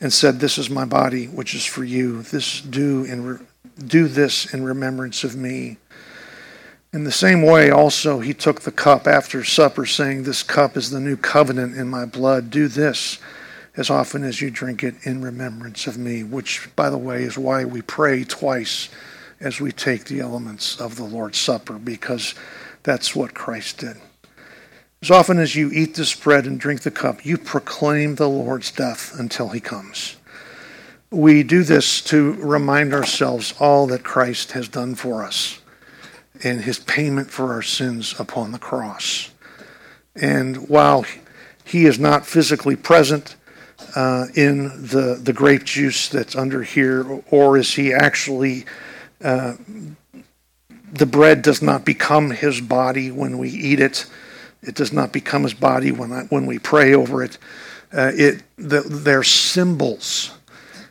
and 0.01 0.13
said, 0.13 0.41
This 0.41 0.59
is 0.59 0.69
my 0.69 0.85
body, 0.85 1.27
which 1.27 1.55
is 1.55 1.65
for 1.65 1.85
you. 1.85 2.23
This 2.23 2.61
do, 2.61 3.05
in 3.05 3.25
re- 3.25 3.47
do 3.85 4.09
this 4.09 4.53
in 4.53 4.65
remembrance 4.65 5.25
of 5.25 5.35
me. 5.37 5.79
In 6.93 7.05
the 7.05 7.13
same 7.13 7.43
way, 7.43 7.71
also, 7.71 8.21
he 8.21 8.33
took 8.33 8.61
the 8.61 8.73
cup 8.73 9.07
after 9.07 9.45
supper, 9.45 9.87
saying, 9.87 10.23
This 10.23 10.43
cup 10.43 10.77
is 10.77 10.91
the 10.91 11.01
new 11.01 11.17
covenant 11.17 11.77
in 11.77 11.89
my 11.89 12.05
blood. 12.05 12.51
Do 12.51 12.69
this 12.69 13.19
as 13.77 13.91
often 13.91 14.25
as 14.25 14.41
you 14.41 14.51
drink 14.51 14.83
it 14.83 14.95
in 15.03 15.23
remembrance 15.23 15.87
of 15.87 15.99
me, 15.99 16.23
which, 16.23 16.69
by 16.77 16.89
the 16.89 16.99
way, 16.99 17.23
is 17.23 17.37
why 17.37 17.65
we 17.65 17.83
pray 17.83 18.25
twice 18.25 18.89
as 19.41 19.61
we 19.61 19.71
take 19.71 20.05
the 20.05 20.21
elements 20.21 20.81
of 20.81 20.97
the 20.97 21.05
Lord's 21.05 21.39
Supper, 21.39 21.75
because 21.75 22.35
that's 22.87 23.17
what 23.17 23.35
Christ 23.35 23.79
did. 23.79 23.97
As 25.03 25.11
often 25.11 25.39
as 25.39 25.57
you 25.57 25.71
eat 25.73 25.97
this 25.97 26.15
bread 26.15 26.47
and 26.47 26.59
drink 26.59 26.83
the 26.83 26.91
cup, 26.91 27.27
you 27.27 27.37
proclaim 27.37 28.15
the 28.15 28.29
Lord's 28.29 28.71
death 28.71 29.13
until 29.19 29.49
he 29.49 29.61
comes. 29.61 30.17
We 31.11 31.43
do 31.43 31.65
this 31.65 32.01
to 32.03 32.33
remind 32.35 32.95
ourselves 32.95 33.55
all 33.59 33.89
that 33.89 34.05
Christ 34.05 34.53
has 34.53 34.69
done 34.69 34.95
for 34.95 35.25
us 35.25 35.61
and 36.45 36.61
his 36.61 36.79
payment 36.79 37.31
for 37.31 37.53
our 37.53 37.63
sins 37.63 38.15
upon 38.21 38.53
the 38.53 38.59
cross. 38.59 39.31
And 40.15 40.69
while 40.69 41.05
he 41.65 41.87
is 41.87 41.99
not 41.99 42.25
physically 42.25 42.77
present 42.77 43.35
uh, 43.97 44.27
in 44.35 44.69
the, 44.87 45.19
the 45.21 45.33
grape 45.33 45.65
juice 45.65 46.09
that's 46.09 46.37
under 46.37 46.63
here, 46.63 47.05
or 47.31 47.59
is 47.59 47.75
he 47.75 47.93
actually, 47.93 48.65
uh, 49.25 49.55
the 50.93 51.07
bread 51.07 51.43
does 51.43 51.63
not 51.63 51.85
become 51.85 52.31
his 52.31 52.61
body 52.61 53.11
when 53.11 53.39
we 53.39 53.51
eat 53.51 53.81
it 53.81 54.07
it 54.67 54.75
does 54.75 54.93
not 54.93 55.13
become 55.13 55.45
his 55.45 55.55
body 55.55 55.93
when, 55.93 56.13
I, 56.13 56.25
when 56.25 56.45
we 56.45 56.59
pray 56.59 56.93
over 56.93 57.23
it. 57.23 57.39
Uh, 57.93 58.11
it 58.15 58.43
the, 58.57 58.81
they're 58.81 59.23
symbols. 59.23 60.33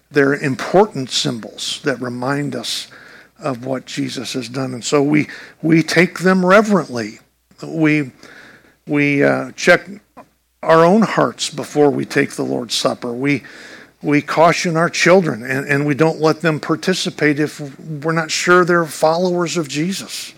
They're 0.10 0.34
important 0.34 1.10
symbols 1.10 1.82
that 1.84 2.00
remind 2.00 2.56
us 2.56 2.88
of 3.38 3.66
what 3.66 3.86
Jesus 3.86 4.34
has 4.34 4.48
done. 4.48 4.74
And 4.74 4.84
so 4.84 5.04
we, 5.04 5.28
we 5.62 5.84
take 5.84 6.20
them 6.20 6.46
reverently. 6.46 7.20
We, 7.62 8.12
we 8.88 9.24
uh, 9.24 9.52
check 9.52 9.90
our 10.64 10.86
own 10.86 11.02
hearts 11.02 11.50
before 11.50 11.90
we 11.90 12.06
take 12.06 12.32
the 12.32 12.44
Lord's 12.44 12.76
Supper. 12.76 13.12
We, 13.12 13.44
we 14.06 14.22
caution 14.22 14.78
our 14.78 14.90
children 14.90 15.44
and, 15.44 15.68
and 15.68 15.86
we 15.86 15.96
don't 15.96 16.22
let 16.22 16.42
them 16.42 16.60
participate 16.60 17.40
if 17.40 17.60
we're 17.80 18.12
not 18.12 18.30
sure 18.30 18.64
they're 18.64 18.86
followers 18.86 19.58
of 19.58 19.68
Jesus. 19.68 20.34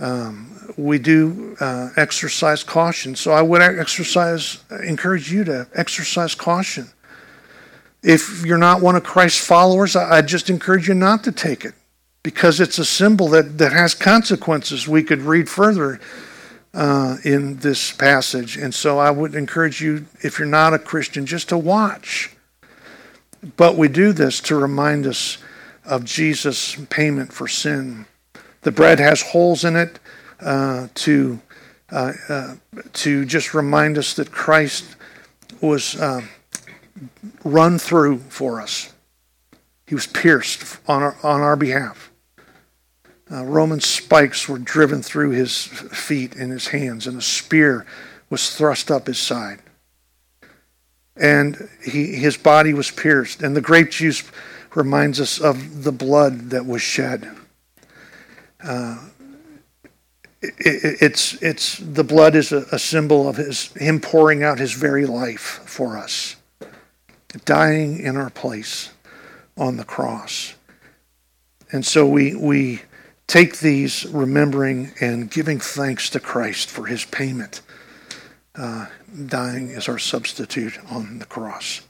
Um, 0.00 0.48
we 0.76 0.98
do 0.98 1.56
uh, 1.60 1.90
exercise 1.96 2.64
caution. 2.64 3.14
So 3.14 3.30
I 3.30 3.40
would 3.40 3.62
exercise, 3.62 4.64
encourage 4.84 5.30
you 5.30 5.44
to 5.44 5.68
exercise 5.74 6.34
caution. 6.34 6.88
If 8.02 8.44
you're 8.44 8.58
not 8.58 8.82
one 8.82 8.96
of 8.96 9.04
Christ's 9.04 9.46
followers, 9.46 9.94
I, 9.94 10.18
I 10.18 10.22
just 10.22 10.50
encourage 10.50 10.88
you 10.88 10.94
not 10.94 11.22
to 11.24 11.32
take 11.32 11.64
it 11.64 11.74
because 12.24 12.58
it's 12.58 12.78
a 12.78 12.84
symbol 12.84 13.28
that, 13.28 13.58
that 13.58 13.72
has 13.72 13.94
consequences. 13.94 14.88
We 14.88 15.04
could 15.04 15.22
read 15.22 15.48
further 15.48 16.00
uh, 16.74 17.18
in 17.22 17.58
this 17.58 17.92
passage. 17.92 18.56
And 18.56 18.74
so 18.74 18.98
I 18.98 19.12
would 19.12 19.36
encourage 19.36 19.80
you, 19.80 20.06
if 20.20 20.40
you're 20.40 20.48
not 20.48 20.74
a 20.74 20.80
Christian, 20.80 21.26
just 21.26 21.48
to 21.50 21.58
watch. 21.58 22.34
But 23.56 23.76
we 23.76 23.88
do 23.88 24.12
this 24.12 24.40
to 24.42 24.56
remind 24.56 25.06
us 25.06 25.38
of 25.84 26.04
Jesus' 26.04 26.76
payment 26.90 27.32
for 27.32 27.48
sin. 27.48 28.06
The 28.62 28.70
bread 28.70 29.00
has 29.00 29.22
holes 29.22 29.64
in 29.64 29.74
it 29.74 29.98
uh, 30.40 30.88
to, 30.94 31.40
uh, 31.90 32.12
uh 32.28 32.54
to 32.92 33.24
just 33.24 33.54
remind 33.54 33.98
us 33.98 34.14
that 34.14 34.30
Christ 34.30 34.96
was 35.60 35.96
uh, 35.96 36.22
run 37.44 37.78
through 37.78 38.18
for 38.18 38.60
us. 38.60 38.92
He 39.86 39.94
was 39.94 40.06
pierced 40.06 40.78
on 40.86 41.02
our, 41.02 41.16
on 41.22 41.40
our 41.40 41.56
behalf. 41.56 42.10
Uh, 43.30 43.44
Roman 43.44 43.80
spikes 43.80 44.48
were 44.48 44.58
driven 44.58 45.02
through 45.02 45.30
his 45.30 45.64
feet 45.64 46.36
and 46.36 46.52
his 46.52 46.68
hands, 46.68 47.06
and 47.06 47.18
a 47.18 47.22
spear 47.22 47.86
was 48.30 48.54
thrust 48.54 48.90
up 48.90 49.06
his 49.06 49.18
side. 49.18 49.60
And 51.16 51.68
he, 51.84 52.14
his 52.14 52.36
body 52.36 52.74
was 52.74 52.90
pierced. 52.90 53.42
And 53.42 53.54
the 53.54 53.60
grape 53.60 53.90
juice 53.90 54.22
reminds 54.74 55.20
us 55.20 55.40
of 55.40 55.84
the 55.84 55.92
blood 55.92 56.50
that 56.50 56.66
was 56.66 56.82
shed. 56.82 57.30
Uh, 58.64 58.98
it, 60.40 61.02
it's, 61.02 61.40
it's, 61.42 61.78
the 61.78 62.04
blood 62.04 62.34
is 62.34 62.52
a, 62.52 62.66
a 62.72 62.78
symbol 62.78 63.28
of 63.28 63.36
his, 63.36 63.72
him 63.74 64.00
pouring 64.00 64.42
out 64.42 64.58
his 64.58 64.72
very 64.72 65.06
life 65.06 65.60
for 65.66 65.96
us, 65.96 66.36
dying 67.44 68.00
in 68.00 68.16
our 68.16 68.30
place 68.30 68.90
on 69.56 69.76
the 69.76 69.84
cross. 69.84 70.54
And 71.70 71.86
so 71.86 72.06
we, 72.06 72.34
we 72.34 72.82
take 73.26 73.60
these 73.60 74.04
remembering 74.06 74.92
and 75.00 75.30
giving 75.30 75.58
thanks 75.58 76.10
to 76.10 76.20
Christ 76.20 76.70
for 76.70 76.86
his 76.86 77.04
payment, 77.04 77.60
uh, 78.54 78.86
dying 79.26 79.72
as 79.72 79.88
our 79.88 79.98
substitute 79.98 80.78
on 80.90 81.18
the 81.18 81.26
cross. 81.26 81.82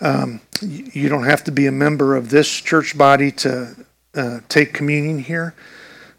Um, 0.00 0.40
you 0.60 1.08
don't 1.08 1.24
have 1.24 1.44
to 1.44 1.52
be 1.52 1.66
a 1.66 1.72
member 1.72 2.16
of 2.16 2.30
this 2.30 2.48
church 2.48 2.96
body 2.96 3.30
to 3.32 3.74
uh, 4.14 4.40
take 4.48 4.74
communion 4.74 5.18
here. 5.18 5.54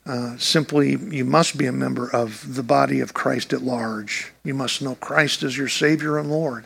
Uh, 0.05 0.37
simply, 0.37 0.95
you 0.95 1.25
must 1.25 1.57
be 1.57 1.65
a 1.65 1.71
member 1.71 2.09
of 2.09 2.55
the 2.55 2.63
body 2.63 3.01
of 3.01 3.13
Christ 3.13 3.51
at 3.53 3.61
large. 3.61 4.31
You 4.43 4.53
must 4.53 4.81
know 4.81 4.95
Christ 4.95 5.43
as 5.43 5.57
your 5.57 5.67
Savior 5.67 6.17
and 6.17 6.29
Lord 6.29 6.65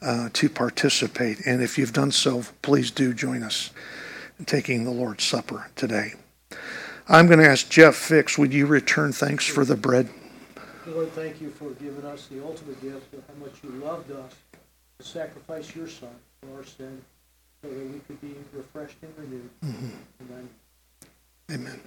uh, 0.00 0.30
to 0.32 0.48
participate. 0.48 1.46
And 1.46 1.62
if 1.62 1.76
you've 1.76 1.92
done 1.92 2.12
so, 2.12 2.44
please 2.62 2.90
do 2.90 3.12
join 3.12 3.42
us 3.42 3.70
in 4.38 4.46
taking 4.46 4.84
the 4.84 4.90
Lord's 4.90 5.24
Supper 5.24 5.70
today. 5.76 6.14
I'm 7.08 7.26
going 7.26 7.40
to 7.40 7.48
ask 7.48 7.68
Jeff 7.68 7.94
Fix, 7.94 8.38
would 8.38 8.54
you 8.54 8.66
return 8.66 9.12
thanks 9.12 9.46
for 9.46 9.64
the 9.64 9.76
bread? 9.76 10.08
Lord, 10.86 11.12
thank 11.12 11.40
you 11.40 11.50
for 11.50 11.70
giving 11.70 12.04
us 12.04 12.26
the 12.26 12.44
ultimate 12.44 12.80
gift 12.82 13.14
of 13.14 13.22
how 13.28 13.44
much 13.44 13.54
you 13.62 13.70
loved 13.70 14.10
us 14.10 14.32
to 14.98 15.06
sacrifice 15.06 15.74
your 15.76 15.88
son 15.88 16.14
for 16.40 16.56
our 16.56 16.64
sin 16.64 17.00
so 17.62 17.68
that 17.68 17.92
we 17.92 18.00
could 18.00 18.20
be 18.20 18.34
refreshed 18.52 18.96
and 19.02 19.12
renewed. 19.16 19.50
Mm-hmm. 19.64 20.30
Amen. 20.30 20.48
Amen. 21.50 21.80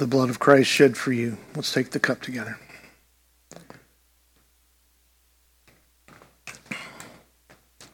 The 0.00 0.06
blood 0.06 0.30
of 0.30 0.38
Christ 0.38 0.70
shed 0.70 0.96
for 0.96 1.12
you. 1.12 1.36
Let's 1.54 1.74
take 1.74 1.90
the 1.90 2.00
cup 2.00 2.22
together. 2.22 2.58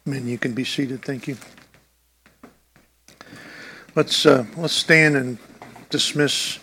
Men, 0.05 0.29
you 0.29 0.39
can 0.39 0.55
be 0.55 0.65
seated. 0.65 1.05
Thank 1.05 1.27
you. 1.27 1.37
Let's 3.97 4.25
uh, 4.25 4.47
let's 4.57 4.73
stand 4.73 5.17
and 5.17 5.39
dismiss 5.91 6.61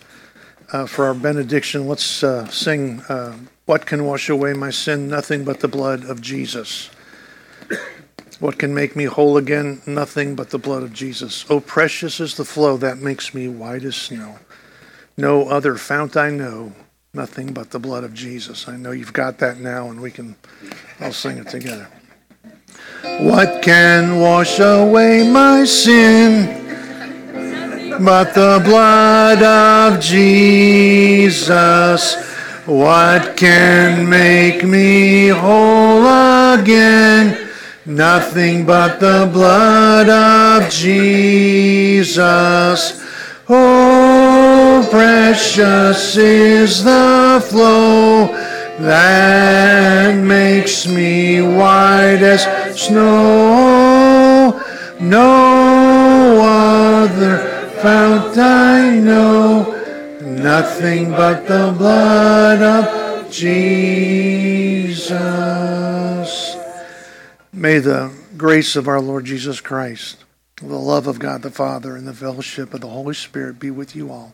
uh, 0.72 0.86
for 0.86 1.08
our 1.08 1.14
benediction. 1.14 1.90
Let's 1.90 2.24
uh, 2.24 2.48
sing. 2.48 3.02
Uh, 3.02 3.36
what 3.66 3.86
can 3.86 4.06
wash 4.06 4.30
away 4.30 4.54
my 4.54 4.70
sin? 4.70 5.10
Nothing 5.10 5.44
but 5.44 5.60
the 5.60 5.68
blood 5.68 6.06
of 6.06 6.22
Jesus. 6.22 6.90
What 8.40 8.58
can 8.58 8.74
make 8.74 8.96
me 8.96 9.06
whole 9.06 9.36
again? 9.36 9.82
Nothing 9.86 10.36
but 10.36 10.52
the 10.52 10.58
blood 10.58 10.84
of 10.84 10.94
Jesus. 10.94 11.46
Oh, 11.50 11.60
precious 11.60 12.22
is 12.22 12.36
the 12.36 12.46
flow 12.46 12.78
that 12.78 13.00
makes 13.00 13.34
me 13.34 13.50
white 13.50 13.84
as 13.84 13.98
snow. 13.98 14.38
No 15.16 15.48
other 15.48 15.76
fount 15.76 16.18
I 16.18 16.32
know, 16.32 16.74
nothing 17.14 17.54
but 17.54 17.70
the 17.70 17.80
blood 17.80 18.04
of 18.04 18.16
Jesus. 18.16 18.68
I 18.68 18.76
know 18.76 18.92
you've 18.92 19.14
got 19.14 19.38
that 19.40 19.60
now, 19.60 19.90
and 19.90 20.02
we 20.02 20.10
can 20.10 20.36
all 21.00 21.14
sing 21.14 21.38
it 21.38 21.50
together. 21.50 21.88
What 23.20 23.62
can 23.62 24.20
wash 24.20 24.60
away 24.60 25.30
my 25.30 25.66
sin 25.66 26.62
but 28.04 28.34
the 28.34 28.60
blood 28.66 29.44
of 29.44 30.00
Jesus? 30.00 32.16
What 32.66 33.38
can 33.38 34.10
make 34.10 34.64
me 34.64 35.28
whole 35.28 36.08
again? 36.58 37.50
Nothing 37.86 38.66
but 38.66 39.00
the 39.00 39.30
blood 39.32 40.10
of 40.10 40.72
Jesus. 40.72 42.20
Oh, 43.50 44.23
Oh, 44.76 44.82
precious 44.90 46.18
is 46.18 46.84
the 46.84 47.46
flow 47.48 48.26
that 48.80 50.18
makes 50.18 50.88
me 50.88 51.44
white 51.44 52.24
as 52.24 52.42
snow. 52.76 54.60
No 55.00 56.42
other 56.42 57.38
fount 57.84 58.36
I 58.36 58.98
know, 58.98 59.76
nothing 60.22 61.12
but 61.12 61.48
the 61.48 61.72
blood 61.78 62.64
of 62.64 63.30
Jesus. 63.30 63.78
May 67.54 67.78
the 67.78 68.12
grace 68.36 68.76
of 68.76 68.88
our 68.88 69.00
Lord 69.00 69.26
Jesus 69.26 69.62
Christ 69.62 70.24
the 70.56 70.80
love 70.80 71.08
of 71.08 71.20
God 71.20 71.42
the 71.42 71.52
Father 71.52 71.96
and 71.96 72.08
the 72.08 72.14
fellowship 72.14 72.74
of 72.74 72.82
the 72.82 72.88
Holy 72.88 73.14
Spirit 73.14 73.60
be 73.60 73.70
with 73.70 73.96
you 73.96 74.10
all. 74.12 74.34